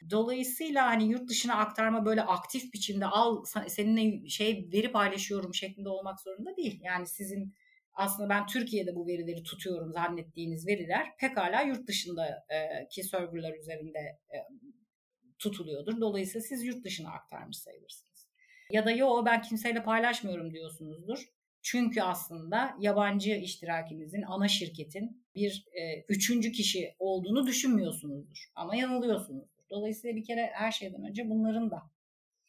Dolayısıyla 0.09 0.85
hani 0.85 1.11
yurt 1.11 1.29
dışına 1.29 1.55
aktarma 1.55 2.05
böyle 2.05 2.21
aktif 2.21 2.73
biçimde 2.73 3.05
al 3.05 3.43
seninle 3.67 4.29
şey 4.29 4.69
veri 4.73 4.91
paylaşıyorum 4.91 5.53
şeklinde 5.53 5.89
olmak 5.89 6.19
zorunda 6.21 6.57
değil. 6.57 6.79
Yani 6.83 7.07
sizin 7.07 7.53
aslında 7.93 8.29
ben 8.29 8.45
Türkiye'de 8.47 8.95
bu 8.95 9.07
verileri 9.07 9.43
tutuyorum 9.43 9.91
zannettiğiniz 9.91 10.67
veriler 10.67 11.07
pekala 11.19 11.61
yurt 11.61 11.87
dışındaki 11.87 13.03
serverlar 13.03 13.57
üzerinde 13.57 14.19
tutuluyordur. 15.39 16.01
Dolayısıyla 16.01 16.47
siz 16.47 16.63
yurt 16.63 16.85
dışına 16.85 17.09
aktarmış 17.09 17.57
sayılırsınız. 17.57 18.16
Ya 18.71 18.85
da 18.85 18.91
yo 18.91 19.25
ben 19.25 19.41
kimseyle 19.41 19.83
paylaşmıyorum 19.83 20.53
diyorsunuzdur. 20.53 21.19
Çünkü 21.61 22.01
aslında 22.01 22.75
yabancı 22.79 23.31
iştirakinizin, 23.31 24.21
ana 24.21 24.47
şirketin 24.47 25.25
bir 25.35 25.65
e, 25.73 26.01
üçüncü 26.09 26.51
kişi 26.51 26.95
olduğunu 26.99 27.47
düşünmüyorsunuzdur. 27.47 28.51
Ama 28.55 28.75
yanılıyorsunuzdur. 28.75 29.63
Dolayısıyla 29.69 30.15
bir 30.15 30.25
kere 30.25 30.51
her 30.53 30.71
şeyden 30.71 31.03
önce 31.09 31.29
bunların 31.29 31.71
da 31.71 31.83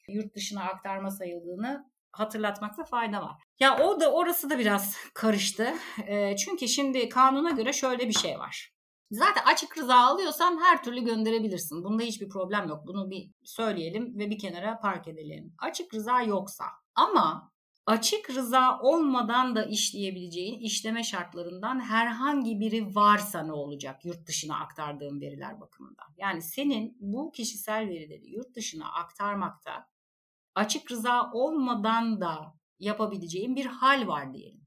yurt 0.09 0.35
dışına 0.35 0.65
aktarma 0.65 1.11
sayıldığını 1.11 1.91
hatırlatmakta 2.13 2.85
fayda 2.85 3.23
var. 3.23 3.43
Ya 3.61 3.79
o 3.79 4.01
da 4.01 4.13
orası 4.13 4.51
da 4.51 4.59
biraz 4.59 4.97
karıştı. 5.15 5.75
E, 6.07 6.37
çünkü 6.37 6.69
şimdi 6.69 7.09
kanuna 7.09 7.51
göre 7.51 7.73
şöyle 7.73 8.09
bir 8.09 8.13
şey 8.13 8.39
var. 8.39 8.73
Zaten 9.11 9.43
açık 9.45 9.79
rıza 9.79 9.97
alıyorsan 9.97 10.61
her 10.61 10.83
türlü 10.83 11.01
gönderebilirsin. 11.01 11.85
Bunda 11.85 12.03
hiçbir 12.03 12.29
problem 12.29 12.69
yok. 12.69 12.87
Bunu 12.87 13.11
bir 13.11 13.31
söyleyelim 13.45 14.19
ve 14.19 14.31
bir 14.31 14.39
kenara 14.39 14.81
park 14.81 15.09
edelim. 15.09 15.55
Açık 15.59 15.95
rıza 15.95 16.23
yoksa 16.23 16.65
ama 16.95 17.53
açık 17.87 18.31
rıza 18.31 18.79
olmadan 18.81 19.57
da 19.57 19.65
işleyebileceğin 19.65 20.61
işleme 20.61 21.05
şartlarından 21.05 21.81
herhangi 21.81 22.61
biri 22.61 22.95
varsa 22.95 23.43
ne 23.43 23.53
olacak 23.53 24.05
yurt 24.05 24.27
dışına 24.27 24.61
aktardığın 24.61 25.21
veriler 25.21 25.61
bakımından? 25.61 26.15
Yani 26.17 26.43
senin 26.43 26.97
bu 27.01 27.33
kişisel 27.33 27.89
verileri 27.89 28.31
yurt 28.31 28.55
dışına 28.55 28.93
aktarmakta 28.93 29.89
açık 30.55 30.91
rıza 30.91 31.31
olmadan 31.33 32.21
da 32.21 32.55
yapabileceğin 32.79 33.57
bir 33.57 33.67
hal 33.67 34.07
var 34.07 34.35
diyelim. 34.35 34.67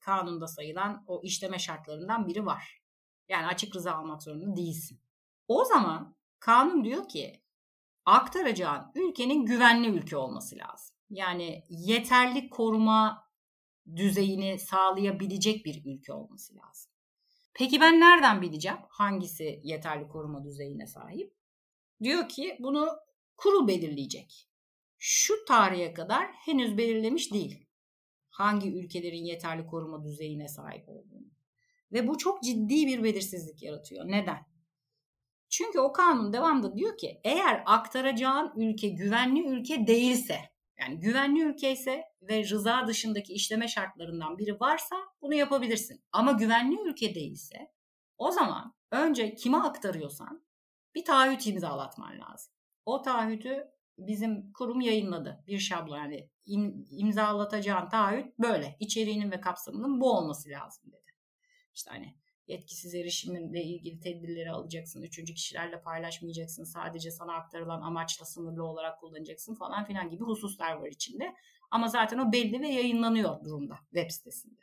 Kanunda 0.00 0.46
sayılan 0.46 1.04
o 1.06 1.20
işleme 1.24 1.58
şartlarından 1.58 2.26
biri 2.26 2.46
var. 2.46 2.85
Yani 3.28 3.46
açık 3.46 3.76
rıza 3.76 3.94
almak 3.94 4.22
zorunda 4.22 4.56
değilsin. 4.56 5.00
O 5.48 5.64
zaman 5.64 6.16
kanun 6.38 6.84
diyor 6.84 7.08
ki 7.08 7.42
aktaracağın 8.04 8.92
ülkenin 8.94 9.46
güvenli 9.46 9.88
ülke 9.88 10.16
olması 10.16 10.56
lazım. 10.56 10.96
Yani 11.10 11.64
yeterli 11.68 12.50
koruma 12.50 13.26
düzeyini 13.96 14.58
sağlayabilecek 14.58 15.66
bir 15.66 15.84
ülke 15.84 16.12
olması 16.12 16.56
lazım. 16.56 16.92
Peki 17.54 17.80
ben 17.80 18.00
nereden 18.00 18.42
bileceğim 18.42 18.78
hangisi 18.88 19.60
yeterli 19.64 20.08
koruma 20.08 20.44
düzeyine 20.44 20.86
sahip? 20.86 21.34
Diyor 22.02 22.28
ki 22.28 22.56
bunu 22.60 22.88
kurul 23.36 23.68
belirleyecek. 23.68 24.48
Şu 24.98 25.44
tarihe 25.44 25.94
kadar 25.94 26.26
henüz 26.32 26.78
belirlemiş 26.78 27.32
değil. 27.32 27.66
Hangi 28.30 28.72
ülkelerin 28.72 29.24
yeterli 29.24 29.66
koruma 29.66 30.04
düzeyine 30.04 30.48
sahip 30.48 30.88
olduğunu. 30.88 31.35
Ve 31.92 32.08
bu 32.08 32.18
çok 32.18 32.42
ciddi 32.42 32.86
bir 32.86 33.02
belirsizlik 33.02 33.62
yaratıyor. 33.62 34.04
Neden? 34.08 34.46
Çünkü 35.48 35.80
o 35.80 35.92
kanun 35.92 36.32
devamında 36.32 36.76
diyor 36.76 36.96
ki 36.96 37.20
eğer 37.24 37.62
aktaracağın 37.66 38.52
ülke 38.56 38.88
güvenli 38.88 39.46
ülke 39.46 39.86
değilse 39.86 40.38
yani 40.80 41.00
güvenli 41.00 41.42
ülke 41.42 41.72
ise 41.72 42.04
ve 42.22 42.44
rıza 42.44 42.86
dışındaki 42.86 43.32
işleme 43.32 43.68
şartlarından 43.68 44.38
biri 44.38 44.60
varsa 44.60 44.96
bunu 45.22 45.34
yapabilirsin. 45.34 46.04
Ama 46.12 46.32
güvenli 46.32 46.80
ülke 46.80 47.14
değilse 47.14 47.56
o 48.18 48.30
zaman 48.30 48.74
önce 48.90 49.34
kime 49.34 49.58
aktarıyorsan 49.58 50.46
bir 50.94 51.04
taahhüt 51.04 51.46
imzalatman 51.46 52.20
lazım. 52.20 52.52
O 52.84 53.02
taahhütü 53.02 53.70
bizim 53.98 54.52
kurum 54.52 54.80
yayınladı. 54.80 55.44
Bir 55.46 55.58
şablon 55.58 55.96
yani 55.96 56.30
im, 56.46 56.86
imzalatacağın 56.90 57.88
taahhüt 57.88 58.38
böyle. 58.38 58.76
İçeriğinin 58.80 59.30
ve 59.30 59.40
kapsamının 59.40 60.00
bu 60.00 60.12
olması 60.12 60.48
lazım 60.48 60.92
dedi. 60.92 61.05
İşte 61.76 61.90
hani 61.90 62.14
yetkisiz 62.46 62.94
erişimle 62.94 63.64
ilgili 63.64 64.00
tedbirleri 64.00 64.50
alacaksın. 64.50 65.02
Üçüncü 65.02 65.34
kişilerle 65.34 65.80
paylaşmayacaksın. 65.82 66.64
Sadece 66.64 67.10
sana 67.10 67.34
aktarılan 67.34 67.80
amaçla 67.80 68.24
sınırlı 68.24 68.64
olarak 68.64 69.00
kullanacaksın 69.00 69.54
falan 69.54 69.84
filan 69.84 70.10
gibi 70.10 70.24
hususlar 70.24 70.72
var 70.72 70.88
içinde. 70.88 71.34
Ama 71.70 71.88
zaten 71.88 72.18
o 72.18 72.32
belli 72.32 72.60
ve 72.60 72.68
yayınlanıyor 72.68 73.44
durumda 73.44 73.78
web 73.94 74.10
sitesinde. 74.10 74.60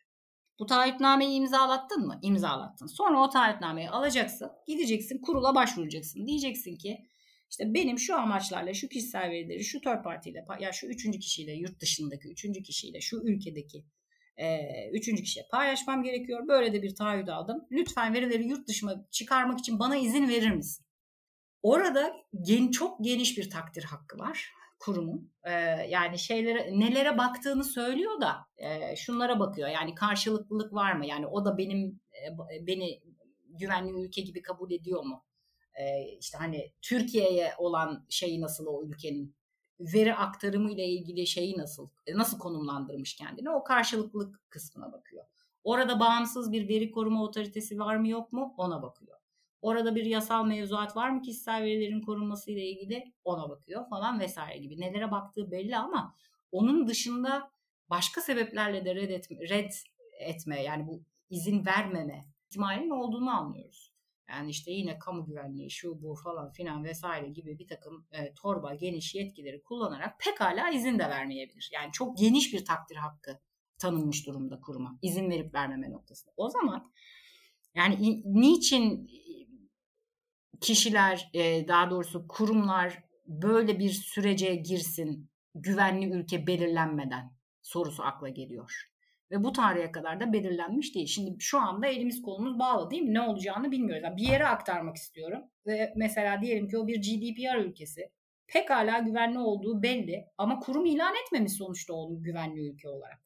Bu 0.59 0.65
taahhütnameyi 0.65 1.37
imzalattın 1.37 2.07
mı? 2.07 2.19
İmzalattın. 2.21 2.87
Sonra 2.87 3.21
o 3.21 3.29
taahhütnameyi 3.29 3.89
alacaksın. 3.89 4.51
Gideceksin 4.67 5.21
kurula 5.21 5.55
başvuracaksın. 5.55 6.27
Diyeceksin 6.27 6.75
ki 6.75 7.07
işte 7.49 7.73
benim 7.73 7.99
şu 7.99 8.15
amaçlarla 8.15 8.73
şu 8.73 8.89
kişisel 8.89 9.29
verileri 9.29 9.63
şu 9.63 9.81
third 9.81 10.03
party 10.03 10.29
ya 10.59 10.71
şu 10.71 10.87
üçüncü 10.87 11.19
kişiyle 11.19 11.53
yurt 11.53 11.79
dışındaki 11.79 12.27
üçüncü 12.27 12.63
kişiyle 12.63 13.01
şu 13.01 13.17
ülkedeki 13.17 13.85
e, 14.37 14.59
üçüncü 14.91 15.23
kişiye 15.23 15.45
paylaşmam 15.51 16.03
gerekiyor. 16.03 16.47
Böyle 16.47 16.73
de 16.73 16.83
bir 16.83 16.95
taahhüt 16.95 17.29
aldım. 17.29 17.67
Lütfen 17.71 18.13
verileri 18.13 18.47
yurt 18.47 18.67
dışına 18.67 19.05
çıkarmak 19.11 19.59
için 19.59 19.79
bana 19.79 19.95
izin 19.95 20.29
verir 20.29 20.51
misin? 20.51 20.85
Orada 21.63 22.13
gen, 22.41 22.71
çok 22.71 23.03
geniş 23.03 23.37
bir 23.37 23.49
takdir 23.49 23.83
hakkı 23.83 24.19
var 24.19 24.53
kurumun. 24.79 25.31
Ee, 25.43 25.51
yani 25.89 26.19
şeylere 26.19 26.79
nelere 26.79 27.17
baktığını 27.17 27.63
söylüyor 27.63 28.21
da 28.21 28.35
e, 28.57 28.95
şunlara 28.95 29.39
bakıyor. 29.39 29.69
Yani 29.69 29.95
karşılıklılık 29.95 30.73
var 30.73 30.93
mı? 30.93 31.05
Yani 31.05 31.27
o 31.27 31.45
da 31.45 31.57
benim 31.57 31.99
e, 32.13 32.67
beni 32.67 33.01
güvenli 33.49 34.05
ülke 34.05 34.21
gibi 34.21 34.41
kabul 34.41 34.71
ediyor 34.71 35.03
mu? 35.03 35.23
E, 35.75 36.03
işte 36.19 36.37
hani 36.37 36.73
Türkiye'ye 36.81 37.53
olan 37.57 38.05
şeyi 38.09 38.41
nasıl 38.41 38.65
o 38.67 38.85
ülkenin 38.85 39.35
veri 39.93 40.15
aktarımı 40.15 40.71
ile 40.71 40.87
ilgili 40.87 41.27
şeyi 41.27 41.57
nasıl 41.57 41.89
e, 42.07 42.17
nasıl 42.17 42.39
konumlandırmış 42.39 43.15
kendini 43.15 43.49
o 43.49 43.63
karşılıklılık 43.63 44.49
kısmına 44.49 44.91
bakıyor. 44.91 45.25
Orada 45.63 45.99
bağımsız 45.99 46.51
bir 46.51 46.69
veri 46.69 46.91
koruma 46.91 47.23
otoritesi 47.23 47.79
var 47.79 47.95
mı 47.95 48.07
yok 48.07 48.33
mu 48.33 48.53
ona 48.57 48.81
bakıyor. 48.81 49.17
Orada 49.61 49.95
bir 49.95 50.05
yasal 50.05 50.45
mevzuat 50.45 50.95
var 50.95 51.09
mı 51.09 51.21
kişisel 51.21 51.61
verilerin 51.61 52.01
korunması 52.01 52.51
ile 52.51 52.65
ilgili 52.65 53.13
ona 53.23 53.49
bakıyor 53.49 53.89
falan 53.89 54.19
vesaire 54.19 54.57
gibi. 54.57 54.81
Nelere 54.81 55.11
baktığı 55.11 55.51
belli 55.51 55.77
ama 55.77 56.15
onun 56.51 56.87
dışında 56.87 57.51
başka 57.89 58.21
sebeplerle 58.21 58.85
de 58.85 58.95
red 58.95 59.09
etme, 59.09 59.49
red 59.49 59.71
etme 60.19 60.63
yani 60.63 60.87
bu 60.87 61.03
izin 61.29 61.65
vermeme 61.65 62.25
ihtimalinin 62.45 62.89
olduğunu 62.89 63.29
anlıyoruz. 63.29 63.92
Yani 64.29 64.49
işte 64.49 64.71
yine 64.71 64.99
kamu 64.99 65.25
güvenliği 65.25 65.71
şu 65.71 66.01
bu 66.01 66.15
falan 66.15 66.51
filan 66.51 66.83
vesaire 66.83 67.29
gibi 67.29 67.59
bir 67.59 67.67
takım 67.67 68.07
e, 68.11 68.33
torba 68.33 68.73
geniş 68.73 69.15
yetkileri 69.15 69.61
kullanarak 69.61 70.19
pekala 70.19 70.69
izin 70.69 70.99
de 70.99 71.09
vermeyebilir. 71.09 71.69
Yani 71.73 71.91
çok 71.91 72.17
geniş 72.17 72.53
bir 72.53 72.65
takdir 72.65 72.95
hakkı 72.95 73.39
tanınmış 73.77 74.27
durumda 74.27 74.59
kuruma. 74.59 74.99
izin 75.01 75.29
verip 75.29 75.53
vermeme 75.53 75.91
noktasında. 75.91 76.33
O 76.37 76.49
zaman 76.49 76.91
yani 77.75 78.21
niçin 78.25 79.09
kişiler 80.61 81.29
e, 81.33 81.67
daha 81.67 81.89
doğrusu 81.89 82.27
kurumlar 82.27 83.03
böyle 83.25 83.79
bir 83.79 83.89
sürece 83.89 84.55
girsin 84.55 85.29
güvenli 85.55 86.11
ülke 86.11 86.47
belirlenmeden 86.47 87.33
sorusu 87.61 88.03
akla 88.03 88.29
geliyor. 88.29 88.92
Ve 89.33 89.43
bu 89.43 89.51
tarihe 89.51 89.91
kadar 89.91 90.19
da 90.19 90.33
belirlenmiş 90.33 90.95
değil. 90.95 91.07
Şimdi 91.07 91.35
şu 91.39 91.59
anda 91.59 91.87
elimiz 91.87 92.21
kolumuz 92.21 92.59
bağlı 92.59 92.91
değil 92.91 93.01
mi? 93.01 93.13
Ne 93.13 93.21
olacağını 93.21 93.71
bilmiyoruz. 93.71 94.03
Yani 94.03 94.17
bir 94.17 94.27
yere 94.27 94.47
aktarmak 94.47 94.95
istiyorum. 94.95 95.41
Ve 95.65 95.93
mesela 95.95 96.41
diyelim 96.41 96.67
ki 96.67 96.77
o 96.77 96.87
bir 96.87 96.97
GDPR 96.97 97.57
ülkesi. 97.57 98.11
Pekala 98.47 98.99
güvenli 98.99 99.39
olduğu 99.39 99.83
belli 99.83 100.25
ama 100.37 100.59
kurum 100.59 100.85
ilan 100.85 101.13
etmemiş 101.25 101.53
sonuçta 101.53 101.93
onu 101.93 102.23
güvenli 102.23 102.69
ülke 102.69 102.89
olarak. 102.89 103.19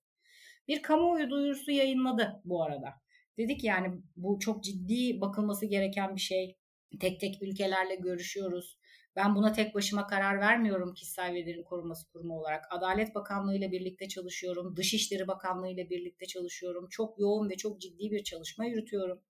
Bir 0.67 0.81
kamuoyu 0.81 1.29
duyurusu 1.29 1.71
yayınladı 1.71 2.41
bu 2.45 2.63
arada. 2.63 2.93
Dedik 3.37 3.63
yani 3.63 4.01
bu 4.15 4.39
çok 4.39 4.63
ciddi 4.63 5.21
bakılması 5.21 5.65
gereken 5.65 6.15
bir 6.15 6.21
şey. 6.21 6.57
Tek 6.99 7.19
tek 7.19 7.43
ülkelerle 7.43 7.95
görüşüyoruz. 7.95 8.77
Ben 9.17 9.35
buna 9.35 9.51
tek 9.53 9.75
başıma 9.75 10.07
karar 10.07 10.39
vermiyorum 10.39 10.93
kişisel 10.93 11.33
verilerin 11.33 11.63
korunması 11.63 12.11
kurumu 12.11 12.39
olarak. 12.39 12.65
Adalet 12.69 13.15
Bakanlığı 13.15 13.55
ile 13.55 13.71
birlikte 13.71 14.07
çalışıyorum. 14.07 14.75
Dışişleri 14.75 15.27
Bakanlığı 15.27 15.69
ile 15.69 15.89
birlikte 15.89 16.25
çalışıyorum. 16.25 16.87
Çok 16.89 17.19
yoğun 17.19 17.49
ve 17.49 17.57
çok 17.57 17.81
ciddi 17.81 18.11
bir 18.11 18.23
çalışma 18.23 18.65
yürütüyorum. 18.65 19.21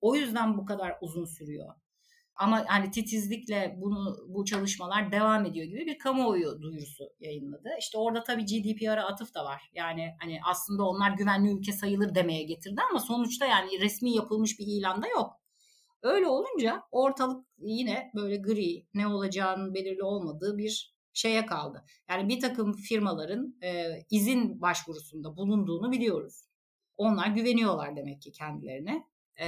O 0.00 0.16
yüzden 0.16 0.58
bu 0.58 0.64
kadar 0.64 0.96
uzun 1.00 1.24
sürüyor. 1.24 1.74
Ama 2.36 2.64
hani 2.66 2.90
titizlikle 2.90 3.76
bunu 3.80 4.16
bu 4.28 4.44
çalışmalar 4.44 5.12
devam 5.12 5.46
ediyor 5.46 5.66
gibi 5.66 5.86
bir 5.86 5.98
kamuoyu 5.98 6.62
duyurusu 6.62 7.04
yayınladı. 7.20 7.68
İşte 7.78 7.98
orada 7.98 8.22
tabii 8.24 8.44
GDPR'a 8.44 9.06
atıf 9.06 9.34
da 9.34 9.44
var. 9.44 9.70
Yani 9.74 10.14
hani 10.20 10.38
aslında 10.50 10.84
onlar 10.84 11.10
güvenli 11.10 11.58
ülke 11.58 11.72
sayılır 11.72 12.14
demeye 12.14 12.42
getirdi 12.42 12.80
ama 12.90 13.00
sonuçta 13.00 13.46
yani 13.46 13.80
resmi 13.80 14.14
yapılmış 14.14 14.58
bir 14.58 14.66
ilanda 14.66 15.08
yok. 15.08 15.40
Öyle 16.06 16.26
olunca 16.26 16.82
ortalık 16.90 17.46
yine 17.58 18.10
böyle 18.14 18.36
gri, 18.36 18.86
ne 18.94 19.06
olacağının 19.06 19.74
belirli 19.74 20.02
olmadığı 20.02 20.58
bir 20.58 20.96
şeye 21.12 21.46
kaldı. 21.46 21.84
Yani 22.10 22.28
bir 22.28 22.40
takım 22.40 22.72
firmaların 22.72 23.54
e, 23.62 23.98
izin 24.10 24.60
başvurusunda 24.60 25.36
bulunduğunu 25.36 25.92
biliyoruz. 25.92 26.44
Onlar 26.96 27.26
güveniyorlar 27.26 27.96
demek 27.96 28.22
ki 28.22 28.32
kendilerine 28.32 29.06
e, 29.36 29.46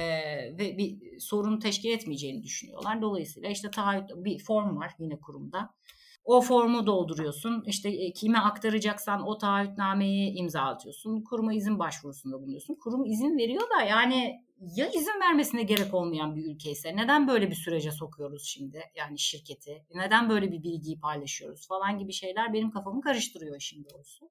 ve 0.57 0.77
bir 0.77 1.19
sorun 1.19 1.59
teşkil 1.59 1.89
etmeyeceğini 1.89 2.43
düşünüyorlar. 2.43 3.01
Dolayısıyla 3.01 3.49
işte 3.49 3.71
taahhüt 3.71 4.09
bir 4.15 4.39
form 4.39 4.77
var 4.77 4.91
yine 4.99 5.19
kurumda. 5.19 5.69
O 6.23 6.41
formu 6.41 6.85
dolduruyorsun. 6.85 7.63
İşte 7.65 7.89
e, 7.89 8.13
kime 8.13 8.37
aktaracaksan 8.37 9.27
o 9.27 9.37
taahhütnameyi 9.37 10.33
imza 10.35 10.61
atıyorsun. 10.61 11.23
Kuruma 11.23 11.53
izin 11.53 11.79
başvurusunda 11.79 12.41
bulunuyorsun. 12.41 12.75
Kurum 12.75 13.05
izin 13.05 13.37
veriyor 13.37 13.63
da 13.77 13.81
yani 13.81 14.48
ya 14.59 14.89
izin 14.89 15.19
vermesine 15.21 15.63
gerek 15.63 15.93
olmayan 15.93 16.35
bir 16.35 16.45
ülke 16.45 16.71
ise 16.71 16.95
neden 16.95 17.27
böyle 17.27 17.49
bir 17.49 17.55
sürece 17.55 17.91
sokuyoruz 17.91 18.43
şimdi 18.45 18.83
yani 18.95 19.19
şirketi? 19.19 19.85
Neden 19.93 20.29
böyle 20.29 20.51
bir 20.51 20.63
bilgiyi 20.63 20.99
paylaşıyoruz 20.99 21.67
falan 21.67 21.99
gibi 21.99 22.13
şeyler 22.13 22.53
benim 22.53 22.71
kafamı 22.71 23.01
karıştırıyor 23.01 23.57
işin 23.57 23.85
doğrusu. 23.85 24.29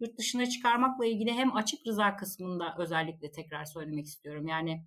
Yurt 0.00 0.18
dışına 0.18 0.46
çıkarmakla 0.46 1.06
ilgili 1.06 1.32
hem 1.32 1.56
açık 1.56 1.86
rıza 1.86 2.16
kısmında 2.16 2.74
özellikle 2.78 3.32
tekrar 3.32 3.64
söylemek 3.64 4.06
istiyorum. 4.06 4.46
Yani 4.46 4.86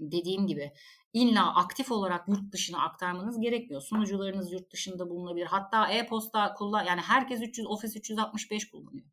dediğim 0.00 0.46
gibi 0.46 0.72
illa 1.12 1.54
aktif 1.54 1.92
olarak 1.92 2.28
yurt 2.28 2.52
dışına 2.52 2.82
aktarmanız 2.82 3.40
gerekmiyor. 3.40 3.82
Sunucularınız 3.82 4.52
yurt 4.52 4.72
dışında 4.72 5.10
bulunabilir. 5.10 5.46
Hatta 5.46 5.88
e-posta 5.92 6.54
kullan 6.54 6.84
yani 6.84 7.00
herkes 7.00 7.42
300 7.42 7.66
Office 7.66 7.98
365 7.98 8.70
kullanıyor. 8.70 9.06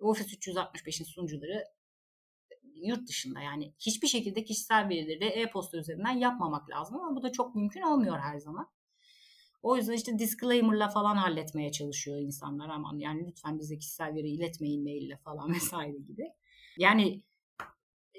Office 0.00 0.36
365'in 0.36 1.04
sunucuları 1.04 1.64
yurt 2.82 3.08
dışında 3.08 3.40
yani 3.40 3.74
hiçbir 3.78 4.08
şekilde 4.08 4.44
kişisel 4.44 4.88
verileri 4.88 5.24
e-posta 5.24 5.78
üzerinden 5.78 6.18
yapmamak 6.18 6.70
lazım 6.70 7.00
ama 7.00 7.16
bu 7.16 7.22
da 7.22 7.32
çok 7.32 7.54
mümkün 7.54 7.82
olmuyor 7.82 8.18
her 8.18 8.38
zaman. 8.38 8.68
O 9.62 9.76
yüzden 9.76 9.92
işte 9.92 10.18
disclaimer'la 10.18 10.88
falan 10.88 11.16
halletmeye 11.16 11.72
çalışıyor 11.72 12.18
insanlar 12.18 12.68
aman 12.68 12.98
yani 12.98 13.26
lütfen 13.26 13.58
bize 13.58 13.78
kişisel 13.78 14.14
veri 14.14 14.28
iletmeyin 14.28 14.82
maille 14.82 15.16
falan 15.16 15.50
vesaire 15.54 15.98
gibi. 15.98 16.28
Yani 16.78 17.22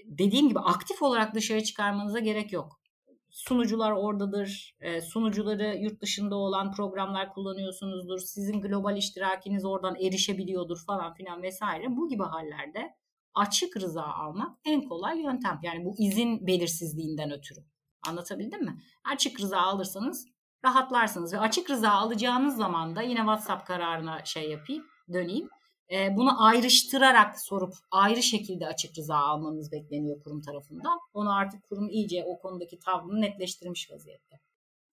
dediğim 0.05 0.49
gibi 0.49 0.59
aktif 0.59 1.01
olarak 1.01 1.35
dışarı 1.35 1.63
çıkarmanıza 1.63 2.19
gerek 2.19 2.53
yok. 2.53 2.81
Sunucular 3.29 3.91
oradadır. 3.91 4.75
E, 4.79 5.01
sunucuları 5.01 5.77
yurt 5.77 6.01
dışında 6.01 6.35
olan 6.35 6.71
programlar 6.71 7.33
kullanıyorsunuzdur. 7.33 8.19
Sizin 8.19 8.61
global 8.61 8.97
iştirakiniz 8.97 9.65
oradan 9.65 9.95
erişebiliyordur 9.95 10.85
falan 10.85 11.13
filan 11.13 11.41
vesaire. 11.41 11.85
Bu 11.89 12.09
gibi 12.09 12.23
hallerde 12.23 12.95
açık 13.35 13.77
rıza 13.77 14.03
almak 14.03 14.57
en 14.65 14.81
kolay 14.81 15.21
yöntem. 15.21 15.59
Yani 15.63 15.85
bu 15.85 15.95
izin 15.97 16.47
belirsizliğinden 16.47 17.31
ötürü. 17.31 17.59
Anlatabildim 18.07 18.63
mi? 18.63 18.81
Açık 19.03 19.41
rıza 19.41 19.61
alırsanız 19.61 20.27
rahatlarsınız 20.65 21.33
ve 21.33 21.39
açık 21.39 21.69
rıza 21.69 21.91
alacağınız 21.91 22.55
zaman 22.55 22.95
da 22.95 23.01
yine 23.01 23.19
WhatsApp 23.19 23.67
kararına 23.67 24.25
şey 24.25 24.49
yapayım, 24.49 24.83
döneyim. 25.13 25.49
E, 25.91 26.15
bunu 26.15 26.45
ayrıştırarak 26.45 27.39
sorup 27.39 27.73
ayrı 27.91 28.23
şekilde 28.23 28.67
açık 28.67 28.97
rıza 28.97 29.15
almanız 29.15 29.71
bekleniyor 29.71 30.23
kurum 30.23 30.41
tarafından. 30.41 30.99
Onu 31.13 31.35
artık 31.35 31.63
kurum 31.69 31.89
iyice 31.89 32.23
o 32.27 32.39
konudaki 32.39 32.79
tavrını 32.79 33.21
netleştirmiş 33.21 33.91
vaziyette. 33.91 34.39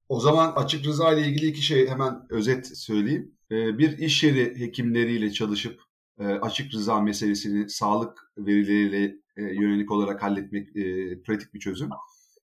O 0.08 0.20
zaman 0.20 0.52
açık 0.52 0.86
rıza 0.86 1.12
ile 1.12 1.26
ilgili 1.28 1.46
iki 1.46 1.62
şey 1.62 1.88
hemen 1.88 2.26
özet 2.30 2.78
söyleyeyim. 2.78 3.38
E, 3.50 3.78
bir 3.78 3.98
iş 3.98 4.24
yeri 4.24 4.60
hekimleriyle 4.60 5.32
çalışıp 5.32 5.87
e, 6.18 6.24
açık 6.24 6.74
rıza 6.74 7.00
meselesini 7.00 7.70
sağlık 7.70 8.32
verileriyle 8.38 9.16
e, 9.36 9.42
yönelik 9.42 9.90
olarak 9.90 10.22
halletmek 10.22 10.76
e, 10.76 11.22
pratik 11.22 11.54
bir 11.54 11.60
çözüm. 11.60 11.90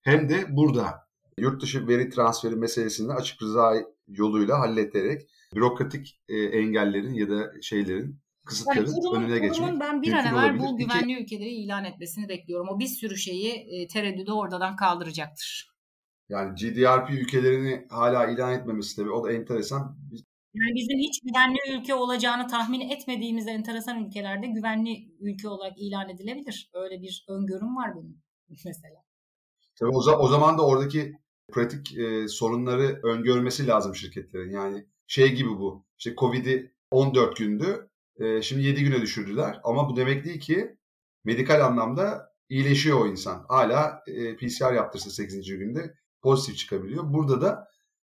Hem 0.02 0.30
de 0.30 0.46
burada 0.50 1.08
yurt 1.40 1.62
dışı 1.62 1.88
veri 1.88 2.10
transferi 2.10 2.56
meselesini 2.56 3.14
açık 3.14 3.42
rıza 3.42 3.76
yoluyla 4.08 4.60
halleterek 4.60 5.30
bürokratik 5.56 6.22
engellerin 6.30 7.14
ya 7.14 7.30
da 7.30 7.62
şeylerin 7.62 8.20
kısıtların 8.46 8.78
yani 8.78 9.00
kurumun, 9.00 9.22
önüne 9.22 9.40
geçmek 9.40 9.80
Ben 9.80 10.02
bir 10.02 10.14
an 10.14 10.26
evvel 10.26 10.60
bu 10.60 10.78
güvenli 10.78 11.12
İki, 11.12 11.24
ülkeleri 11.24 11.50
ilan 11.50 11.86
etmesini 11.86 12.30
bekliyorum. 12.30 12.68
O 12.70 12.80
bir 12.80 12.88
sürü 12.88 13.18
şeyi 13.18 13.52
e, 13.52 13.88
tereddüdü 13.88 14.32
oradan 14.32 14.76
kaldıracaktır. 14.76 15.76
Yani 16.30 16.56
GDRP 16.56 17.10
ülkelerini 17.10 17.86
hala 17.90 18.28
ilan 18.28 18.54
etmemesi 18.54 18.96
tabii 18.96 19.12
o 19.12 19.24
da 19.24 19.32
enteresan. 19.32 19.98
Yani 20.56 20.76
bizim 20.76 20.98
hiç 21.00 21.22
güvenli 21.22 21.58
ülke 21.74 21.96
olacağını 21.96 22.48
tahmin 22.48 22.90
etmediğimiz 22.90 23.48
enteresan 23.48 24.06
ülkelerde 24.06 24.48
güvenli 24.48 25.12
ülke 25.20 25.50
olarak 25.50 25.74
ilan 25.78 26.10
edilebilir. 26.10 26.70
Öyle 26.74 27.02
bir 27.02 27.26
öngörüm 27.30 27.76
var 27.76 27.96
benim 27.96 28.22
mesela. 28.66 29.06
Tabii 29.80 29.90
o, 29.90 30.12
o 30.12 30.28
zaman 30.28 30.58
da 30.58 30.66
oradaki 30.66 31.14
pratik 31.52 31.98
e, 31.98 32.28
sorunları 32.28 33.00
öngörmesi 33.04 33.68
lazım 33.68 33.96
şirketlerin. 33.96 34.52
Yani 34.52 34.86
şey 35.08 35.36
gibi 35.36 35.50
bu. 35.50 35.86
İşte 35.98 36.16
Covid'i 36.18 36.76
14 36.92 37.38
gündü. 37.38 37.90
E, 38.20 38.42
şimdi 38.42 38.64
7 38.64 38.84
güne 38.84 39.02
düşürdüler. 39.02 39.60
Ama 39.64 39.90
bu 39.90 39.96
demek 39.96 40.26
değil 40.26 40.40
ki 40.40 40.78
medikal 41.24 41.66
anlamda 41.66 42.34
iyileşiyor 42.50 43.02
o 43.02 43.08
insan. 43.08 43.46
Hala 43.50 44.04
e, 44.08 44.36
PCR 44.36 44.74
yaptırsa 44.74 45.10
8. 45.10 45.48
günde 45.48 45.96
pozitif 46.22 46.58
çıkabiliyor. 46.58 47.14
Burada 47.14 47.42
da 47.42 47.68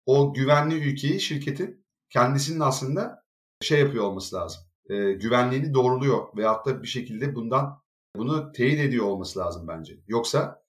o 0.06 0.34
güvenli 0.34 0.76
ülkeyi 0.76 1.22
şirketin 1.22 1.81
kendisinin 2.12 2.60
aslında 2.60 3.24
şey 3.62 3.80
yapıyor 3.80 4.04
olması 4.04 4.36
lazım. 4.36 4.62
E, 4.90 5.12
güvenliğini 5.14 5.74
doğruluyor 5.74 6.38
veyahut 6.38 6.66
da 6.66 6.84
bir 6.84 6.88
şekilde 6.88 7.36
bundan 7.36 7.82
bunu 8.16 8.52
teyit 8.52 8.80
ediyor 8.80 9.06
olması 9.06 9.40
lazım 9.40 9.68
bence. 9.68 10.00
Yoksa 10.08 10.64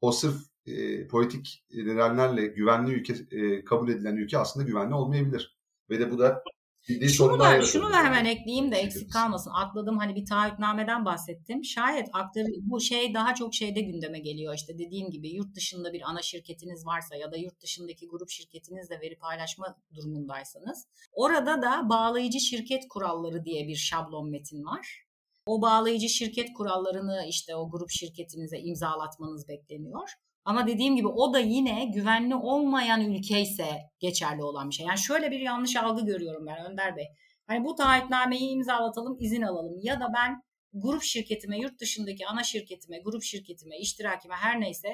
o 0.00 0.12
sırf 0.12 0.36
e, 0.66 1.06
politik 1.08 1.64
nedenlerle 1.74 2.46
güvenli 2.46 2.92
ülke 2.92 3.14
e, 3.30 3.64
kabul 3.64 3.88
edilen 3.88 4.16
ülke 4.16 4.38
aslında 4.38 4.66
güvenli 4.66 4.94
olmayabilir. 4.94 5.58
Ve 5.90 6.00
de 6.00 6.10
bu 6.10 6.18
da 6.18 6.44
ciddi 6.86 7.08
şunu 7.08 7.38
da, 7.38 7.62
şunu 7.62 7.92
da 7.92 8.04
hemen 8.04 8.24
ekleyeyim 8.24 8.72
de 8.72 8.76
eksik 8.76 9.12
kalmasın. 9.12 9.50
Atladım 9.50 9.98
hani 9.98 10.14
bir 10.14 10.26
taahhütnameden 10.26 11.04
bahsettim. 11.04 11.64
Şayet 11.64 12.08
aktar, 12.12 12.46
bu 12.60 12.80
şey 12.80 13.14
daha 13.14 13.34
çok 13.34 13.54
şeyde 13.54 13.80
gündeme 13.80 14.18
geliyor. 14.18 14.54
İşte 14.54 14.78
dediğim 14.78 15.10
gibi 15.10 15.28
yurt 15.28 15.54
dışında 15.54 15.92
bir 15.92 16.02
ana 16.10 16.22
şirketiniz 16.22 16.86
varsa 16.86 17.16
ya 17.16 17.32
da 17.32 17.36
yurt 17.36 17.62
dışındaki 17.62 18.08
grup 18.08 18.30
şirketinizle 18.30 19.00
veri 19.00 19.18
paylaşma 19.18 19.76
durumundaysanız 19.94 20.86
orada 21.12 21.62
da 21.62 21.88
bağlayıcı 21.88 22.40
şirket 22.40 22.88
kuralları 22.88 23.44
diye 23.44 23.68
bir 23.68 23.76
şablon 23.76 24.30
metin 24.30 24.64
var. 24.64 25.02
O 25.46 25.62
bağlayıcı 25.62 26.08
şirket 26.08 26.52
kurallarını 26.52 27.24
işte 27.28 27.56
o 27.56 27.70
grup 27.70 27.90
şirketinize 27.90 28.58
imzalatmanız 28.58 29.48
bekleniyor. 29.48 30.10
Ama 30.44 30.66
dediğim 30.66 30.96
gibi 30.96 31.08
o 31.08 31.34
da 31.34 31.38
yine 31.38 31.84
güvenli 31.84 32.34
olmayan 32.34 33.00
ülke 33.00 33.40
ise 33.40 33.80
geçerli 34.00 34.42
olan 34.42 34.70
bir 34.70 34.74
şey. 34.74 34.86
Yani 34.86 34.98
şöyle 34.98 35.30
bir 35.30 35.40
yanlış 35.40 35.76
algı 35.76 36.06
görüyorum 36.06 36.46
ben 36.46 36.70
Önder 36.70 36.96
Bey. 36.96 37.06
Hani 37.46 37.64
bu 37.64 37.74
taahhütnameyi 37.74 38.50
imzalatalım, 38.50 39.16
izin 39.20 39.42
alalım. 39.42 39.78
Ya 39.82 40.00
da 40.00 40.12
ben 40.14 40.42
grup 40.72 41.02
şirketime, 41.02 41.58
yurt 41.58 41.80
dışındaki 41.80 42.26
ana 42.26 42.42
şirketime, 42.42 42.98
grup 42.98 43.22
şirketime, 43.22 43.78
iştirakime 43.78 44.34
her 44.34 44.60
neyse 44.60 44.88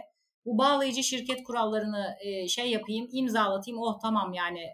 bu 0.45 0.59
bağlayıcı 0.59 1.03
şirket 1.03 1.45
kurallarını 1.45 2.17
e, 2.21 2.49
şey 2.49 2.71
yapayım, 2.71 3.09
imzalatayım. 3.13 3.81
Oh 3.81 3.99
tamam 4.03 4.33
yani. 4.33 4.67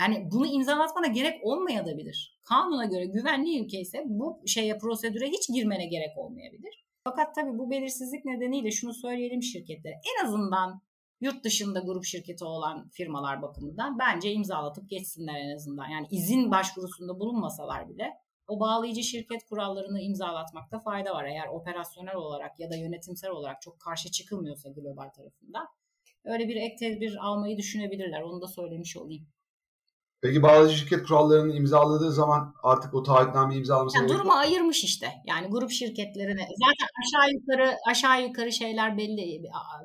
Yani 0.00 0.28
bunu 0.32 0.46
imzalatmana 0.46 1.06
gerek 1.06 1.40
olmayabilir. 1.42 2.38
Kanuna 2.42 2.84
göre 2.84 3.04
güvenli 3.06 3.64
ülke 3.64 3.80
ise 3.80 4.02
bu 4.04 4.42
şeye 4.46 4.78
prosedüre 4.78 5.28
hiç 5.28 5.48
girmene 5.54 5.86
gerek 5.86 6.18
olmayabilir. 6.18 6.85
Fakat 7.08 7.34
tabii 7.34 7.58
bu 7.58 7.70
belirsizlik 7.70 8.24
nedeniyle 8.24 8.70
şunu 8.70 8.94
söyleyelim 8.94 9.42
şirketlere. 9.42 9.94
En 9.94 10.26
azından 10.26 10.82
yurt 11.20 11.44
dışında 11.44 11.80
grup 11.80 12.04
şirketi 12.04 12.44
olan 12.44 12.88
firmalar 12.88 13.42
bakımından 13.42 13.98
bence 13.98 14.32
imzalatıp 14.32 14.90
geçsinler 14.90 15.40
en 15.40 15.56
azından. 15.56 15.88
Yani 15.88 16.06
izin 16.10 16.50
başvurusunda 16.50 17.20
bulunmasalar 17.20 17.88
bile 17.88 18.12
o 18.48 18.60
bağlayıcı 18.60 19.02
şirket 19.02 19.44
kurallarını 19.44 20.00
imzalatmakta 20.00 20.78
fayda 20.78 21.14
var. 21.14 21.24
Eğer 21.24 21.48
operasyonel 21.48 22.14
olarak 22.14 22.60
ya 22.60 22.70
da 22.70 22.76
yönetimsel 22.76 23.30
olarak 23.30 23.62
çok 23.62 23.80
karşı 23.80 24.10
çıkılmıyorsa 24.10 24.70
global 24.70 25.08
tarafından. 25.08 25.66
Öyle 26.24 26.48
bir 26.48 26.56
ek 26.56 26.76
tedbir 26.76 27.16
almayı 27.26 27.56
düşünebilirler. 27.56 28.22
Onu 28.22 28.40
da 28.40 28.48
söylemiş 28.48 28.96
olayım. 28.96 29.26
Peki 30.26 30.42
bağlayıcı 30.42 30.76
şirket 30.76 31.06
kurallarını 31.06 31.52
imzaladığı 31.52 32.12
zaman 32.12 32.54
artık 32.62 32.94
o 32.94 33.02
taahhütnameyi 33.02 33.58
imzalaması 33.58 33.98
yani 33.98 34.08
Durumu 34.08 34.32
ayırmış 34.32 34.84
işte. 34.84 35.12
Yani 35.26 35.46
grup 35.46 35.70
şirketlerine 35.70 36.48
zaten 36.58 36.88
aşağı 37.02 37.32
yukarı 37.32 37.76
aşağı 37.86 38.22
yukarı 38.22 38.52
şeyler 38.52 38.98
belli 38.98 39.42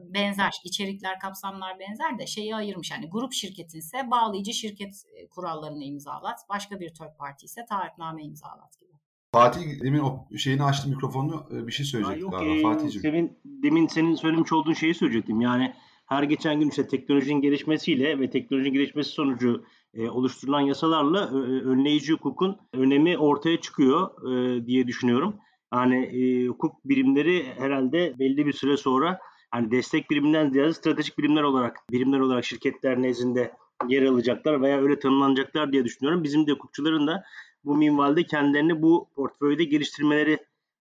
benzer. 0.09 0.51
içerikler, 0.63 1.19
kapsamlar 1.19 1.79
benzer 1.79 2.19
de 2.19 2.27
şeyi 2.27 2.55
ayırmış. 2.55 2.91
Yani 2.91 3.09
grup 3.09 3.33
şirketin 3.33 3.79
ise 3.79 4.11
bağlayıcı 4.11 4.53
şirket 4.53 5.03
e, 5.15 5.27
kurallarını 5.27 5.83
imzalat. 5.83 6.39
Başka 6.49 6.79
bir 6.79 6.89
third 6.89 7.17
party 7.17 7.45
ise 7.45 7.65
taahhütname 7.69 8.23
imzalat 8.23 8.79
gibi. 8.79 8.91
Fatih 9.33 9.81
demin 9.81 9.99
o 9.99 10.27
şeyini 10.37 10.63
açtı 10.63 10.89
mikrofonu 10.89 11.45
e, 11.51 11.67
bir 11.67 11.71
şey 11.71 11.85
söyleyecek 11.85 12.21
yok, 12.21 12.31
galiba 12.31 12.53
e, 12.53 12.61
Fatih'ciğim. 12.61 13.03
Demin, 13.03 13.39
demin 13.45 13.87
senin 13.87 14.15
söylemiş 14.15 14.53
olduğun 14.53 14.73
şeyi 14.73 14.95
söyleyecektim. 14.95 15.41
Yani 15.41 15.73
her 16.05 16.23
geçen 16.23 16.59
gün 16.59 16.69
işte 16.69 16.87
teknolojinin 16.87 17.41
gelişmesiyle 17.41 18.19
ve 18.19 18.29
teknolojinin 18.29 18.73
gelişmesi 18.73 19.09
sonucu 19.09 19.65
e, 19.93 20.09
oluşturulan 20.09 20.61
yasalarla 20.61 21.19
e, 21.25 21.35
önleyici 21.63 22.13
hukukun 22.13 22.57
önemi 22.73 23.17
ortaya 23.17 23.61
çıkıyor 23.61 24.09
e, 24.31 24.65
diye 24.65 24.87
düşünüyorum. 24.87 25.35
Yani 25.73 26.05
e, 26.05 26.47
hukuk 26.47 26.85
birimleri 26.85 27.45
herhalde 27.57 28.19
belli 28.19 28.45
bir 28.45 28.53
süre 28.53 28.77
sonra 28.77 29.19
hani 29.51 29.71
destek 29.71 30.09
biriminden 30.09 30.49
ziyade 30.49 30.73
stratejik 30.73 31.17
birimler 31.17 31.43
olarak 31.43 31.77
birimler 31.91 32.19
olarak 32.19 32.45
şirketler 32.45 33.01
nezdinde 33.01 33.51
yer 33.87 34.03
alacaklar 34.03 34.61
veya 34.61 34.81
öyle 34.81 34.99
tanımlanacaklar 34.99 35.71
diye 35.71 35.85
düşünüyorum. 35.85 36.23
Bizim 36.23 36.47
de 36.47 36.51
hukukçuların 36.51 37.07
da 37.07 37.23
bu 37.65 37.75
minvalde 37.75 38.23
kendilerini 38.23 38.81
bu 38.81 39.09
portföyde 39.15 39.63
geliştirmeleri 39.63 40.37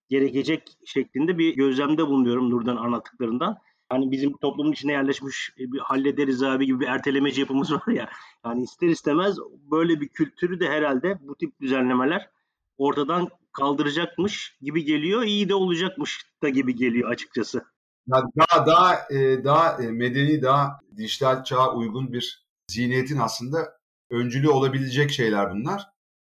gerekecek 0.09 0.79
şeklinde 0.85 1.39
bir 1.39 1.57
gözlemde 1.57 2.07
bulunuyorum 2.07 2.51
Nurdan 2.51 2.77
anlattıklarından. 2.77 3.57
Hani 3.91 4.11
bizim 4.11 4.37
toplumun 4.37 4.73
içine 4.73 4.93
yerleşmiş 4.93 5.55
e, 5.59 5.73
bir 5.73 5.79
hallederiz 5.79 6.43
abi 6.43 6.67
gibi 6.67 6.81
bir 6.81 6.87
ertelemeci 6.87 7.41
yapımız 7.41 7.73
var 7.73 7.93
ya. 7.93 8.09
Yani 8.45 8.63
ister 8.63 8.89
istemez 8.89 9.37
böyle 9.71 10.01
bir 10.01 10.09
kültürü 10.09 10.61
de 10.61 10.69
herhalde 10.69 11.19
bu 11.21 11.37
tip 11.37 11.61
düzenlemeler 11.61 12.31
ortadan 12.79 13.29
kaldıracakmış 13.53 14.59
gibi 14.63 14.85
geliyor. 14.85 15.23
iyi 15.23 15.49
de 15.49 15.55
olacakmış 15.55 16.27
da 16.43 16.49
gibi 16.49 16.75
geliyor 16.75 17.11
açıkçası. 17.11 17.65
Daha 18.11 18.67
daha 18.67 19.09
e, 19.11 19.45
daha 19.45 19.83
e, 19.83 19.91
medeni, 19.91 20.43
daha 20.43 20.81
dijital 20.97 21.45
çağa 21.45 21.75
uygun 21.75 22.13
bir 22.13 22.47
zihniyetin 22.69 23.19
aslında 23.19 23.79
öncülü 24.11 24.49
olabilecek 24.49 25.11
şeyler 25.11 25.51
bunlar. 25.55 25.87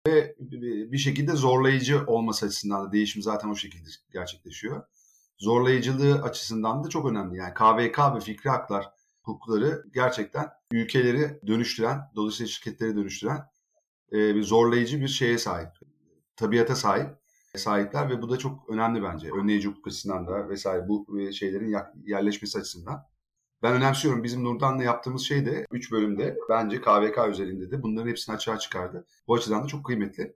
Ve 0.07 0.35
bir 0.91 0.97
şekilde 0.97 1.31
zorlayıcı 1.31 2.05
olması 2.07 2.45
açısından 2.45 2.87
da 2.87 2.91
değişim 2.91 3.21
zaten 3.21 3.49
o 3.49 3.55
şekilde 3.55 3.89
gerçekleşiyor. 4.13 4.83
Zorlayıcılığı 5.37 6.23
açısından 6.23 6.83
da 6.83 6.89
çok 6.89 7.11
önemli. 7.11 7.37
Yani 7.37 7.53
KVK 7.53 8.15
ve 8.15 8.19
fikri 8.19 8.49
haklar 8.49 8.91
hukukları 9.23 9.83
gerçekten 9.93 10.49
ülkeleri 10.71 11.39
dönüştüren, 11.47 12.01
dolayısıyla 12.15 12.47
şirketleri 12.47 12.95
dönüştüren 12.95 13.49
bir 14.11 14.43
zorlayıcı 14.43 15.01
bir 15.01 15.07
şeye 15.07 15.37
sahip. 15.37 15.69
Tabiata 16.35 16.75
sahip 16.75 17.09
sahipler 17.55 18.09
ve 18.09 18.21
bu 18.21 18.29
da 18.29 18.37
çok 18.37 18.69
önemli 18.69 19.03
bence. 19.03 19.31
Önleyici 19.31 19.67
hukuk 19.67 19.87
açısından 19.87 20.27
da 20.27 20.49
vesaire 20.49 20.87
bu 20.87 21.19
şeylerin 21.31 21.75
yerleşmesi 22.05 22.59
açısından. 22.59 23.05
Ben 23.63 23.73
önemsiyorum. 23.73 24.23
Bizim 24.23 24.43
Nurdan'la 24.43 24.83
yaptığımız 24.83 25.21
şey 25.21 25.45
de 25.45 25.65
3 25.71 25.91
bölümde 25.91 26.37
bence 26.49 26.81
KVK 26.81 27.29
üzerinde 27.29 27.71
de 27.71 27.83
bunların 27.83 28.09
hepsini 28.09 28.35
açığa 28.35 28.59
çıkardı. 28.59 29.07
Bu 29.27 29.35
açıdan 29.35 29.63
da 29.63 29.67
çok 29.67 29.85
kıymetli. 29.85 30.35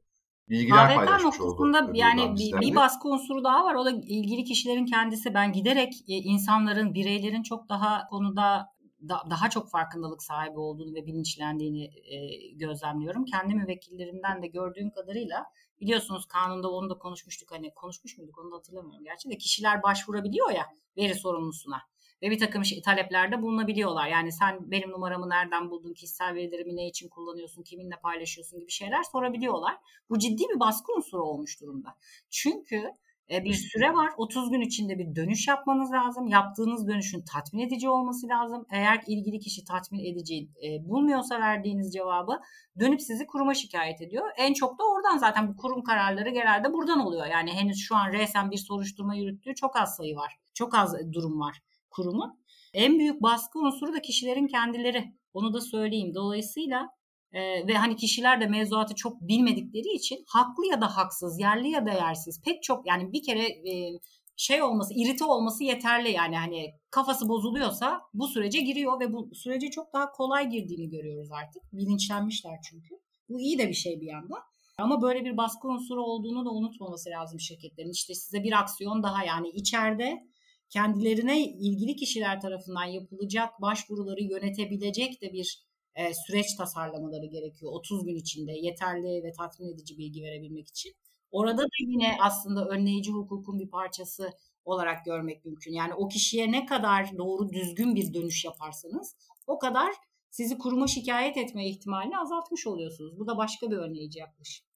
Bilgiler 0.49 0.89
KVK 0.89 0.95
paylaşmış 0.95 1.39
noktasında 1.39 1.83
oldu. 1.83 1.91
yani 1.93 2.35
bir, 2.35 2.61
bir 2.61 2.75
baskı 2.75 3.07
unsuru 3.07 3.43
daha 3.43 3.63
var. 3.63 3.75
O 3.75 3.85
da 3.85 3.91
ilgili 3.91 4.43
kişilerin 4.43 4.85
kendisi. 4.85 5.33
Ben 5.33 5.51
giderek 5.51 5.93
e, 6.07 6.13
insanların, 6.13 6.93
bireylerin 6.93 7.43
çok 7.43 7.69
daha 7.69 8.07
konuda 8.07 8.77
da, 9.09 9.23
daha 9.29 9.49
çok 9.49 9.69
farkındalık 9.69 10.23
sahibi 10.23 10.59
olduğunu 10.59 10.95
ve 10.95 11.05
bilinçlendiğini 11.05 11.83
e, 11.85 12.47
gözlemliyorum. 12.51 13.25
Kendi 13.25 13.55
müvekkillerimden 13.55 14.41
de 14.41 14.47
gördüğüm 14.47 14.89
kadarıyla 14.89 15.45
biliyorsunuz 15.81 16.25
kanunda 16.25 16.71
onu 16.71 16.89
da 16.89 16.97
konuşmuştuk. 16.97 17.51
Hani 17.51 17.73
konuşmuş 17.73 18.17
muyduk 18.17 18.37
onu 18.39 18.51
da 18.51 18.55
hatırlamıyorum. 18.55 19.03
Gerçi 19.03 19.29
de 19.29 19.37
kişiler 19.37 19.83
başvurabiliyor 19.83 20.51
ya 20.51 20.65
veri 20.97 21.15
sorumlusuna 21.15 21.81
ve 22.21 22.31
bir 22.31 22.39
takım 22.39 22.65
şey, 22.65 22.81
taleplerde 22.81 23.41
bulunabiliyorlar. 23.41 24.07
Yani 24.07 24.31
sen 24.31 24.71
benim 24.71 24.91
numaramı 24.91 25.29
nereden 25.29 25.69
buldun, 25.69 25.93
kişisel 25.93 26.35
verilerimi 26.35 26.75
ne 26.75 26.87
için 26.87 27.09
kullanıyorsun, 27.09 27.63
kiminle 27.63 27.95
paylaşıyorsun 28.03 28.59
gibi 28.59 28.71
şeyler 28.71 29.03
sorabiliyorlar. 29.03 29.77
Bu 30.09 30.19
ciddi 30.19 30.43
bir 30.53 30.59
baskı 30.59 30.93
unsuru 30.93 31.23
olmuş 31.23 31.61
durumda. 31.61 31.95
Çünkü 32.29 32.91
e, 33.31 33.43
bir 33.43 33.53
süre 33.53 33.93
var. 33.93 34.09
30 34.17 34.49
gün 34.49 34.61
içinde 34.61 34.99
bir 34.99 35.15
dönüş 35.15 35.47
yapmanız 35.47 35.91
lazım. 35.91 36.27
Yaptığınız 36.27 36.87
dönüşün 36.87 37.21
tatmin 37.21 37.67
edici 37.67 37.89
olması 37.89 38.27
lazım. 38.27 38.65
Eğer 38.71 39.03
ilgili 39.07 39.39
kişi 39.39 39.63
tatmin 39.63 39.99
edici 39.99 40.49
e, 40.63 40.89
bulmuyorsa 40.89 41.39
verdiğiniz 41.39 41.93
cevabı 41.93 42.39
dönüp 42.79 43.01
sizi 43.01 43.27
kuruma 43.27 43.53
şikayet 43.53 44.01
ediyor. 44.01 44.25
En 44.37 44.53
çok 44.53 44.79
da 44.79 44.83
oradan 44.83 45.17
zaten 45.17 45.47
bu 45.47 45.57
kurum 45.57 45.83
kararları 45.83 46.29
genelde 46.29 46.73
buradan 46.73 46.99
oluyor. 46.99 47.25
Yani 47.25 47.53
henüz 47.53 47.77
şu 47.77 47.95
an 47.95 48.11
resen 48.11 48.51
bir 48.51 48.57
soruşturma 48.57 49.15
yürüttüğü 49.15 49.55
çok 49.55 49.75
az 49.75 49.95
sayı 49.95 50.15
var. 50.15 50.35
Çok 50.53 50.75
az 50.75 50.95
durum 51.13 51.39
var 51.39 51.61
kurumun. 51.97 52.39
En 52.73 52.99
büyük 52.99 53.21
baskı 53.21 53.59
unsuru 53.59 53.93
da 53.93 54.01
kişilerin 54.01 54.47
kendileri. 54.47 55.13
Onu 55.33 55.53
da 55.53 55.61
söyleyeyim. 55.61 56.15
Dolayısıyla 56.15 56.87
e, 57.31 57.67
ve 57.67 57.73
hani 57.73 57.95
kişiler 57.95 58.41
de 58.41 58.47
mevzuatı 58.47 58.95
çok 58.95 59.21
bilmedikleri 59.21 59.95
için 59.95 60.23
haklı 60.27 60.65
ya 60.71 60.81
da 60.81 60.97
haksız, 60.97 61.39
yerli 61.39 61.69
ya 61.69 61.85
da 61.85 61.91
yersiz 61.91 62.41
pek 62.45 62.63
çok 62.63 62.87
yani 62.87 63.13
bir 63.13 63.23
kere 63.23 63.43
e, 63.43 63.99
şey 64.37 64.63
olması, 64.63 64.93
irite 64.93 65.25
olması 65.25 65.63
yeterli 65.63 66.11
yani 66.11 66.37
hani 66.37 66.73
kafası 66.91 67.29
bozuluyorsa 67.29 68.01
bu 68.13 68.27
sürece 68.27 68.59
giriyor 68.59 68.99
ve 68.99 69.13
bu 69.13 69.35
sürece 69.35 69.69
çok 69.69 69.93
daha 69.93 70.11
kolay 70.11 70.49
girdiğini 70.49 70.89
görüyoruz 70.89 71.31
artık. 71.31 71.63
Bilinçlenmişler 71.73 72.59
çünkü. 72.69 72.95
Bu 73.29 73.39
iyi 73.39 73.57
de 73.59 73.67
bir 73.69 73.73
şey 73.73 74.01
bir 74.01 74.07
yandan. 74.07 74.41
Ama 74.77 75.01
böyle 75.01 75.25
bir 75.25 75.37
baskı 75.37 75.67
unsuru 75.67 76.03
olduğunu 76.03 76.45
da 76.45 76.49
unutmaması 76.49 77.09
lazım 77.09 77.39
şirketlerin. 77.39 77.91
İşte 77.91 78.13
size 78.13 78.43
bir 78.43 78.59
aksiyon 78.59 79.03
daha 79.03 79.23
yani 79.23 79.49
içeride 79.49 80.27
kendilerine 80.69 81.41
ilgili 81.41 81.95
kişiler 81.95 82.41
tarafından 82.41 82.85
yapılacak 82.85 83.61
başvuruları 83.61 84.21
yönetebilecek 84.21 85.21
de 85.21 85.33
bir 85.33 85.67
e, 85.95 86.13
süreç 86.13 86.55
tasarlamaları 86.55 87.25
gerekiyor 87.25 87.71
30 87.71 88.05
gün 88.05 88.15
içinde 88.15 88.51
yeterli 88.51 89.23
ve 89.23 89.31
tatmin 89.31 89.73
edici 89.73 89.97
bilgi 89.97 90.23
verebilmek 90.23 90.67
için. 90.67 90.93
Orada 91.31 91.57
da 91.57 91.67
yine 91.79 92.17
aslında 92.21 92.65
önleyici 92.65 93.11
hukukun 93.11 93.59
bir 93.59 93.69
parçası 93.69 94.31
olarak 94.65 95.05
görmek 95.05 95.45
mümkün. 95.45 95.73
Yani 95.73 95.93
o 95.93 96.07
kişiye 96.07 96.51
ne 96.51 96.65
kadar 96.65 97.17
doğru 97.17 97.49
düzgün 97.49 97.95
bir 97.95 98.13
dönüş 98.13 98.45
yaparsanız 98.45 99.15
o 99.47 99.59
kadar 99.59 99.93
sizi 100.29 100.57
kuruma 100.57 100.87
şikayet 100.87 101.37
etme 101.37 101.69
ihtimalini 101.69 102.19
azaltmış 102.19 102.67
oluyorsunuz. 102.67 103.19
Bu 103.19 103.27
da 103.27 103.37
başka 103.37 103.71
bir 103.71 103.77
önleyici 103.77 104.19
yaklaşım. 104.19 104.67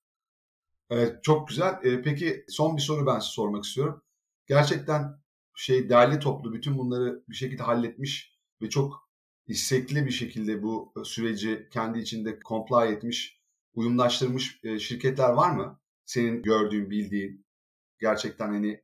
Evet, 0.89 1.23
çok 1.23 1.47
güzel. 1.47 1.73
Ee, 1.83 2.01
peki 2.01 2.45
son 2.49 2.77
bir 2.77 2.81
soru 2.81 3.05
ben 3.05 3.19
size 3.19 3.31
sormak 3.31 3.63
istiyorum. 3.63 4.03
Gerçekten 4.47 5.20
şey 5.62 5.89
derli 5.89 6.20
toplu 6.20 6.53
bütün 6.53 6.78
bunları 6.78 7.24
bir 7.30 7.36
şekilde 7.36 7.64
halletmiş 7.64 8.38
ve 8.62 8.70
çok 8.70 9.09
istekli 9.47 10.05
bir 10.05 10.12
şekilde 10.12 10.64
bu 10.64 10.93
süreci 11.03 11.68
kendi 11.72 11.99
içinde 11.99 12.39
comply 12.47 12.93
etmiş, 12.93 13.41
uyumlaştırmış 13.74 14.59
e, 14.64 14.80
şirketler 14.80 15.30
var 15.30 15.51
mı? 15.51 15.80
Senin 16.05 16.43
gördüğün, 16.43 16.89
bildiğin 16.89 17.45
gerçekten 17.99 18.47
hani 18.47 18.82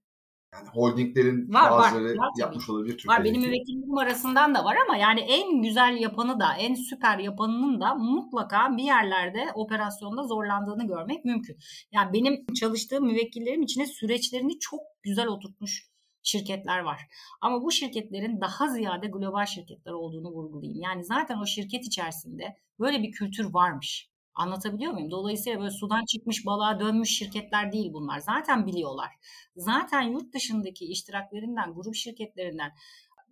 yani 0.53 0.67
holdinglerin 0.67 1.53
var, 1.53 1.71
bazıları 1.71 2.17
var, 2.17 2.17
var, 2.17 2.31
yapmış 2.37 2.65
tabii. 2.65 2.75
olabilir 2.75 2.97
Türkiye'deki. 2.97 3.19
Var 3.19 3.25
benim 3.25 3.41
müvekkillerim 3.41 3.97
arasından 3.97 4.55
da 4.55 4.65
var 4.65 4.75
ama 4.87 4.97
yani 4.97 5.19
en 5.19 5.61
güzel 5.61 5.97
yapanı 5.99 6.39
da 6.39 6.55
en 6.59 6.73
süper 6.73 7.19
yapanının 7.19 7.81
da 7.81 7.95
mutlaka 7.95 8.77
bir 8.77 8.83
yerlerde 8.83 9.47
operasyonda 9.55 10.23
zorlandığını 10.23 10.87
görmek 10.87 11.25
mümkün. 11.25 11.57
Yani 11.91 12.13
benim 12.13 12.53
çalıştığım 12.53 13.05
müvekkillerim 13.05 13.61
içine 13.61 13.85
süreçlerini 13.85 14.59
çok 14.59 14.81
güzel 15.03 15.27
oturtmuş 15.27 15.96
şirketler 16.27 16.79
var. 16.79 17.01
Ama 17.41 17.63
bu 17.63 17.71
şirketlerin 17.71 18.41
daha 18.41 18.67
ziyade 18.67 19.07
global 19.07 19.45
şirketler 19.45 19.91
olduğunu 19.91 20.29
vurgulayayım. 20.29 20.81
Yani 20.81 21.05
zaten 21.05 21.37
o 21.37 21.45
şirket 21.45 21.85
içerisinde 21.85 22.55
böyle 22.79 23.03
bir 23.03 23.11
kültür 23.11 23.53
varmış. 23.53 24.09
Anlatabiliyor 24.35 24.93
muyum? 24.93 25.11
Dolayısıyla 25.11 25.59
böyle 25.59 25.71
sudan 25.71 26.05
çıkmış 26.05 26.45
balığa 26.45 26.79
dönmüş 26.79 27.17
şirketler 27.17 27.71
değil 27.71 27.93
bunlar. 27.93 28.19
Zaten 28.19 28.67
biliyorlar. 28.67 29.09
Zaten 29.55 30.01
yurt 30.01 30.33
dışındaki 30.33 30.85
iştiraklerinden, 30.85 31.73
grup 31.73 31.95
şirketlerinden 31.95 32.71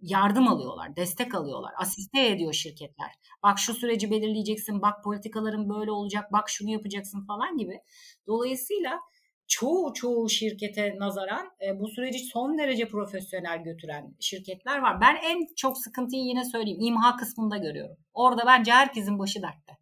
yardım 0.01 0.47
alıyorlar, 0.47 0.95
destek 0.95 1.35
alıyorlar, 1.35 1.73
asiste 1.77 2.27
ediyor 2.27 2.53
şirketler. 2.53 3.11
Bak 3.43 3.59
şu 3.59 3.73
süreci 3.73 4.11
belirleyeceksin, 4.11 4.81
bak 4.81 5.03
politikaların 5.03 5.69
böyle 5.69 5.91
olacak, 5.91 6.33
bak 6.33 6.49
şunu 6.49 6.69
yapacaksın 6.69 7.25
falan 7.25 7.57
gibi. 7.57 7.79
Dolayısıyla 8.27 8.99
çoğu 9.47 9.93
çoğu 9.93 10.29
şirkete 10.29 10.95
nazaran 10.99 11.51
e, 11.65 11.79
bu 11.79 11.87
süreci 11.87 12.19
son 12.19 12.57
derece 12.57 12.87
profesyonel 12.87 13.63
götüren 13.63 14.15
şirketler 14.19 14.79
var. 14.79 15.01
Ben 15.01 15.15
en 15.15 15.47
çok 15.55 15.77
sıkıntıyı 15.77 16.23
yine 16.23 16.45
söyleyeyim 16.45 16.81
imha 16.81 17.17
kısmında 17.17 17.57
görüyorum. 17.57 17.97
Orada 18.13 18.45
bence 18.45 18.71
herkesin 18.71 19.19
başı 19.19 19.41
dertte. 19.41 19.77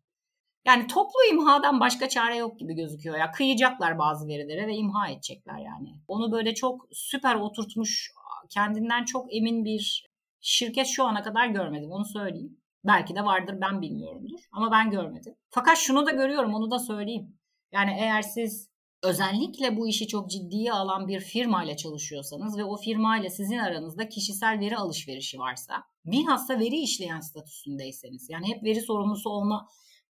Yani 0.66 0.88
toplu 0.88 1.20
imhadan 1.32 1.80
başka 1.80 2.10
çare 2.10 2.36
yok 2.36 2.60
gibi 2.60 2.74
gözüküyor. 2.74 3.18
Ya 3.18 3.32
kıyacaklar 3.32 4.00
bazı 4.00 4.28
verilere 4.28 4.68
ve 4.68 4.76
imha 4.76 5.10
edecekler 5.10 5.58
yani. 5.58 5.96
Onu 6.08 6.32
böyle 6.32 6.54
çok 6.54 6.88
süper 6.92 7.36
oturtmuş, 7.36 8.12
kendinden 8.50 9.06
çok 9.06 9.36
emin 9.36 9.66
bir 9.66 10.08
şirket 10.42 10.88
şu 10.88 11.04
ana 11.04 11.24
kadar 11.24 11.48
görmedim. 11.48 11.92
Onu 11.92 12.06
söyleyeyim. 12.06 12.58
Belki 12.86 13.16
de 13.16 13.26
vardır 13.26 13.58
ben 13.62 13.82
bilmiyorumdur 13.82 14.40
ama 14.52 14.72
ben 14.72 14.92
görmedim. 14.92 15.36
Fakat 15.50 15.78
şunu 15.78 16.06
da 16.06 16.12
görüyorum 16.12 16.54
onu 16.54 16.72
da 16.72 16.80
söyleyeyim. 16.80 17.38
Yani 17.72 17.92
eğer 18.00 18.22
siz 18.22 18.73
özellikle 19.04 19.78
bu 19.78 19.88
işi 19.88 20.08
çok 20.08 20.30
ciddiye 20.30 20.74
alan 20.74 21.08
bir 21.08 21.20
firma 21.20 21.64
ile 21.64 21.78
çalışıyorsanız 21.78 22.58
ve 22.58 22.64
o 22.64 22.78
firma 22.78 23.18
ile 23.18 23.30
sizin 23.30 23.58
aranızda 23.58 24.10
kişisel 24.10 24.60
veri 24.60 24.78
alışverişi 24.78 25.40
varsa, 25.40 25.74
bilhassa 26.06 26.60
veri 26.60 26.76
işleyen 26.76 27.20
statüsündeyseniz, 27.20 28.30
yani 28.30 28.48
hep 28.48 28.64
veri 28.64 28.82
sorumlusu 28.82 29.30
olma 29.30 29.68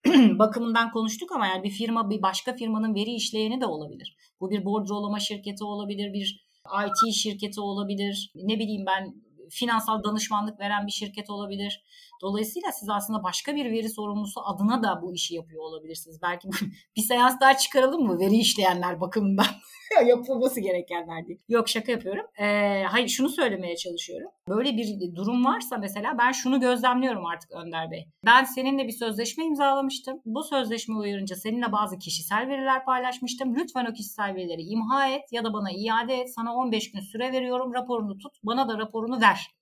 bakımından 0.39 0.91
konuştuk 0.91 1.31
ama 1.31 1.47
yani 1.47 1.63
bir 1.63 1.71
firma 1.71 2.09
bir 2.09 2.21
başka 2.21 2.55
firmanın 2.55 2.95
veri 2.95 3.11
işleyeni 3.11 3.61
de 3.61 3.65
olabilir. 3.65 4.15
Bu 4.39 4.51
bir 4.51 4.65
bordrolama 4.65 5.19
şirketi 5.19 5.63
olabilir, 5.63 6.13
bir 6.13 6.49
IT 6.85 7.13
şirketi 7.15 7.61
olabilir. 7.61 8.31
Ne 8.35 8.59
bileyim 8.59 8.85
ben 8.85 9.15
finansal 9.49 10.03
danışmanlık 10.03 10.59
veren 10.59 10.87
bir 10.87 10.91
şirket 10.91 11.29
olabilir. 11.29 11.83
Dolayısıyla 12.21 12.71
siz 12.71 12.89
aslında 12.89 13.23
başka 13.23 13.55
bir 13.55 13.71
veri 13.71 13.89
sorumlusu 13.89 14.41
adına 14.45 14.83
da 14.83 15.01
bu 15.01 15.13
işi 15.13 15.35
yapıyor 15.35 15.63
olabilirsiniz. 15.63 16.21
Belki 16.21 16.49
bir 16.97 17.01
seans 17.01 17.39
daha 17.41 17.57
çıkaralım 17.57 18.03
mı 18.03 18.19
veri 18.19 18.35
işleyenler 18.35 19.01
bakımından? 19.01 19.45
yapılması 20.07 20.61
gerekenler 20.61 21.27
değil. 21.27 21.39
Yok 21.49 21.69
şaka 21.69 21.91
yapıyorum. 21.91 22.25
Ee, 22.39 22.83
hayır 22.83 23.07
şunu 23.07 23.29
söylemeye 23.29 23.75
çalışıyorum. 23.75 24.31
Böyle 24.49 24.77
bir 24.77 25.15
durum 25.15 25.45
varsa 25.45 25.77
mesela 25.77 26.17
ben 26.17 26.31
şunu 26.31 26.59
gözlemliyorum 26.59 27.25
artık 27.25 27.51
Önder 27.51 27.91
Bey. 27.91 28.05
Ben 28.25 28.43
seninle 28.43 28.87
bir 28.87 28.91
sözleşme 28.91 29.45
imzalamıştım. 29.45 30.21
Bu 30.25 30.43
sözleşme 30.43 30.95
uyarınca 30.95 31.35
seninle 31.35 31.71
bazı 31.71 31.99
kişisel 31.99 32.47
veriler 32.47 32.85
paylaşmıştım. 32.85 33.55
Lütfen 33.55 33.85
o 33.85 33.93
kişisel 33.93 34.35
verileri 34.35 34.61
imha 34.61 35.07
et 35.07 35.23
ya 35.31 35.43
da 35.43 35.53
bana 35.53 35.71
iade 35.71 36.15
et. 36.15 36.33
Sana 36.33 36.55
15 36.55 36.91
gün 36.91 36.99
süre 36.99 37.31
veriyorum. 37.31 37.73
Raporunu 37.73 38.17
tut. 38.17 38.37
Bana 38.43 38.69
da 38.69 38.77
raporunu 38.77 39.21
ver 39.21 39.58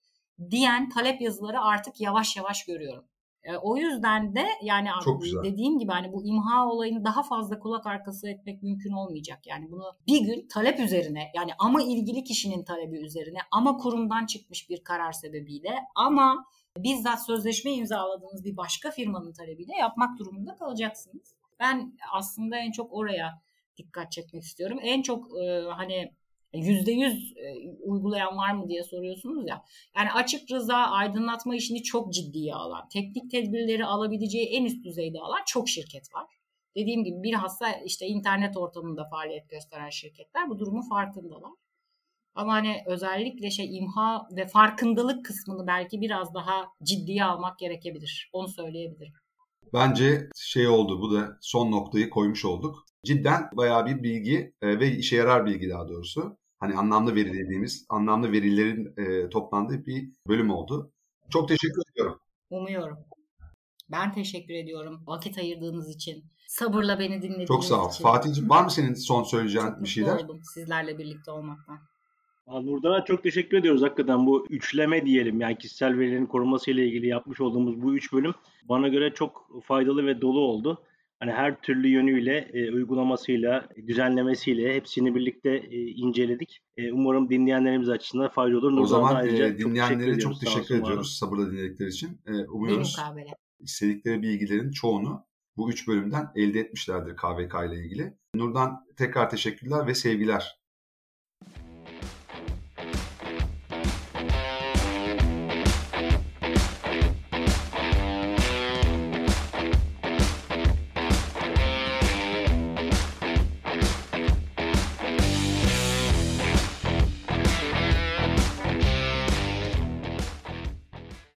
diyen 0.49 0.89
talep 0.89 1.21
yazıları 1.21 1.61
artık 1.61 2.01
yavaş 2.01 2.37
yavaş 2.37 2.65
görüyorum. 2.65 3.05
E, 3.43 3.57
o 3.57 3.77
yüzden 3.77 4.35
de 4.35 4.45
yani 4.63 4.89
Çok 5.03 5.21
güzel. 5.21 5.43
dediğim 5.43 5.79
gibi 5.79 5.91
hani 5.91 6.13
bu 6.13 6.25
imha 6.25 6.67
olayını 6.71 7.05
daha 7.05 7.23
fazla 7.23 7.59
kulak 7.59 7.87
arkası 7.87 8.29
etmek 8.29 8.63
mümkün 8.63 8.91
olmayacak. 8.91 9.47
Yani 9.47 9.71
bunu 9.71 9.83
bir 10.07 10.21
gün 10.21 10.47
talep 10.47 10.79
üzerine 10.79 11.31
yani 11.35 11.51
ama 11.59 11.83
ilgili 11.83 12.23
kişinin 12.23 12.63
talebi 12.63 12.97
üzerine 12.97 13.37
ama 13.51 13.77
kurumdan 13.77 14.25
çıkmış 14.25 14.69
bir 14.69 14.83
karar 14.83 15.11
sebebiyle 15.11 15.75
ama 15.95 16.45
bizzat 16.77 17.25
sözleşme 17.25 17.71
imzaladığınız 17.71 18.45
bir 18.45 18.57
başka 18.57 18.91
firmanın 18.91 19.33
talebiyle 19.33 19.73
yapmak 19.75 20.19
durumunda 20.19 20.55
kalacaksınız. 20.55 21.35
Ben 21.59 21.97
aslında 22.13 22.57
en 22.57 22.71
çok 22.71 22.93
oraya 22.93 23.41
dikkat 23.77 24.11
çekmek 24.11 24.43
istiyorum. 24.43 24.79
En 24.81 25.01
çok 25.01 25.41
e, 25.41 25.61
hani 25.69 26.13
yüzde 26.57 26.91
yüz 26.91 27.33
e, 27.37 27.69
uygulayan 27.83 28.37
var 28.37 28.53
mı 28.53 28.67
diye 28.67 28.83
soruyorsunuz 28.83 29.47
ya. 29.47 29.63
Yani 29.97 30.11
açık 30.11 30.51
rıza 30.51 30.75
aydınlatma 30.77 31.55
işini 31.55 31.83
çok 31.83 32.13
ciddiye 32.13 32.55
alan, 32.55 32.89
teknik 32.89 33.31
tedbirleri 33.31 33.85
alabileceği 33.85 34.47
en 34.47 34.65
üst 34.65 34.85
düzeyde 34.85 35.19
alan 35.19 35.41
çok 35.45 35.69
şirket 35.69 36.15
var. 36.15 36.25
Dediğim 36.75 37.03
gibi 37.03 37.23
bilhassa 37.23 37.71
işte 37.71 38.07
internet 38.07 38.57
ortamında 38.57 39.05
faaliyet 39.11 39.49
gösteren 39.49 39.89
şirketler 39.89 40.49
bu 40.49 40.59
durumun 40.59 40.89
farkındalar. 40.89 41.51
Ama 42.35 42.53
hani 42.53 42.83
özellikle 42.85 43.51
şey 43.51 43.77
imha 43.77 44.27
ve 44.35 44.47
farkındalık 44.47 45.25
kısmını 45.25 45.67
belki 45.67 46.01
biraz 46.01 46.33
daha 46.33 46.65
ciddiye 46.83 47.23
almak 47.23 47.59
gerekebilir. 47.59 48.29
Onu 48.33 48.47
söyleyebilirim. 48.47 49.13
Bence 49.73 50.29
şey 50.35 50.67
oldu 50.67 51.01
bu 51.01 51.13
da 51.13 51.37
son 51.41 51.71
noktayı 51.71 52.09
koymuş 52.09 52.45
olduk. 52.45 52.85
Cidden 53.05 53.49
bayağı 53.53 53.85
bir 53.85 54.03
bilgi 54.03 54.53
e, 54.61 54.79
ve 54.79 54.91
işe 54.91 55.15
yarar 55.15 55.45
bilgi 55.45 55.69
daha 55.69 55.87
doğrusu. 55.87 56.37
Hani 56.59 56.75
anlamlı 56.75 57.15
veri 57.15 57.33
dediğimiz, 57.33 57.85
anlamlı 57.89 58.31
verilerin 58.31 58.93
e, 58.97 59.29
toplandığı 59.29 59.85
bir 59.85 60.09
bölüm 60.27 60.49
oldu. 60.49 60.91
Çok 61.29 61.47
teşekkür 61.47 61.81
ediyorum. 61.91 62.19
Umuyorum. 62.49 62.97
Ben 63.91 64.11
teşekkür 64.13 64.53
ediyorum 64.53 65.01
vakit 65.07 65.37
ayırdığınız 65.37 65.95
için. 65.95 66.23
Sabırla 66.47 66.99
beni 66.99 67.21
dinlediğiniz 67.21 67.47
Çok 67.47 67.65
sağ 67.65 67.85
ol. 67.85 67.89
için. 67.89 68.03
Fatih'ciğim 68.03 68.49
var 68.49 68.63
mı 68.63 68.71
senin 68.71 68.93
son 68.93 69.23
söyleyeceğin 69.23 69.65
Çok 69.65 69.73
bir 69.73 69.79
mutlu 69.79 69.87
şeyler? 69.91 70.15
oldum 70.23 70.39
sizlerle 70.53 70.97
birlikte 70.97 71.31
olmaktan. 71.31 71.79
Nurdan'a 72.47 73.05
çok 73.05 73.23
teşekkür 73.23 73.57
ediyoruz 73.57 73.81
hakikaten 73.81 74.25
bu 74.25 74.47
üçleme 74.49 75.05
diyelim 75.05 75.41
yani 75.41 75.57
kişisel 75.57 75.99
verilerin 75.99 76.25
korunması 76.25 76.71
ile 76.71 76.87
ilgili 76.87 77.07
yapmış 77.07 77.41
olduğumuz 77.41 77.81
bu 77.81 77.95
üç 77.95 78.13
bölüm 78.13 78.33
bana 78.63 78.87
göre 78.87 79.13
çok 79.13 79.49
faydalı 79.63 80.05
ve 80.05 80.21
dolu 80.21 80.39
oldu. 80.39 80.83
Hani 81.19 81.31
her 81.31 81.61
türlü 81.61 81.87
yönüyle 81.87 82.49
e, 82.53 82.71
uygulamasıyla, 82.71 83.69
düzenlemesiyle 83.87 84.75
hepsini 84.75 85.15
birlikte 85.15 85.49
e, 85.49 85.77
inceledik. 85.77 86.59
E, 86.77 86.91
umarım 86.91 87.29
dinleyenlerimiz 87.29 87.89
açısından 87.89 88.29
faydalı 88.29 88.57
olur. 88.57 88.65
O 88.67 88.71
Nurdan'a 88.71 88.85
zaman 88.85 89.15
ayrıca 89.15 89.47
e, 89.47 89.57
dinleyenlere 89.57 90.09
ediyoruz. 90.09 90.23
çok 90.23 90.39
teşekkür 90.39 90.75
var 90.75 90.79
ediyoruz 90.79 90.99
olsun. 90.99 91.25
sabırla 91.25 91.51
dinledikleri 91.51 91.89
için. 91.89 92.21
E, 92.27 92.31
umuyoruz 92.45 92.97
istedikleri 93.59 94.21
bilgilerin 94.21 94.71
çoğunu 94.71 95.25
bu 95.57 95.71
üç 95.71 95.87
bölümden 95.87 96.31
elde 96.35 96.59
etmişlerdir 96.59 97.15
KVK 97.15 97.53
ile 97.67 97.85
ilgili. 97.85 98.17
Nurdan 98.35 98.85
tekrar 98.97 99.29
teşekkürler 99.29 99.87
ve 99.87 99.95
sevgiler 99.95 100.59